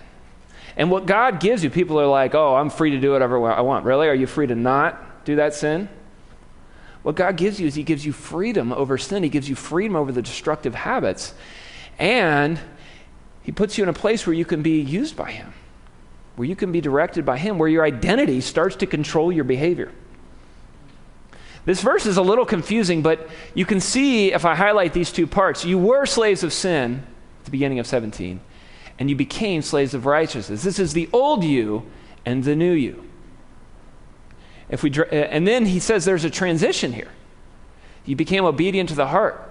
And 0.77 0.91
what 0.91 1.07
God 1.07 1.41
gives 1.41 1.65
you, 1.65 1.71
people 1.71 2.01
are 2.01 2.07
like, 2.07 2.35
oh, 2.35 2.55
I'm 2.55 2.71
free 2.71 2.93
to 2.93 3.01
do 3.01 3.11
whatever 3.11 3.51
I 3.51 3.63
want. 3.63 3.85
Really? 3.85 4.07
Are 4.07 4.15
you 4.15 4.29
free 4.29 4.47
to 4.47 4.55
not 4.55 5.25
do 5.25 5.37
that 5.37 5.55
sin? 5.55 5.89
What 7.03 7.17
God 7.17 7.37
gives 7.37 7.61
you 7.61 7.67
is 7.67 7.75
He 7.75 7.83
gives 7.83 8.07
you 8.07 8.13
freedom 8.13 8.73
over 8.73 8.99
sin, 8.99 9.23
He 9.23 9.29
gives 9.29 9.49
you 9.49 9.57
freedom 9.57 9.97
over 9.97 10.13
the 10.13 10.23
destructive 10.23 10.75
habits, 10.75 11.35
and 11.99 12.61
He 13.43 13.51
puts 13.51 13.77
you 13.77 13.83
in 13.83 13.89
a 13.89 13.95
place 13.95 14.27
where 14.27 14.35
you 14.35 14.45
can 14.45 14.63
be 14.63 14.81
used 14.81 15.17
by 15.17 15.31
Him, 15.33 15.53
where 16.37 16.47
you 16.47 16.55
can 16.55 16.71
be 16.71 16.81
directed 16.81 17.25
by 17.25 17.39
Him, 17.39 17.59
where 17.59 17.69
your 17.69 17.85
identity 17.85 18.41
starts 18.41 18.77
to 18.77 18.87
control 18.87 19.33
your 19.33 19.45
behavior. 19.45 19.91
This 21.65 21.83
verse 21.83 22.07
is 22.07 22.17
a 22.17 22.23
little 22.23 22.47
confusing, 22.47 23.03
but 23.03 23.29
you 23.55 23.67
can 23.67 23.81
see 23.81 24.33
if 24.33 24.45
I 24.45 24.55
highlight 24.55 24.93
these 24.93 25.11
two 25.11 25.27
parts. 25.27 25.65
You 25.65 25.79
were 25.79 26.07
slaves 26.07 26.43
of 26.43 26.53
sin 26.53 27.05
the 27.49 27.53
beginning 27.53 27.79
of 27.79 27.87
17 27.87 28.41
and 28.99 29.09
you 29.09 29.17
became 29.17 29.63
slaves 29.63 29.95
of 29.95 30.07
righteousness. 30.07 30.63
This 30.63 30.79
is 30.79 30.93
the 30.93 31.09
old 31.13 31.45
you 31.45 31.87
and 32.27 32.43
the 32.43 32.57
new 32.57 32.73
you. 32.73 33.05
If 34.69 34.83
we, 34.83 34.91
uh, 34.91 35.05
and 35.05 35.47
then 35.47 35.67
he 35.67 35.79
says 35.79 36.05
there's 36.05 36.25
a 36.25 36.31
transition 36.31 36.93
here. 36.93 37.09
You 38.05 38.17
became 38.17 38.45
obedient 38.45 38.89
to 38.91 38.95
the 38.95 39.07
heart, 39.07 39.51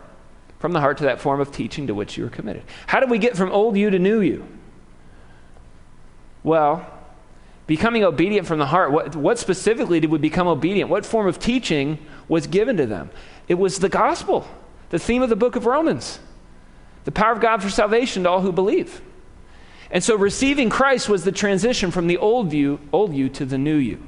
from 0.59 0.73
the 0.73 0.79
heart 0.79 0.97
to 0.97 1.05
that 1.05 1.21
form 1.21 1.39
of 1.39 1.51
teaching 1.51 1.87
to 1.87 1.95
which 1.95 2.17
you 2.17 2.25
were 2.25 2.29
committed. 2.29 2.63
How 2.87 2.99
did 2.99 3.09
we 3.09 3.17
get 3.17 3.37
from 3.37 3.51
old 3.51 3.77
you 3.77 3.89
to 3.89 3.99
new 3.99 4.19
you? 4.19 4.45
Well, 6.43 6.85
becoming 7.67 8.03
obedient 8.03 8.47
from 8.47 8.59
the 8.59 8.65
heart, 8.65 8.91
what, 8.91 9.15
what 9.15 9.39
specifically 9.39 9.99
did 9.99 10.11
we 10.11 10.17
become 10.17 10.47
obedient? 10.47 10.89
What 10.89 11.05
form 11.05 11.27
of 11.27 11.39
teaching 11.39 11.99
was 12.27 12.47
given 12.47 12.77
to 12.77 12.85
them? 12.85 13.09
It 13.47 13.55
was 13.55 13.79
the 13.79 13.89
gospel, 13.89 14.47
the 14.89 14.99
theme 14.99 15.21
of 15.21 15.29
the 15.29 15.35
book 15.35 15.55
of 15.55 15.65
Romans, 15.65 16.19
the 17.07 17.11
power 17.13 17.31
of 17.31 17.39
God 17.39 17.63
for 17.63 17.69
salvation 17.69 18.23
to 18.23 18.29
all 18.29 18.41
who 18.41 18.51
believe. 18.51 19.01
And 19.89 20.03
so 20.03 20.17
receiving 20.17 20.69
Christ 20.69 21.07
was 21.07 21.23
the 21.23 21.31
transition 21.31 21.89
from 21.89 22.07
the 22.07 22.17
old 22.17 22.51
you, 22.51 22.81
old 22.91 23.15
you 23.15 23.29
to 23.29 23.45
the 23.45 23.57
new 23.57 23.77
you. 23.77 24.03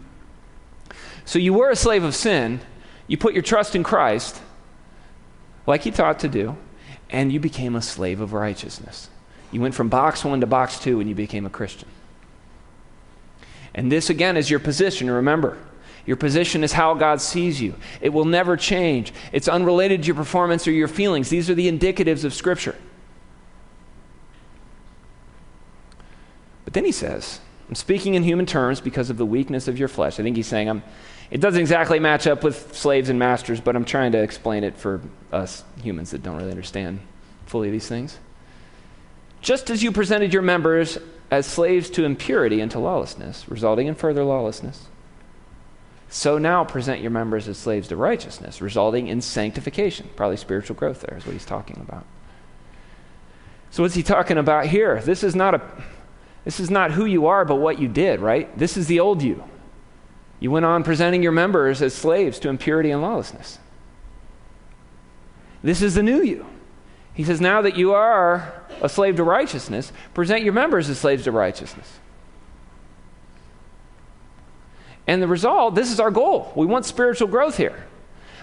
So 1.24 1.40
you 1.40 1.54
were 1.54 1.70
a 1.70 1.78
slave 1.78 2.04
of 2.04 2.14
sin, 2.14 2.60
you 3.08 3.16
put 3.16 3.34
your 3.34 3.42
trust 3.42 3.74
in 3.74 3.84
Christ, 3.84 4.42
like 5.66 5.84
he 5.84 5.92
taught 5.92 6.20
to 6.20 6.28
do, 6.28 6.58
and 7.10 7.32
you 7.32 7.40
became 7.40 7.78
a 7.78 7.82
slave 7.82 8.20
of 8.20 8.34
righteousness. 8.34 9.10
You 9.54 9.62
went 9.62 9.76
from 9.76 9.88
box 9.88 10.26
one 10.26 10.42
to 10.42 10.46
box 10.46 10.78
two 10.78 11.00
and 11.00 11.08
you 11.08 11.16
became 11.16 11.46
a 11.46 11.50
Christian. 11.50 11.88
And 13.74 13.90
this, 13.90 14.10
again, 14.10 14.36
is 14.36 14.50
your 14.50 14.60
position. 14.60 15.10
Remember, 15.10 15.58
your 16.06 16.18
position 16.18 16.66
is 16.66 16.74
how 16.74 16.96
God 16.96 17.22
sees 17.22 17.62
you. 17.62 17.76
It 18.02 18.10
will 18.10 18.26
never 18.26 18.58
change. 18.58 19.14
It's 19.32 19.48
unrelated 19.48 20.02
to 20.02 20.08
your 20.08 20.16
performance 20.16 20.68
or 20.68 20.74
your 20.74 20.90
feelings. 20.90 21.30
These 21.30 21.50
are 21.50 21.56
the 21.56 21.72
indicatives 21.72 22.26
of 22.26 22.34
Scripture. 22.34 22.76
But 26.70 26.76
then 26.76 26.86
he 26.86 26.92
says, 26.92 27.40
I'm 27.68 27.74
speaking 27.74 28.14
in 28.14 28.22
human 28.22 28.46
terms 28.46 28.80
because 28.80 29.10
of 29.10 29.18
the 29.18 29.26
weakness 29.26 29.68
of 29.68 29.80
your 29.80 29.88
flesh. 29.88 30.20
I 30.20 30.24
think 30.24 30.36
he's 30.36 30.46
saying 30.46 30.70
I'm, 30.70 30.84
it 31.32 31.42
doesn't 31.42 31.60
exactly 31.60 31.98
match 31.98 32.28
up 32.28 32.44
with 32.44 32.76
slaves 32.76 33.10
and 33.10 33.18
masters, 33.18 33.60
but 33.60 33.76
I'm 33.76 33.86
trying 33.86 34.12
to 34.12 34.22
explain 34.22 34.64
it 34.64 34.78
for 34.78 35.02
us 35.32 35.64
humans 35.82 36.12
that 36.12 36.22
don't 36.22 36.38
really 36.38 36.52
understand 36.52 37.00
fully 37.48 37.72
these 37.72 37.88
things. 37.88 38.20
Just 39.42 39.72
as 39.72 39.82
you 39.82 39.92
presented 39.92 40.32
your 40.32 40.44
members 40.44 41.00
as 41.32 41.48
slaves 41.48 41.90
to 41.90 42.06
impurity 42.06 42.62
and 42.62 42.70
to 42.70 42.78
lawlessness, 42.78 43.50
resulting 43.50 43.88
in 43.88 43.96
further 43.96 44.24
lawlessness, 44.24 44.90
so 46.08 46.38
now 46.38 46.64
present 46.64 47.02
your 47.02 47.10
members 47.10 47.48
as 47.48 47.58
slaves 47.58 47.88
to 47.88 47.96
righteousness, 47.96 48.62
resulting 48.62 49.08
in 49.08 49.22
sanctification. 49.22 50.08
Probably 50.16 50.38
spiritual 50.38 50.76
growth 50.76 51.02
there 51.02 51.18
is 51.18 51.26
what 51.26 51.34
he's 51.34 51.46
talking 51.46 51.78
about. 51.82 52.06
So, 53.72 53.82
what's 53.82 53.96
he 53.96 54.04
talking 54.04 54.38
about 54.38 54.68
here? 54.68 55.02
This 55.02 55.24
is 55.24 55.36
not 55.36 55.56
a 55.56 55.62
this 56.46 56.60
is 56.60 56.70
not 56.70 56.92
who 56.92 57.06
you 57.06 57.28
are, 57.28 57.46
but 57.46 57.56
what 57.56 57.80
you 57.80 57.88
did, 57.88 58.20
right? 58.20 58.56
This 58.58 58.78
is 58.78 58.88
the 58.88 59.00
old 59.00 59.22
you. 59.22 59.44
You 60.40 60.52
went 60.52 60.66
on 60.66 60.84
presenting 60.84 61.22
your 61.22 61.32
members 61.32 61.82
as 61.82 61.94
slaves 61.94 62.40
to 62.40 62.50
impurity 62.50 62.92
and 62.92 63.02
lawlessness. 63.02 63.60
This 65.62 65.82
is 65.82 65.96
the 65.96 66.04
new 66.04 66.22
you. 66.22 66.46
He 67.14 67.26
says, 67.26 67.42
now 67.42 67.62
that 67.62 67.76
you 67.76 67.94
are 67.94 68.64
a 68.82 68.88
slave 68.88 69.18
to 69.18 69.24
righteousness, 69.24 69.92
present 70.14 70.44
your 70.44 70.54
members 70.54 70.90
as 70.90 70.98
slaves 70.98 71.26
to 71.26 71.32
righteousness. 71.34 72.00
And 75.06 75.22
the 75.22 75.28
result, 75.28 75.76
this 75.76 75.92
is 75.92 76.00
our 76.00 76.12
goal. 76.12 76.54
We 76.56 76.66
want 76.66 76.86
spiritual 76.86 77.28
growth 77.28 77.58
here. 77.58 77.86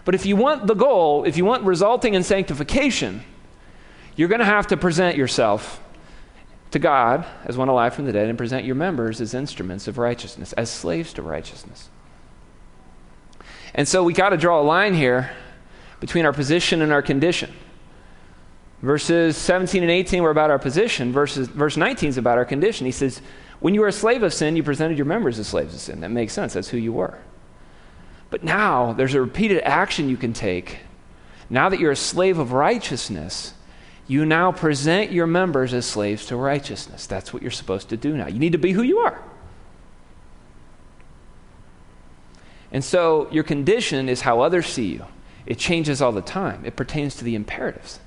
But 0.05 0.14
if 0.14 0.26
you 0.26 0.36
want 0.36 0.66
the 0.66 0.74
goal, 0.74 1.24
if 1.24 1.36
you 1.36 1.44
want 1.44 1.64
resulting 1.64 2.14
in 2.14 2.22
sanctification, 2.22 3.22
you're 4.14 4.28
going 4.28 4.40
to 4.40 4.44
have 4.44 4.66
to 4.66 4.76
present 4.76 5.16
yourself 5.16 5.80
to 6.70 6.78
God 6.78 7.24
as 7.44 7.56
one 7.56 7.68
alive 7.68 7.94
from 7.94 8.06
the 8.06 8.12
dead 8.12 8.28
and 8.28 8.36
present 8.36 8.64
your 8.64 8.74
members 8.74 9.20
as 9.20 9.34
instruments 9.34 9.88
of 9.88 9.98
righteousness, 9.98 10.52
as 10.54 10.70
slaves 10.70 11.12
to 11.14 11.22
righteousness. 11.22 11.88
And 13.74 13.86
so 13.86 14.02
we 14.02 14.12
got 14.12 14.30
to 14.30 14.36
draw 14.36 14.60
a 14.60 14.64
line 14.64 14.94
here 14.94 15.30
between 16.00 16.26
our 16.26 16.32
position 16.32 16.82
and 16.82 16.92
our 16.92 17.02
condition. 17.02 17.52
Verses 18.82 19.36
17 19.36 19.82
and 19.82 19.90
18 19.90 20.22
were 20.22 20.30
about 20.30 20.50
our 20.50 20.58
position. 20.58 21.12
Verses, 21.12 21.48
verse 21.48 21.76
19 21.76 22.10
is 22.10 22.18
about 22.18 22.38
our 22.38 22.44
condition. 22.44 22.86
He 22.86 22.92
says, 22.92 23.20
When 23.60 23.74
you 23.74 23.80
were 23.80 23.88
a 23.88 23.92
slave 23.92 24.22
of 24.22 24.34
sin, 24.34 24.56
you 24.56 24.62
presented 24.62 24.98
your 24.98 25.06
members 25.06 25.38
as 25.38 25.48
slaves 25.48 25.74
of 25.74 25.80
sin. 25.80 26.00
That 26.00 26.10
makes 26.10 26.32
sense. 26.32 26.52
That's 26.54 26.68
who 26.68 26.78
you 26.78 26.92
were. 26.92 27.18
But 28.28 28.44
now 28.44 28.92
there's 28.92 29.14
a 29.14 29.20
repeated 29.20 29.62
action 29.62 30.08
you 30.08 30.16
can 30.16 30.32
take. 30.32 30.78
Now 31.48 31.68
that 31.68 31.80
you're 31.80 31.92
a 31.92 31.96
slave 31.96 32.38
of 32.38 32.52
righteousness, 32.52 33.54
you 34.09 34.24
now 34.24 34.52
present 34.52 35.11
your 35.11 35.26
members 35.26 35.74
as 35.74 35.84
slaves 35.84 36.26
to 36.26 36.36
righteousness. 36.36 37.07
That's 37.07 37.32
what 37.32 37.42
you're 37.42 37.50
supposed 37.50 37.88
to 37.88 37.96
do 37.96 38.16
now. 38.16 38.28
You 38.28 38.38
need 38.38 38.52
to 38.52 38.59
be 38.59 38.72
who 38.72 38.82
you 38.82 38.98
are. 38.98 39.20
And 42.70 42.84
so 42.84 43.28
your 43.30 43.44
condition 43.44 44.09
is 44.09 44.20
how 44.20 44.40
others 44.40 44.66
see 44.66 44.92
you. 44.92 45.07
It 45.46 45.59
changes 45.59 46.02
all 46.02 46.12
the 46.12 46.22
time, 46.22 46.64
it 46.64 46.76
pertains 46.76 47.16
to 47.16 47.24
the 47.24 47.34
imperatives. 47.34 48.00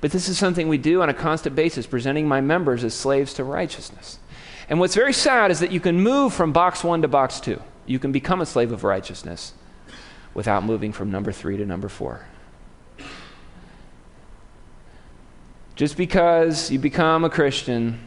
But 0.00 0.12
this 0.12 0.28
is 0.28 0.38
something 0.38 0.68
we 0.68 0.78
do 0.78 1.02
on 1.02 1.08
a 1.10 1.14
constant 1.14 1.54
basis, 1.54 1.86
presenting 1.86 2.26
my 2.26 2.40
members 2.40 2.84
as 2.84 2.94
slaves 2.94 3.34
to 3.34 3.44
righteousness. 3.44 4.18
And 4.68 4.80
what's 4.80 4.94
very 4.94 5.12
sad 5.12 5.50
is 5.50 5.60
that 5.60 5.72
you 5.72 5.80
can 5.80 6.00
move 6.00 6.32
from 6.32 6.52
box 6.52 6.82
one 6.82 7.02
to 7.02 7.08
box 7.08 7.38
two. 7.38 7.62
You 7.86 7.98
can 7.98 8.12
become 8.12 8.40
a 8.40 8.46
slave 8.46 8.72
of 8.72 8.82
righteousness 8.82 9.52
without 10.32 10.64
moving 10.64 10.92
from 10.92 11.10
number 11.10 11.32
three 11.32 11.56
to 11.56 11.66
number 11.66 11.88
four. 11.88 12.26
Just 15.80 15.96
because 15.96 16.70
you 16.70 16.78
become 16.78 17.24
a 17.24 17.30
Christian 17.30 17.98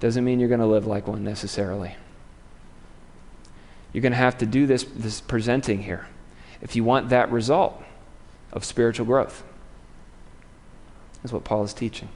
doesn't 0.00 0.24
mean 0.24 0.40
you're 0.40 0.48
going 0.48 0.58
to 0.58 0.66
live 0.66 0.84
like 0.84 1.06
one 1.06 1.22
necessarily. 1.22 1.94
You're 3.92 4.02
going 4.02 4.10
to 4.10 4.18
have 4.18 4.38
to 4.38 4.46
do 4.46 4.66
this, 4.66 4.82
this 4.82 5.20
presenting 5.20 5.84
here 5.84 6.08
if 6.60 6.74
you 6.74 6.82
want 6.82 7.10
that 7.10 7.30
result 7.30 7.80
of 8.52 8.64
spiritual 8.64 9.06
growth. 9.06 9.44
That's 11.22 11.32
what 11.32 11.44
Paul 11.44 11.62
is 11.62 11.72
teaching. 11.72 12.08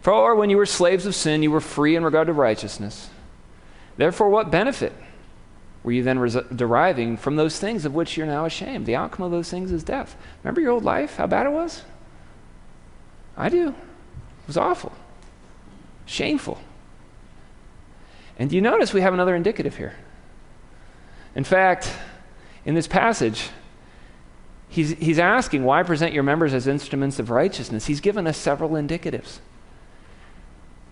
For 0.00 0.34
when 0.34 0.50
you 0.50 0.56
were 0.56 0.66
slaves 0.66 1.06
of 1.06 1.14
sin, 1.14 1.44
you 1.44 1.52
were 1.52 1.60
free 1.60 1.94
in 1.94 2.02
regard 2.02 2.26
to 2.26 2.32
righteousness. 2.32 3.10
Therefore, 3.96 4.28
what 4.28 4.50
benefit 4.50 4.92
were 5.84 5.92
you 5.92 6.02
then 6.02 6.18
res- 6.18 6.36
deriving 6.52 7.16
from 7.16 7.36
those 7.36 7.60
things 7.60 7.84
of 7.84 7.94
which 7.94 8.16
you're 8.16 8.26
now 8.26 8.44
ashamed? 8.44 8.86
The 8.86 8.96
outcome 8.96 9.24
of 9.24 9.30
those 9.30 9.50
things 9.50 9.70
is 9.70 9.84
death. 9.84 10.16
Remember 10.42 10.60
your 10.60 10.72
old 10.72 10.82
life, 10.82 11.14
how 11.14 11.28
bad 11.28 11.46
it 11.46 11.52
was? 11.52 11.84
I 13.36 13.48
do. 13.48 13.68
It 13.68 14.46
was 14.46 14.56
awful, 14.56 14.92
shameful. 16.06 16.60
And 18.38 18.50
do 18.50 18.56
you 18.56 18.62
notice 18.62 18.92
we 18.92 19.00
have 19.00 19.14
another 19.14 19.34
indicative 19.34 19.76
here? 19.76 19.94
In 21.34 21.44
fact, 21.44 21.90
in 22.64 22.74
this 22.74 22.86
passage, 22.86 23.48
he's, 24.68 24.90
he's 24.90 25.18
asking, 25.18 25.64
why 25.64 25.82
present 25.82 26.12
your 26.12 26.22
members 26.22 26.52
as 26.52 26.66
instruments 26.66 27.18
of 27.18 27.30
righteousness? 27.30 27.86
He's 27.86 28.00
given 28.00 28.26
us 28.26 28.36
several 28.36 28.70
indicatives. 28.70 29.38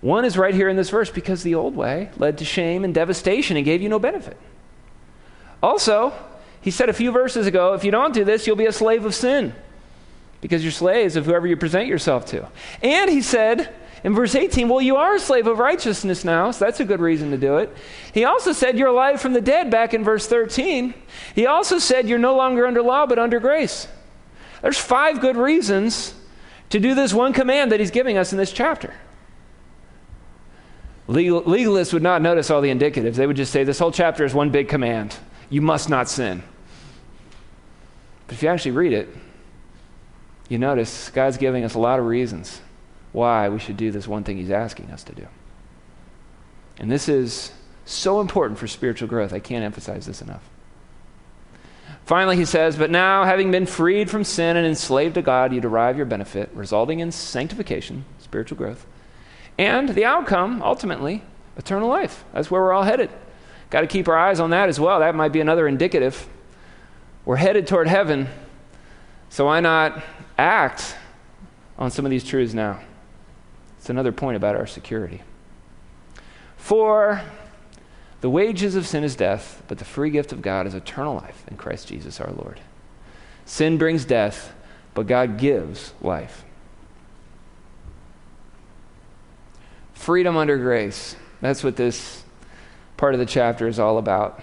One 0.00 0.24
is 0.24 0.36
right 0.36 0.54
here 0.54 0.68
in 0.68 0.76
this 0.76 0.90
verse 0.90 1.10
because 1.10 1.42
the 1.42 1.54
old 1.54 1.76
way 1.76 2.10
led 2.16 2.38
to 2.38 2.44
shame 2.44 2.84
and 2.84 2.92
devastation 2.92 3.56
and 3.56 3.64
gave 3.64 3.82
you 3.82 3.88
no 3.88 4.00
benefit. 4.00 4.36
Also, 5.62 6.12
he 6.60 6.72
said 6.72 6.88
a 6.88 6.92
few 6.92 7.12
verses 7.12 7.46
ago, 7.46 7.74
if 7.74 7.84
you 7.84 7.92
don't 7.92 8.12
do 8.12 8.24
this, 8.24 8.46
you'll 8.46 8.56
be 8.56 8.66
a 8.66 8.72
slave 8.72 9.04
of 9.04 9.14
sin 9.14 9.54
because 10.42 10.62
you're 10.62 10.72
slaves 10.72 11.16
of 11.16 11.24
whoever 11.24 11.46
you 11.46 11.56
present 11.56 11.86
yourself 11.86 12.26
to. 12.26 12.46
And 12.82 13.08
he 13.08 13.22
said 13.22 13.72
in 14.04 14.14
verse 14.14 14.34
18, 14.34 14.68
Well, 14.68 14.82
you 14.82 14.96
are 14.96 15.14
a 15.14 15.20
slave 15.20 15.46
of 15.46 15.58
righteousness 15.58 16.24
now, 16.24 16.50
so 16.50 16.64
that's 16.64 16.80
a 16.80 16.84
good 16.84 17.00
reason 17.00 17.30
to 17.30 17.38
do 17.38 17.56
it. 17.58 17.74
He 18.12 18.24
also 18.24 18.52
said 18.52 18.76
you're 18.76 18.88
alive 18.88 19.22
from 19.22 19.32
the 19.32 19.40
dead 19.40 19.70
back 19.70 19.94
in 19.94 20.04
verse 20.04 20.26
13. 20.26 20.92
He 21.34 21.46
also 21.46 21.78
said 21.78 22.08
you're 22.08 22.18
no 22.18 22.36
longer 22.36 22.66
under 22.66 22.82
law 22.82 23.06
but 23.06 23.18
under 23.18 23.40
grace. 23.40 23.88
There's 24.60 24.78
five 24.78 25.20
good 25.20 25.36
reasons 25.36 26.14
to 26.70 26.80
do 26.80 26.94
this 26.94 27.14
one 27.14 27.32
command 27.32 27.70
that 27.72 27.80
he's 27.80 27.90
giving 27.92 28.18
us 28.18 28.32
in 28.32 28.38
this 28.38 28.52
chapter. 28.52 28.92
Legal, 31.06 31.42
legalists 31.42 31.92
would 31.92 32.02
not 32.02 32.20
notice 32.20 32.50
all 32.50 32.60
the 32.60 32.70
indicatives. 32.70 33.14
They 33.14 33.26
would 33.26 33.36
just 33.36 33.52
say 33.52 33.64
this 33.64 33.78
whole 33.78 33.92
chapter 33.92 34.24
is 34.24 34.34
one 34.34 34.50
big 34.50 34.68
command. 34.68 35.16
You 35.50 35.60
must 35.60 35.88
not 35.88 36.08
sin. 36.08 36.42
But 38.26 38.34
if 38.34 38.42
you 38.42 38.48
actually 38.48 38.70
read 38.72 38.92
it, 38.92 39.08
you 40.52 40.58
notice 40.58 41.08
God's 41.10 41.38
giving 41.38 41.64
us 41.64 41.74
a 41.74 41.78
lot 41.78 41.98
of 41.98 42.04
reasons 42.04 42.60
why 43.12 43.48
we 43.48 43.58
should 43.58 43.76
do 43.76 43.90
this 43.90 44.06
one 44.06 44.22
thing 44.22 44.36
He's 44.36 44.50
asking 44.50 44.90
us 44.90 45.02
to 45.04 45.14
do. 45.14 45.26
And 46.78 46.90
this 46.90 47.08
is 47.08 47.52
so 47.84 48.20
important 48.20 48.58
for 48.58 48.66
spiritual 48.66 49.08
growth. 49.08 49.32
I 49.32 49.38
can't 49.38 49.64
emphasize 49.64 50.06
this 50.06 50.22
enough. 50.22 50.42
Finally, 52.04 52.36
he 52.36 52.44
says, 52.44 52.76
But 52.76 52.90
now, 52.90 53.24
having 53.24 53.50
been 53.50 53.66
freed 53.66 54.10
from 54.10 54.24
sin 54.24 54.56
and 54.56 54.66
enslaved 54.66 55.14
to 55.14 55.22
God, 55.22 55.52
you 55.52 55.60
derive 55.60 55.96
your 55.96 56.06
benefit, 56.06 56.50
resulting 56.52 57.00
in 57.00 57.12
sanctification, 57.12 58.04
spiritual 58.18 58.58
growth, 58.58 58.86
and 59.58 59.90
the 59.90 60.04
outcome, 60.04 60.62
ultimately, 60.62 61.22
eternal 61.56 61.88
life. 61.88 62.24
That's 62.32 62.50
where 62.50 62.60
we're 62.60 62.72
all 62.72 62.82
headed. 62.82 63.10
Got 63.70 63.82
to 63.82 63.86
keep 63.86 64.08
our 64.08 64.18
eyes 64.18 64.40
on 64.40 64.50
that 64.50 64.68
as 64.68 64.80
well. 64.80 65.00
That 65.00 65.14
might 65.14 65.32
be 65.32 65.40
another 65.40 65.66
indicative. 65.68 66.28
We're 67.24 67.36
headed 67.36 67.66
toward 67.66 67.88
heaven, 67.88 68.28
so 69.30 69.46
why 69.46 69.60
not 69.60 70.02
act 70.38 70.96
on 71.78 71.90
some 71.90 72.04
of 72.04 72.10
these 72.10 72.24
truths 72.24 72.54
now? 72.54 72.80
It's 73.78 73.90
another 73.90 74.12
point 74.12 74.36
about 74.36 74.56
our 74.56 74.66
security. 74.66 75.22
For 76.56 77.20
the 78.20 78.30
wages 78.30 78.76
of 78.76 78.86
sin 78.86 79.02
is 79.02 79.16
death, 79.16 79.62
but 79.66 79.78
the 79.78 79.84
free 79.84 80.10
gift 80.10 80.32
of 80.32 80.42
God 80.42 80.66
is 80.66 80.74
eternal 80.74 81.16
life 81.16 81.44
in 81.48 81.56
Christ 81.56 81.88
Jesus 81.88 82.20
our 82.20 82.32
Lord. 82.32 82.60
Sin 83.44 83.78
brings 83.78 84.04
death, 84.04 84.54
but 84.94 85.08
God 85.08 85.38
gives 85.38 85.92
life. 86.00 86.44
Freedom 89.92 90.36
under 90.36 90.56
grace. 90.56 91.16
That's 91.40 91.64
what 91.64 91.76
this 91.76 92.22
part 92.96 93.14
of 93.14 93.20
the 93.20 93.26
chapter 93.26 93.66
is 93.66 93.80
all 93.80 93.98
about. 93.98 94.40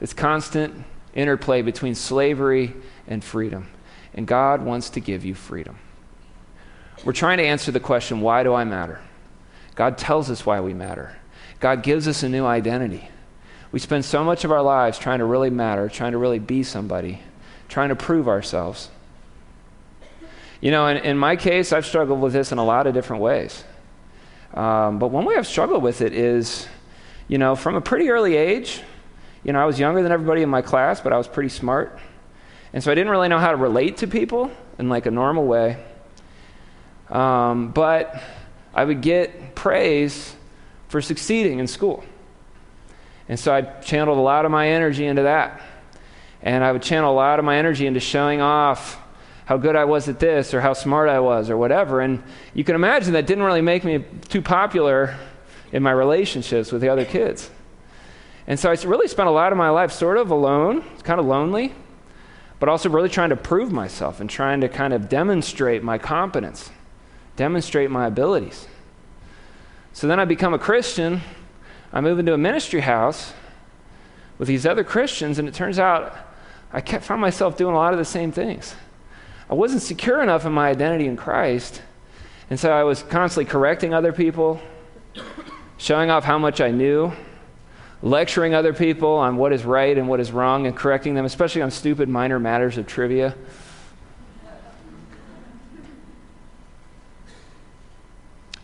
This 0.00 0.12
constant 0.12 0.84
interplay 1.14 1.62
between 1.62 1.94
slavery 1.94 2.74
and 3.06 3.24
freedom. 3.24 3.68
And 4.14 4.26
God 4.26 4.62
wants 4.62 4.90
to 4.90 5.00
give 5.00 5.24
you 5.24 5.34
freedom. 5.34 5.78
We're 7.04 7.12
trying 7.12 7.38
to 7.38 7.44
answer 7.44 7.72
the 7.72 7.80
question 7.80 8.20
why 8.20 8.42
do 8.42 8.54
I 8.54 8.64
matter? 8.64 9.00
God 9.74 9.98
tells 9.98 10.30
us 10.30 10.46
why 10.46 10.60
we 10.60 10.72
matter. 10.72 11.16
God 11.60 11.82
gives 11.82 12.06
us 12.06 12.22
a 12.22 12.28
new 12.28 12.44
identity. 12.44 13.08
We 13.72 13.80
spend 13.80 14.04
so 14.04 14.22
much 14.22 14.44
of 14.44 14.52
our 14.52 14.62
lives 14.62 14.98
trying 14.98 15.18
to 15.18 15.24
really 15.24 15.50
matter, 15.50 15.88
trying 15.88 16.12
to 16.12 16.18
really 16.18 16.38
be 16.38 16.62
somebody, 16.62 17.20
trying 17.68 17.88
to 17.88 17.96
prove 17.96 18.28
ourselves. 18.28 18.88
You 20.60 20.70
know, 20.70 20.86
in, 20.86 20.98
in 20.98 21.18
my 21.18 21.36
case, 21.36 21.72
I've 21.72 21.84
struggled 21.84 22.20
with 22.20 22.32
this 22.32 22.52
in 22.52 22.58
a 22.58 22.64
lot 22.64 22.86
of 22.86 22.94
different 22.94 23.22
ways. 23.22 23.64
Um, 24.54 25.00
but 25.00 25.08
one 25.08 25.24
way 25.24 25.36
I've 25.36 25.46
struggled 25.46 25.82
with 25.82 26.00
it 26.00 26.12
is, 26.12 26.68
you 27.26 27.38
know, 27.38 27.56
from 27.56 27.74
a 27.74 27.80
pretty 27.80 28.10
early 28.10 28.36
age, 28.36 28.80
you 29.42 29.52
know, 29.52 29.60
I 29.60 29.64
was 29.64 29.78
younger 29.78 30.02
than 30.02 30.12
everybody 30.12 30.42
in 30.42 30.48
my 30.48 30.62
class, 30.62 31.00
but 31.00 31.12
I 31.12 31.18
was 31.18 31.26
pretty 31.26 31.48
smart. 31.48 31.98
And 32.74 32.82
so 32.82 32.90
I 32.90 32.96
didn't 32.96 33.12
really 33.12 33.28
know 33.28 33.38
how 33.38 33.52
to 33.52 33.56
relate 33.56 33.98
to 33.98 34.08
people 34.08 34.50
in 34.80 34.88
like 34.88 35.06
a 35.06 35.10
normal 35.12 35.46
way. 35.46 35.80
Um, 37.08 37.70
but 37.70 38.20
I 38.74 38.84
would 38.84 39.00
get 39.00 39.54
praise 39.54 40.34
for 40.88 41.00
succeeding 41.00 41.60
in 41.60 41.68
school. 41.68 42.02
And 43.28 43.38
so 43.38 43.54
I 43.54 43.62
channeled 43.62 44.18
a 44.18 44.20
lot 44.20 44.44
of 44.44 44.50
my 44.50 44.70
energy 44.70 45.06
into 45.06 45.22
that. 45.22 45.62
And 46.42 46.64
I 46.64 46.72
would 46.72 46.82
channel 46.82 47.12
a 47.12 47.14
lot 47.14 47.38
of 47.38 47.44
my 47.44 47.56
energy 47.58 47.86
into 47.86 48.00
showing 48.00 48.40
off 48.40 49.00
how 49.44 49.56
good 49.56 49.76
I 49.76 49.84
was 49.84 50.08
at 50.08 50.18
this 50.18 50.52
or 50.52 50.60
how 50.60 50.72
smart 50.72 51.08
I 51.08 51.20
was 51.20 51.50
or 51.50 51.56
whatever. 51.56 52.00
And 52.00 52.24
you 52.54 52.64
can 52.64 52.74
imagine 52.74 53.12
that 53.12 53.28
didn't 53.28 53.44
really 53.44 53.62
make 53.62 53.84
me 53.84 54.04
too 54.28 54.42
popular 54.42 55.16
in 55.70 55.80
my 55.80 55.92
relationships 55.92 56.72
with 56.72 56.82
the 56.82 56.88
other 56.88 57.04
kids. 57.04 57.48
And 58.48 58.58
so 58.58 58.68
I 58.68 58.74
really 58.84 59.06
spent 59.06 59.28
a 59.28 59.32
lot 59.32 59.52
of 59.52 59.58
my 59.58 59.70
life 59.70 59.92
sort 59.92 60.16
of 60.16 60.32
alone, 60.32 60.84
kind 61.04 61.20
of 61.20 61.26
lonely, 61.26 61.72
but 62.60 62.68
also 62.68 62.88
really 62.88 63.08
trying 63.08 63.30
to 63.30 63.36
prove 63.36 63.72
myself 63.72 64.20
and 64.20 64.30
trying 64.30 64.60
to 64.60 64.68
kind 64.68 64.92
of 64.92 65.08
demonstrate 65.08 65.82
my 65.82 65.98
competence, 65.98 66.70
demonstrate 67.36 67.90
my 67.90 68.06
abilities. 68.06 68.66
So 69.92 70.06
then 70.06 70.18
I 70.18 70.24
become 70.24 70.54
a 70.54 70.58
Christian 70.58 71.20
I 71.94 72.00
move 72.00 72.18
into 72.18 72.34
a 72.34 72.38
ministry 72.38 72.80
house 72.80 73.32
with 74.36 74.48
these 74.48 74.66
other 74.66 74.82
Christians, 74.82 75.38
and 75.38 75.46
it 75.46 75.54
turns 75.54 75.78
out 75.78 76.12
I 76.72 76.80
kept, 76.80 77.04
found 77.04 77.20
myself 77.20 77.56
doing 77.56 77.72
a 77.72 77.78
lot 77.78 77.92
of 77.92 78.00
the 78.00 78.04
same 78.04 78.32
things. 78.32 78.74
I 79.48 79.54
wasn't 79.54 79.80
secure 79.80 80.20
enough 80.20 80.44
in 80.44 80.52
my 80.52 80.68
identity 80.68 81.06
in 81.06 81.16
Christ, 81.16 81.82
and 82.50 82.58
so 82.58 82.72
I 82.72 82.82
was 82.82 83.04
constantly 83.04 83.48
correcting 83.48 83.94
other 83.94 84.12
people, 84.12 84.60
showing 85.78 86.10
off 86.10 86.24
how 86.24 86.36
much 86.36 86.60
I 86.60 86.72
knew, 86.72 87.12
lecturing 88.04 88.54
other 88.54 88.72
people 88.72 89.14
on 89.14 89.36
what 89.36 89.52
is 89.52 89.64
right 89.64 89.98
and 89.98 90.06
what 90.08 90.20
is 90.20 90.30
wrong, 90.30 90.66
and 90.66 90.76
correcting 90.76 91.14
them, 91.14 91.24
especially 91.24 91.62
on 91.62 91.70
stupid 91.70 92.08
minor 92.08 92.38
matters 92.38 92.78
of 92.78 92.86
trivia. 92.86 93.34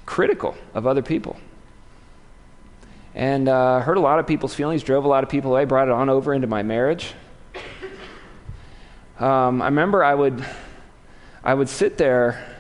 Critical 0.05 0.55
of 0.75 0.87
other 0.87 1.03
people 1.03 1.37
and 3.15 3.49
uh, 3.49 3.81
hurt 3.81 3.97
a 3.97 4.01
lot 4.01 4.19
of 4.19 4.27
people's 4.27 4.55
feelings, 4.55 4.83
drove 4.83 5.05
a 5.05 5.09
lot 5.09 5.25
of 5.25 5.31
people 5.31 5.51
away, 5.53 5.65
brought 5.65 5.89
it 5.89 5.93
on 5.93 6.09
over 6.09 6.33
into 6.33 6.47
my 6.47 6.63
marriage. 6.63 7.13
Um, 9.19 9.61
I 9.61 9.67
remember 9.67 10.03
I 10.05 10.15
would, 10.15 10.45
I 11.43 11.53
would 11.53 11.69
sit 11.69 11.99
there, 11.99 12.57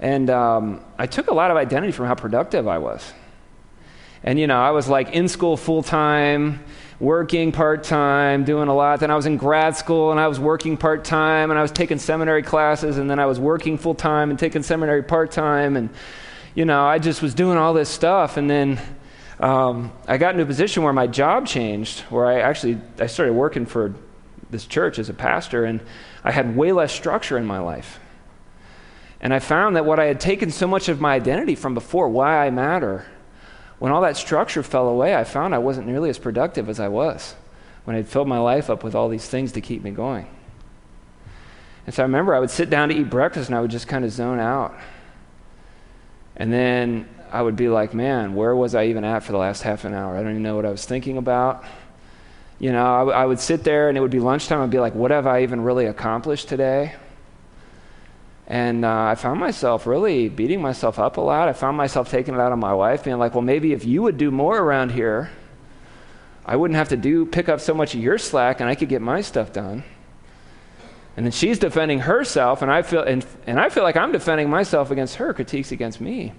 and 0.00 0.28
um, 0.28 0.84
I 0.98 1.06
took 1.06 1.28
a 1.28 1.34
lot 1.34 1.50
of 1.50 1.56
identity 1.56 1.92
from 1.92 2.06
how 2.06 2.14
productive 2.14 2.66
I 2.66 2.78
was. 2.78 3.12
And, 4.28 4.38
you 4.38 4.46
know, 4.46 4.60
I 4.60 4.72
was 4.72 4.90
like 4.90 5.12
in 5.12 5.26
school 5.26 5.56
full 5.56 5.82
time, 5.82 6.62
working 7.00 7.50
part 7.50 7.82
time, 7.82 8.44
doing 8.44 8.68
a 8.68 8.74
lot. 8.74 9.00
Then 9.00 9.10
I 9.10 9.16
was 9.16 9.24
in 9.24 9.38
grad 9.38 9.74
school 9.74 10.10
and 10.10 10.20
I 10.20 10.28
was 10.28 10.38
working 10.38 10.76
part 10.76 11.02
time, 11.02 11.50
and 11.50 11.58
I 11.58 11.62
was 11.62 11.72
taking 11.72 11.98
seminary 11.98 12.42
classes, 12.42 12.98
and 12.98 13.08
then 13.08 13.18
I 13.18 13.24
was 13.24 13.40
working 13.40 13.78
full 13.78 13.94
time 13.94 14.28
and 14.28 14.38
taking 14.38 14.62
seminary 14.62 15.02
part 15.02 15.30
time. 15.30 15.78
And, 15.78 15.88
you 16.54 16.66
know, 16.66 16.84
I 16.84 16.98
just 16.98 17.22
was 17.22 17.32
doing 17.32 17.56
all 17.56 17.72
this 17.72 17.88
stuff. 17.88 18.36
And 18.36 18.50
then 18.50 18.78
um, 19.40 19.92
I 20.06 20.18
got 20.18 20.34
into 20.34 20.42
a 20.42 20.46
position 20.46 20.82
where 20.82 20.92
my 20.92 21.06
job 21.06 21.46
changed, 21.46 22.00
where 22.10 22.26
I 22.26 22.40
actually 22.40 22.78
I 23.00 23.06
started 23.06 23.32
working 23.32 23.64
for 23.64 23.94
this 24.50 24.66
church 24.66 24.98
as 24.98 25.08
a 25.08 25.14
pastor, 25.14 25.64
and 25.64 25.80
I 26.22 26.32
had 26.32 26.54
way 26.54 26.72
less 26.72 26.92
structure 26.92 27.38
in 27.38 27.46
my 27.46 27.60
life. 27.60 27.98
And 29.22 29.32
I 29.32 29.38
found 29.38 29.76
that 29.76 29.86
what 29.86 29.98
I 29.98 30.04
had 30.04 30.20
taken 30.20 30.50
so 30.50 30.66
much 30.66 30.90
of 30.90 31.00
my 31.00 31.14
identity 31.14 31.54
from 31.54 31.72
before, 31.72 32.10
why 32.10 32.44
I 32.46 32.50
matter, 32.50 33.06
when 33.78 33.92
all 33.92 34.02
that 34.02 34.16
structure 34.16 34.62
fell 34.62 34.88
away, 34.88 35.14
I 35.14 35.24
found 35.24 35.54
I 35.54 35.58
wasn't 35.58 35.86
nearly 35.86 36.10
as 36.10 36.18
productive 36.18 36.68
as 36.68 36.80
I 36.80 36.88
was 36.88 37.34
when 37.84 37.96
I'd 37.96 38.08
filled 38.08 38.28
my 38.28 38.38
life 38.38 38.68
up 38.70 38.82
with 38.84 38.94
all 38.94 39.08
these 39.08 39.28
things 39.28 39.52
to 39.52 39.60
keep 39.60 39.82
me 39.82 39.90
going. 39.90 40.26
And 41.86 41.94
so 41.94 42.02
I 42.02 42.06
remember 42.06 42.34
I 42.34 42.38
would 42.38 42.50
sit 42.50 42.68
down 42.68 42.90
to 42.90 42.94
eat 42.94 43.08
breakfast 43.08 43.48
and 43.48 43.56
I 43.56 43.60
would 43.60 43.70
just 43.70 43.88
kind 43.88 44.04
of 44.04 44.10
zone 44.10 44.38
out. 44.38 44.74
And 46.36 46.52
then 46.52 47.08
I 47.32 47.40
would 47.40 47.56
be 47.56 47.68
like, 47.68 47.94
man, 47.94 48.34
where 48.34 48.54
was 48.54 48.74
I 48.74 48.86
even 48.86 49.04
at 49.04 49.22
for 49.22 49.32
the 49.32 49.38
last 49.38 49.62
half 49.62 49.84
an 49.84 49.94
hour? 49.94 50.16
I 50.16 50.22
don't 50.22 50.32
even 50.32 50.42
know 50.42 50.56
what 50.56 50.66
I 50.66 50.70
was 50.70 50.84
thinking 50.84 51.16
about. 51.16 51.64
You 52.58 52.72
know, 52.72 52.84
I, 52.84 52.98
w- 52.98 53.16
I 53.16 53.24
would 53.24 53.40
sit 53.40 53.64
there 53.64 53.88
and 53.88 53.96
it 53.96 54.00
would 54.00 54.10
be 54.10 54.20
lunchtime. 54.20 54.60
I'd 54.60 54.70
be 54.70 54.80
like, 54.80 54.94
what 54.94 55.10
have 55.10 55.26
I 55.26 55.42
even 55.42 55.62
really 55.62 55.86
accomplished 55.86 56.48
today? 56.48 56.94
And 58.48 58.86
uh, 58.86 59.04
I 59.04 59.14
found 59.14 59.38
myself 59.38 59.86
really 59.86 60.30
beating 60.30 60.62
myself 60.62 60.98
up 60.98 61.18
a 61.18 61.20
lot. 61.20 61.48
I 61.48 61.52
found 61.52 61.76
myself 61.76 62.10
taking 62.10 62.34
it 62.34 62.40
out 62.40 62.50
on 62.50 62.58
my 62.58 62.72
wife, 62.72 63.04
being 63.04 63.18
like, 63.18 63.34
well, 63.34 63.42
maybe 63.42 63.72
if 63.72 63.84
you 63.84 64.02
would 64.02 64.16
do 64.16 64.30
more 64.30 64.58
around 64.58 64.90
here, 64.90 65.30
I 66.46 66.56
wouldn't 66.56 66.76
have 66.76 66.88
to 66.88 66.96
do 66.96 67.26
pick 67.26 67.50
up 67.50 67.60
so 67.60 67.74
much 67.74 67.94
of 67.94 68.00
your 68.00 68.16
slack 68.16 68.60
and 68.60 68.68
I 68.68 68.74
could 68.74 68.88
get 68.88 69.02
my 69.02 69.20
stuff 69.20 69.52
done. 69.52 69.84
And 71.14 71.26
then 71.26 71.32
she's 71.32 71.58
defending 71.58 71.98
herself, 71.98 72.62
and 72.62 72.70
I 72.70 72.82
feel, 72.82 73.02
and, 73.02 73.26
and 73.44 73.58
I 73.58 73.70
feel 73.70 73.82
like 73.82 73.96
I'm 73.96 74.12
defending 74.12 74.48
myself 74.48 74.92
against 74.92 75.16
her 75.16 75.34
critiques 75.34 75.72
against 75.72 76.00
me. 76.00 76.32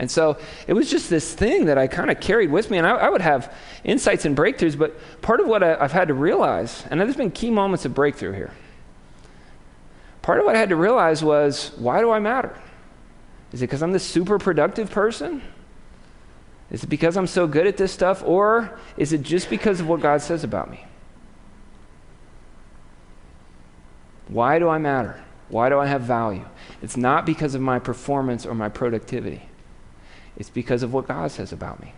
And 0.00 0.10
so 0.10 0.36
it 0.66 0.72
was 0.72 0.90
just 0.90 1.08
this 1.08 1.32
thing 1.32 1.66
that 1.66 1.78
I 1.78 1.86
kind 1.86 2.10
of 2.10 2.18
carried 2.18 2.50
with 2.50 2.72
me, 2.72 2.78
and 2.78 2.86
I, 2.88 2.96
I, 2.96 3.08
would 3.08 3.20
have 3.20 3.54
insights 3.84 4.24
and 4.24 4.36
breakthroughs. 4.36 4.76
But 4.76 4.96
part 5.22 5.38
of 5.38 5.46
what 5.46 5.62
I, 5.62 5.76
I've 5.76 5.92
had 5.92 6.08
to 6.08 6.14
realize, 6.14 6.84
and 6.90 7.00
there's 7.00 7.16
been 7.16 7.30
key 7.30 7.52
moments 7.52 7.84
of 7.84 7.94
breakthrough 7.94 8.32
here, 8.32 8.52
part 10.24 10.38
of 10.38 10.46
what 10.46 10.56
I 10.56 10.58
had 10.58 10.70
to 10.70 10.76
realize 10.76 11.22
was 11.22 11.70
why 11.76 12.00
do 12.00 12.10
I 12.10 12.18
matter? 12.18 12.58
Is 13.52 13.60
it 13.60 13.66
because 13.66 13.82
I'm 13.82 13.92
this 13.92 14.02
super 14.02 14.38
productive 14.38 14.90
person? 14.90 15.42
Is 16.70 16.82
it 16.82 16.86
because 16.86 17.18
I'm 17.18 17.26
so 17.26 17.46
good 17.46 17.66
at 17.66 17.76
this 17.76 17.92
stuff? 17.92 18.22
Or 18.24 18.78
is 18.96 19.12
it 19.12 19.20
just 19.20 19.50
because 19.50 19.80
of 19.80 19.86
what 19.86 20.00
God 20.00 20.22
says 20.22 20.42
about 20.42 20.70
me? 20.70 20.86
Why 24.28 24.58
do 24.58 24.66
I 24.70 24.78
matter? 24.78 25.22
Why 25.50 25.68
do 25.68 25.78
I 25.78 25.84
have 25.84 26.00
value? 26.00 26.46
It's 26.80 26.96
not 26.96 27.26
because 27.26 27.54
of 27.54 27.60
my 27.60 27.78
performance 27.78 28.46
or 28.46 28.54
my 28.54 28.70
productivity. 28.70 29.42
It's 30.38 30.48
because 30.48 30.82
of 30.82 30.94
what 30.94 31.06
God 31.06 31.30
says 31.32 31.52
about 31.52 31.82
me. 31.82 31.92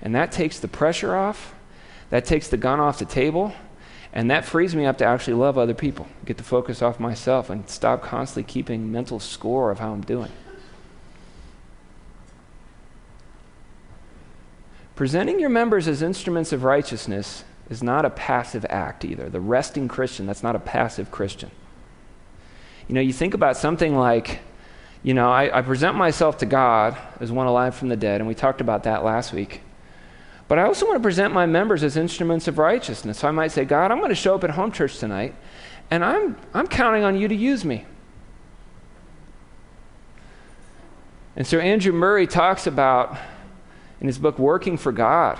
And 0.00 0.14
that 0.14 0.30
takes 0.30 0.60
the 0.60 0.68
pressure 0.68 1.16
off, 1.16 1.56
that 2.10 2.24
takes 2.24 2.46
the 2.46 2.56
gun 2.56 2.78
off 2.78 3.00
the 3.00 3.04
table, 3.04 3.52
and 4.12 4.30
that 4.30 4.44
frees 4.44 4.74
me 4.76 4.84
up 4.84 4.98
to 4.98 5.04
actually 5.04 5.34
love 5.34 5.56
other 5.56 5.74
people, 5.74 6.06
get 6.24 6.36
the 6.36 6.42
focus 6.42 6.82
off 6.82 7.00
myself, 7.00 7.48
and 7.48 7.68
stop 7.68 8.02
constantly 8.02 8.50
keeping 8.50 8.92
mental 8.92 9.18
score 9.18 9.70
of 9.70 9.78
how 9.78 9.92
I'm 9.92 10.02
doing. 10.02 10.30
Presenting 14.94 15.40
your 15.40 15.48
members 15.48 15.88
as 15.88 16.02
instruments 16.02 16.52
of 16.52 16.62
righteousness 16.62 17.44
is 17.70 17.82
not 17.82 18.04
a 18.04 18.10
passive 18.10 18.66
act 18.68 19.04
either. 19.04 19.30
The 19.30 19.40
resting 19.40 19.88
Christian, 19.88 20.26
that's 20.26 20.42
not 20.42 20.54
a 20.54 20.60
passive 20.60 21.10
Christian. 21.10 21.50
You 22.88 22.94
know, 22.94 23.00
you 23.00 23.14
think 23.14 23.32
about 23.32 23.56
something 23.56 23.96
like, 23.96 24.40
you 25.02 25.14
know, 25.14 25.30
I, 25.30 25.58
I, 25.58 25.62
present 25.62 25.96
myself 25.96 26.38
to 26.38 26.46
God 26.46 26.96
as 27.18 27.32
one 27.32 27.46
alive 27.46 27.74
from 27.74 27.88
the 27.88 27.96
dead, 27.96 28.20
and 28.20 28.28
we 28.28 28.34
talked 28.34 28.60
about 28.60 28.82
that 28.84 29.02
last 29.02 29.32
week. 29.32 29.62
But 30.52 30.58
I 30.58 30.64
also 30.64 30.84
want 30.84 30.98
to 30.98 31.02
present 31.02 31.32
my 31.32 31.46
members 31.46 31.82
as 31.82 31.96
instruments 31.96 32.46
of 32.46 32.58
righteousness. 32.58 33.20
So 33.20 33.26
I 33.26 33.30
might 33.30 33.52
say, 33.52 33.64
God, 33.64 33.90
I'm 33.90 34.00
going 34.00 34.10
to 34.10 34.14
show 34.14 34.34
up 34.34 34.44
at 34.44 34.50
home 34.50 34.70
church 34.70 34.98
tonight, 34.98 35.34
and 35.90 36.04
I'm, 36.04 36.36
I'm 36.52 36.66
counting 36.66 37.04
on 37.04 37.16
you 37.16 37.26
to 37.26 37.34
use 37.34 37.64
me. 37.64 37.86
And 41.36 41.46
so 41.46 41.58
Andrew 41.58 41.94
Murray 41.94 42.26
talks 42.26 42.66
about 42.66 43.16
in 43.98 44.08
his 44.08 44.18
book, 44.18 44.38
Working 44.38 44.76
for 44.76 44.92
God, 44.92 45.38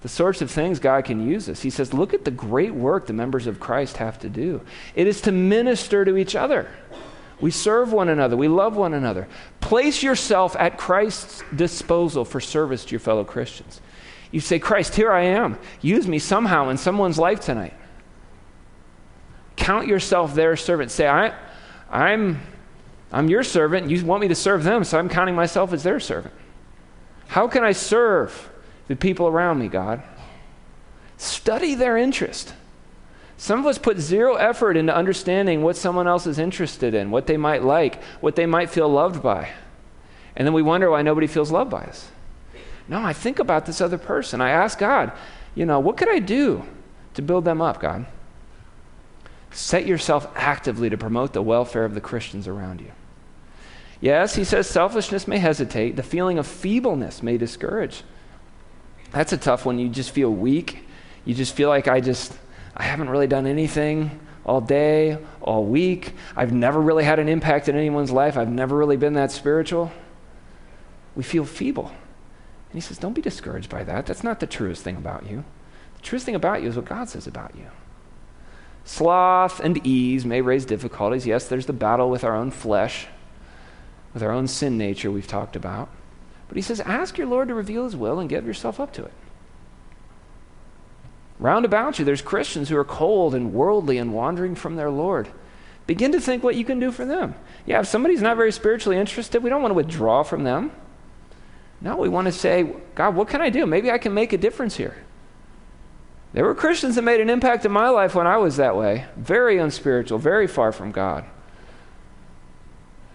the 0.00 0.08
sorts 0.08 0.40
of 0.40 0.50
things 0.50 0.78
God 0.78 1.04
can 1.04 1.28
use 1.28 1.46
us. 1.50 1.60
He 1.60 1.68
says, 1.68 1.92
Look 1.92 2.14
at 2.14 2.24
the 2.24 2.30
great 2.30 2.72
work 2.72 3.06
the 3.06 3.12
members 3.12 3.46
of 3.46 3.60
Christ 3.60 3.98
have 3.98 4.18
to 4.20 4.30
do. 4.30 4.62
It 4.94 5.06
is 5.06 5.20
to 5.20 5.30
minister 5.30 6.06
to 6.06 6.16
each 6.16 6.34
other. 6.34 6.70
We 7.38 7.50
serve 7.50 7.92
one 7.92 8.08
another. 8.08 8.34
We 8.34 8.48
love 8.48 8.76
one 8.76 8.94
another. 8.94 9.28
Place 9.60 10.02
yourself 10.02 10.56
at 10.58 10.78
Christ's 10.78 11.44
disposal 11.54 12.24
for 12.24 12.40
service 12.40 12.86
to 12.86 12.92
your 12.92 13.00
fellow 13.00 13.22
Christians. 13.22 13.82
You 14.30 14.40
say, 14.40 14.58
Christ, 14.58 14.94
here 14.94 15.12
I 15.12 15.22
am. 15.22 15.58
Use 15.80 16.06
me 16.06 16.18
somehow 16.18 16.68
in 16.68 16.76
someone's 16.76 17.18
life 17.18 17.40
tonight. 17.40 17.74
Count 19.56 19.86
yourself 19.86 20.34
their 20.34 20.56
servant. 20.56 20.90
Say, 20.90 21.06
I, 21.06 21.34
I'm, 21.90 22.40
I'm 23.12 23.28
your 23.28 23.42
servant. 23.42 23.90
You 23.90 24.04
want 24.04 24.20
me 24.20 24.28
to 24.28 24.34
serve 24.34 24.64
them, 24.64 24.84
so 24.84 24.98
I'm 24.98 25.08
counting 25.08 25.34
myself 25.34 25.72
as 25.72 25.82
their 25.82 26.00
servant. 26.00 26.34
How 27.28 27.48
can 27.48 27.64
I 27.64 27.72
serve 27.72 28.50
the 28.88 28.96
people 28.96 29.26
around 29.26 29.58
me, 29.58 29.68
God? 29.68 30.02
Study 31.16 31.74
their 31.74 31.96
interest. 31.96 32.54
Some 33.38 33.60
of 33.60 33.66
us 33.66 33.78
put 33.78 33.98
zero 33.98 34.34
effort 34.36 34.76
into 34.76 34.94
understanding 34.94 35.62
what 35.62 35.76
someone 35.76 36.06
else 36.06 36.26
is 36.26 36.38
interested 36.38 36.94
in, 36.94 37.10
what 37.10 37.26
they 37.26 37.36
might 37.36 37.62
like, 37.62 38.02
what 38.20 38.36
they 38.36 38.46
might 38.46 38.70
feel 38.70 38.88
loved 38.88 39.22
by. 39.22 39.50
And 40.34 40.46
then 40.46 40.54
we 40.54 40.62
wonder 40.62 40.90
why 40.90 41.02
nobody 41.02 41.26
feels 41.26 41.50
loved 41.50 41.70
by 41.70 41.84
us. 41.84 42.10
No, 42.88 43.02
I 43.02 43.12
think 43.12 43.38
about 43.38 43.66
this 43.66 43.80
other 43.80 43.98
person. 43.98 44.40
I 44.40 44.50
ask 44.50 44.78
God, 44.78 45.12
you 45.54 45.66
know, 45.66 45.80
what 45.80 45.96
could 45.96 46.08
I 46.08 46.18
do 46.18 46.64
to 47.14 47.22
build 47.22 47.44
them 47.44 47.60
up, 47.60 47.80
God? 47.80 48.06
Set 49.50 49.86
yourself 49.86 50.28
actively 50.36 50.90
to 50.90 50.98
promote 50.98 51.32
the 51.32 51.42
welfare 51.42 51.84
of 51.84 51.94
the 51.94 52.00
Christians 52.00 52.46
around 52.46 52.80
you. 52.80 52.92
Yes, 54.00 54.34
he 54.34 54.44
says 54.44 54.68
selfishness 54.68 55.26
may 55.26 55.38
hesitate, 55.38 55.96
the 55.96 56.02
feeling 56.02 56.38
of 56.38 56.46
feebleness 56.46 57.22
may 57.22 57.38
discourage. 57.38 58.02
That's 59.12 59.32
a 59.32 59.38
tough 59.38 59.64
one. 59.64 59.78
You 59.78 59.88
just 59.88 60.10
feel 60.10 60.30
weak. 60.30 60.84
You 61.24 61.34
just 61.34 61.54
feel 61.54 61.70
like 61.70 61.88
I 61.88 62.00
just, 62.00 62.36
I 62.76 62.82
haven't 62.82 63.08
really 63.08 63.26
done 63.26 63.46
anything 63.46 64.20
all 64.44 64.60
day, 64.60 65.18
all 65.40 65.64
week. 65.64 66.12
I've 66.36 66.52
never 66.52 66.80
really 66.80 67.04
had 67.04 67.18
an 67.18 67.28
impact 67.28 67.68
in 67.68 67.76
anyone's 67.76 68.12
life. 68.12 68.36
I've 68.36 68.50
never 68.50 68.76
really 68.76 68.96
been 68.96 69.14
that 69.14 69.32
spiritual. 69.32 69.90
We 71.16 71.22
feel 71.22 71.44
feeble. 71.44 71.90
And 72.70 72.74
he 72.74 72.80
says, 72.80 72.98
Don't 72.98 73.14
be 73.14 73.22
discouraged 73.22 73.70
by 73.70 73.84
that. 73.84 74.06
That's 74.06 74.24
not 74.24 74.40
the 74.40 74.46
truest 74.46 74.82
thing 74.82 74.96
about 74.96 75.28
you. 75.28 75.44
The 75.96 76.02
truest 76.02 76.26
thing 76.26 76.34
about 76.34 76.62
you 76.62 76.68
is 76.68 76.76
what 76.76 76.84
God 76.84 77.08
says 77.08 77.26
about 77.26 77.54
you. 77.56 77.66
Sloth 78.84 79.60
and 79.60 79.84
ease 79.84 80.24
may 80.24 80.40
raise 80.40 80.64
difficulties. 80.64 81.26
Yes, 81.26 81.48
there's 81.48 81.66
the 81.66 81.72
battle 81.72 82.08
with 82.08 82.22
our 82.22 82.36
own 82.36 82.52
flesh, 82.52 83.08
with 84.14 84.22
our 84.22 84.30
own 84.30 84.46
sin 84.46 84.78
nature 84.78 85.10
we've 85.10 85.26
talked 85.26 85.56
about. 85.56 85.88
But 86.48 86.56
he 86.56 86.62
says, 86.62 86.80
Ask 86.80 87.18
your 87.18 87.26
Lord 87.26 87.48
to 87.48 87.54
reveal 87.54 87.84
his 87.84 87.96
will 87.96 88.20
and 88.20 88.28
give 88.30 88.46
yourself 88.46 88.78
up 88.78 88.92
to 88.94 89.04
it. 89.04 89.12
Round 91.38 91.64
about 91.64 91.98
you, 91.98 92.04
there's 92.04 92.22
Christians 92.22 92.68
who 92.68 92.76
are 92.76 92.84
cold 92.84 93.34
and 93.34 93.52
worldly 93.52 93.98
and 93.98 94.14
wandering 94.14 94.54
from 94.54 94.76
their 94.76 94.90
Lord. 94.90 95.28
Begin 95.86 96.12
to 96.12 96.20
think 96.20 96.42
what 96.42 96.54
you 96.56 96.64
can 96.64 96.80
do 96.80 96.90
for 96.90 97.04
them. 97.04 97.34
Yeah, 97.66 97.80
if 97.80 97.86
somebody's 97.86 98.22
not 98.22 98.36
very 98.36 98.52
spiritually 98.52 98.98
interested, 98.98 99.42
we 99.42 99.50
don't 99.50 99.62
want 99.62 99.70
to 99.70 99.76
withdraw 99.76 100.22
from 100.22 100.44
them. 100.44 100.72
No, 101.80 101.96
we 101.96 102.08
want 102.08 102.26
to 102.26 102.32
say, 102.32 102.72
God, 102.94 103.14
what 103.14 103.28
can 103.28 103.40
I 103.40 103.50
do? 103.50 103.66
Maybe 103.66 103.90
I 103.90 103.98
can 103.98 104.14
make 104.14 104.32
a 104.32 104.38
difference 104.38 104.76
here. 104.76 104.96
There 106.32 106.44
were 106.44 106.54
Christians 106.54 106.96
that 106.96 107.02
made 107.02 107.20
an 107.20 107.30
impact 107.30 107.64
in 107.64 107.72
my 107.72 107.88
life 107.88 108.14
when 108.14 108.26
I 108.26 108.36
was 108.36 108.56
that 108.56 108.76
way, 108.76 109.06
very 109.16 109.58
unspiritual, 109.58 110.18
very 110.18 110.46
far 110.46 110.72
from 110.72 110.92
God. 110.92 111.24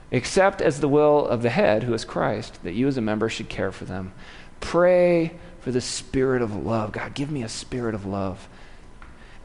Except 0.10 0.62
as 0.62 0.80
the 0.80 0.88
will 0.88 1.26
of 1.28 1.42
the 1.42 1.50
head, 1.50 1.84
who 1.84 1.94
is 1.94 2.04
Christ, 2.04 2.64
that 2.64 2.74
you 2.74 2.88
as 2.88 2.98
a 2.98 3.02
member 3.02 3.30
should 3.30 3.48
care 3.48 3.72
for 3.72 3.86
them. 3.86 4.12
Pray 4.60 5.34
for 5.62 5.72
the 5.72 5.82
spirit 5.82 6.42
of 6.42 6.56
love. 6.56 6.92
God, 6.92 7.14
give 7.14 7.32
me 7.32 7.44
a 7.44 7.50
spirit 7.50 7.96
of 7.96 8.06
love. 8.06 8.48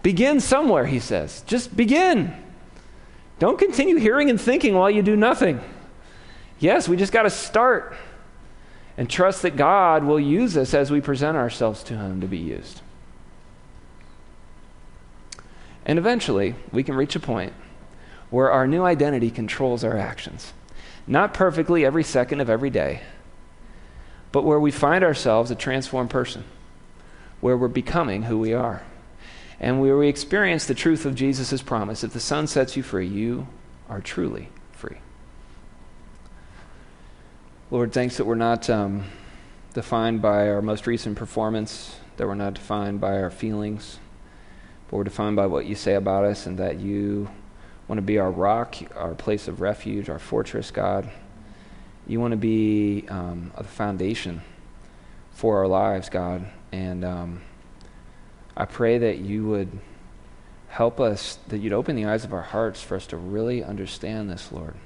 Begin 0.02 0.40
somewhere, 0.40 0.86
he 0.86 0.98
says. 0.98 1.42
Just 1.46 1.76
begin. 1.76 2.34
Don't 3.38 3.58
continue 3.58 3.96
hearing 3.96 4.30
and 4.30 4.40
thinking 4.40 4.74
while 4.74 4.90
you 4.90 5.02
do 5.02 5.16
nothing. 5.16 5.60
Yes, 6.58 6.88
we 6.88 6.96
just 6.96 7.12
got 7.12 7.24
to 7.24 7.30
start 7.30 7.94
and 8.96 9.10
trust 9.10 9.42
that 9.42 9.56
God 9.56 10.04
will 10.04 10.20
use 10.20 10.56
us 10.56 10.72
as 10.74 10.90
we 10.90 11.00
present 11.00 11.36
ourselves 11.36 11.82
to 11.84 11.96
Him 11.96 12.20
to 12.20 12.26
be 12.26 12.38
used. 12.38 12.80
And 15.84 15.98
eventually, 15.98 16.54
we 16.72 16.82
can 16.82 16.96
reach 16.96 17.14
a 17.14 17.20
point 17.20 17.52
where 18.30 18.50
our 18.50 18.66
new 18.66 18.82
identity 18.82 19.30
controls 19.30 19.84
our 19.84 19.96
actions. 19.96 20.52
Not 21.06 21.32
perfectly 21.32 21.84
every 21.84 22.02
second 22.02 22.40
of 22.40 22.50
every 22.50 22.70
day, 22.70 23.02
but 24.32 24.42
where 24.42 24.58
we 24.58 24.72
find 24.72 25.04
ourselves 25.04 25.50
a 25.50 25.54
transformed 25.54 26.10
person, 26.10 26.44
where 27.40 27.56
we're 27.56 27.68
becoming 27.68 28.24
who 28.24 28.38
we 28.38 28.52
are, 28.52 28.82
and 29.60 29.80
where 29.80 29.96
we 29.96 30.08
experience 30.08 30.66
the 30.66 30.74
truth 30.74 31.06
of 31.06 31.14
Jesus' 31.14 31.62
promise 31.62 32.02
if 32.02 32.12
the 32.12 32.20
Son 32.20 32.46
sets 32.46 32.76
you 32.76 32.82
free, 32.82 33.06
you 33.06 33.46
are 33.88 34.00
truly 34.00 34.48
free. 34.72 34.98
Lord, 37.68 37.92
thanks 37.92 38.18
that 38.18 38.24
we're 38.24 38.36
not 38.36 38.70
um, 38.70 39.06
defined 39.74 40.22
by 40.22 40.48
our 40.48 40.62
most 40.62 40.86
recent 40.86 41.16
performance, 41.16 41.96
that 42.16 42.24
we're 42.24 42.36
not 42.36 42.54
defined 42.54 43.00
by 43.00 43.20
our 43.20 43.28
feelings, 43.28 43.98
but 44.86 44.98
we're 44.98 45.02
defined 45.02 45.34
by 45.34 45.46
what 45.46 45.66
you 45.66 45.74
say 45.74 45.94
about 45.94 46.24
us, 46.24 46.46
and 46.46 46.58
that 46.58 46.78
you 46.78 47.28
want 47.88 47.98
to 47.98 48.02
be 48.02 48.20
our 48.20 48.30
rock, 48.30 48.76
our 48.94 49.16
place 49.16 49.48
of 49.48 49.60
refuge, 49.60 50.08
our 50.08 50.20
fortress, 50.20 50.70
God. 50.70 51.10
You 52.06 52.20
want 52.20 52.30
to 52.30 52.36
be 52.36 53.04
um, 53.08 53.50
the 53.58 53.64
foundation 53.64 54.42
for 55.32 55.58
our 55.58 55.66
lives, 55.66 56.08
God. 56.08 56.46
And 56.70 57.04
um, 57.04 57.42
I 58.56 58.66
pray 58.66 58.98
that 58.98 59.18
you 59.18 59.44
would 59.44 59.76
help 60.68 61.00
us, 61.00 61.40
that 61.48 61.58
you'd 61.58 61.72
open 61.72 61.96
the 61.96 62.04
eyes 62.04 62.22
of 62.22 62.32
our 62.32 62.42
hearts 62.42 62.80
for 62.80 62.94
us 62.94 63.08
to 63.08 63.16
really 63.16 63.64
understand 63.64 64.30
this, 64.30 64.52
Lord 64.52 64.76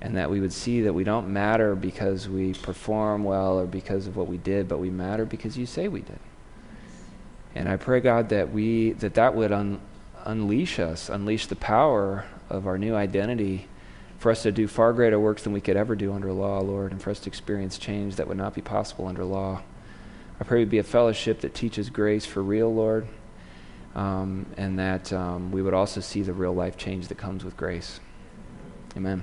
and 0.00 0.16
that 0.16 0.30
we 0.30 0.40
would 0.40 0.52
see 0.52 0.82
that 0.82 0.92
we 0.92 1.04
don't 1.04 1.28
matter 1.28 1.74
because 1.74 2.28
we 2.28 2.54
perform 2.54 3.24
well 3.24 3.58
or 3.58 3.66
because 3.66 4.06
of 4.06 4.16
what 4.16 4.28
we 4.28 4.36
did, 4.36 4.68
but 4.68 4.78
we 4.78 4.90
matter 4.90 5.24
because 5.24 5.58
you 5.58 5.66
say 5.66 5.88
we 5.88 6.00
did. 6.00 6.20
And 7.54 7.68
I 7.68 7.76
pray, 7.76 8.00
God, 8.00 8.28
that 8.28 8.52
we 8.52 8.92
that 8.92 9.14
that 9.14 9.34
would 9.34 9.50
un, 9.50 9.80
unleash 10.24 10.78
us, 10.78 11.08
unleash 11.08 11.46
the 11.46 11.56
power 11.56 12.26
of 12.48 12.66
our 12.66 12.78
new 12.78 12.94
identity 12.94 13.66
for 14.18 14.30
us 14.30 14.42
to 14.42 14.52
do 14.52 14.68
far 14.68 14.92
greater 14.92 15.18
works 15.18 15.42
than 15.42 15.52
we 15.52 15.60
could 15.60 15.76
ever 15.76 15.94
do 15.94 16.12
under 16.12 16.32
law, 16.32 16.60
Lord, 16.60 16.92
and 16.92 17.00
for 17.00 17.10
us 17.10 17.20
to 17.20 17.28
experience 17.28 17.78
change 17.78 18.16
that 18.16 18.28
would 18.28 18.36
not 18.36 18.54
be 18.54 18.60
possible 18.60 19.06
under 19.06 19.24
law. 19.24 19.62
I 20.40 20.44
pray 20.44 20.60
we'd 20.60 20.70
be 20.70 20.78
a 20.78 20.84
fellowship 20.84 21.40
that 21.40 21.54
teaches 21.54 21.90
grace 21.90 22.24
for 22.24 22.42
real, 22.42 22.72
Lord, 22.72 23.08
um, 23.94 24.46
and 24.56 24.78
that 24.78 25.12
um, 25.12 25.50
we 25.50 25.62
would 25.62 25.74
also 25.74 26.00
see 26.00 26.22
the 26.22 26.32
real 26.32 26.54
life 26.54 26.76
change 26.76 27.08
that 27.08 27.18
comes 27.18 27.44
with 27.44 27.56
grace. 27.56 28.00
Amen. 28.96 29.22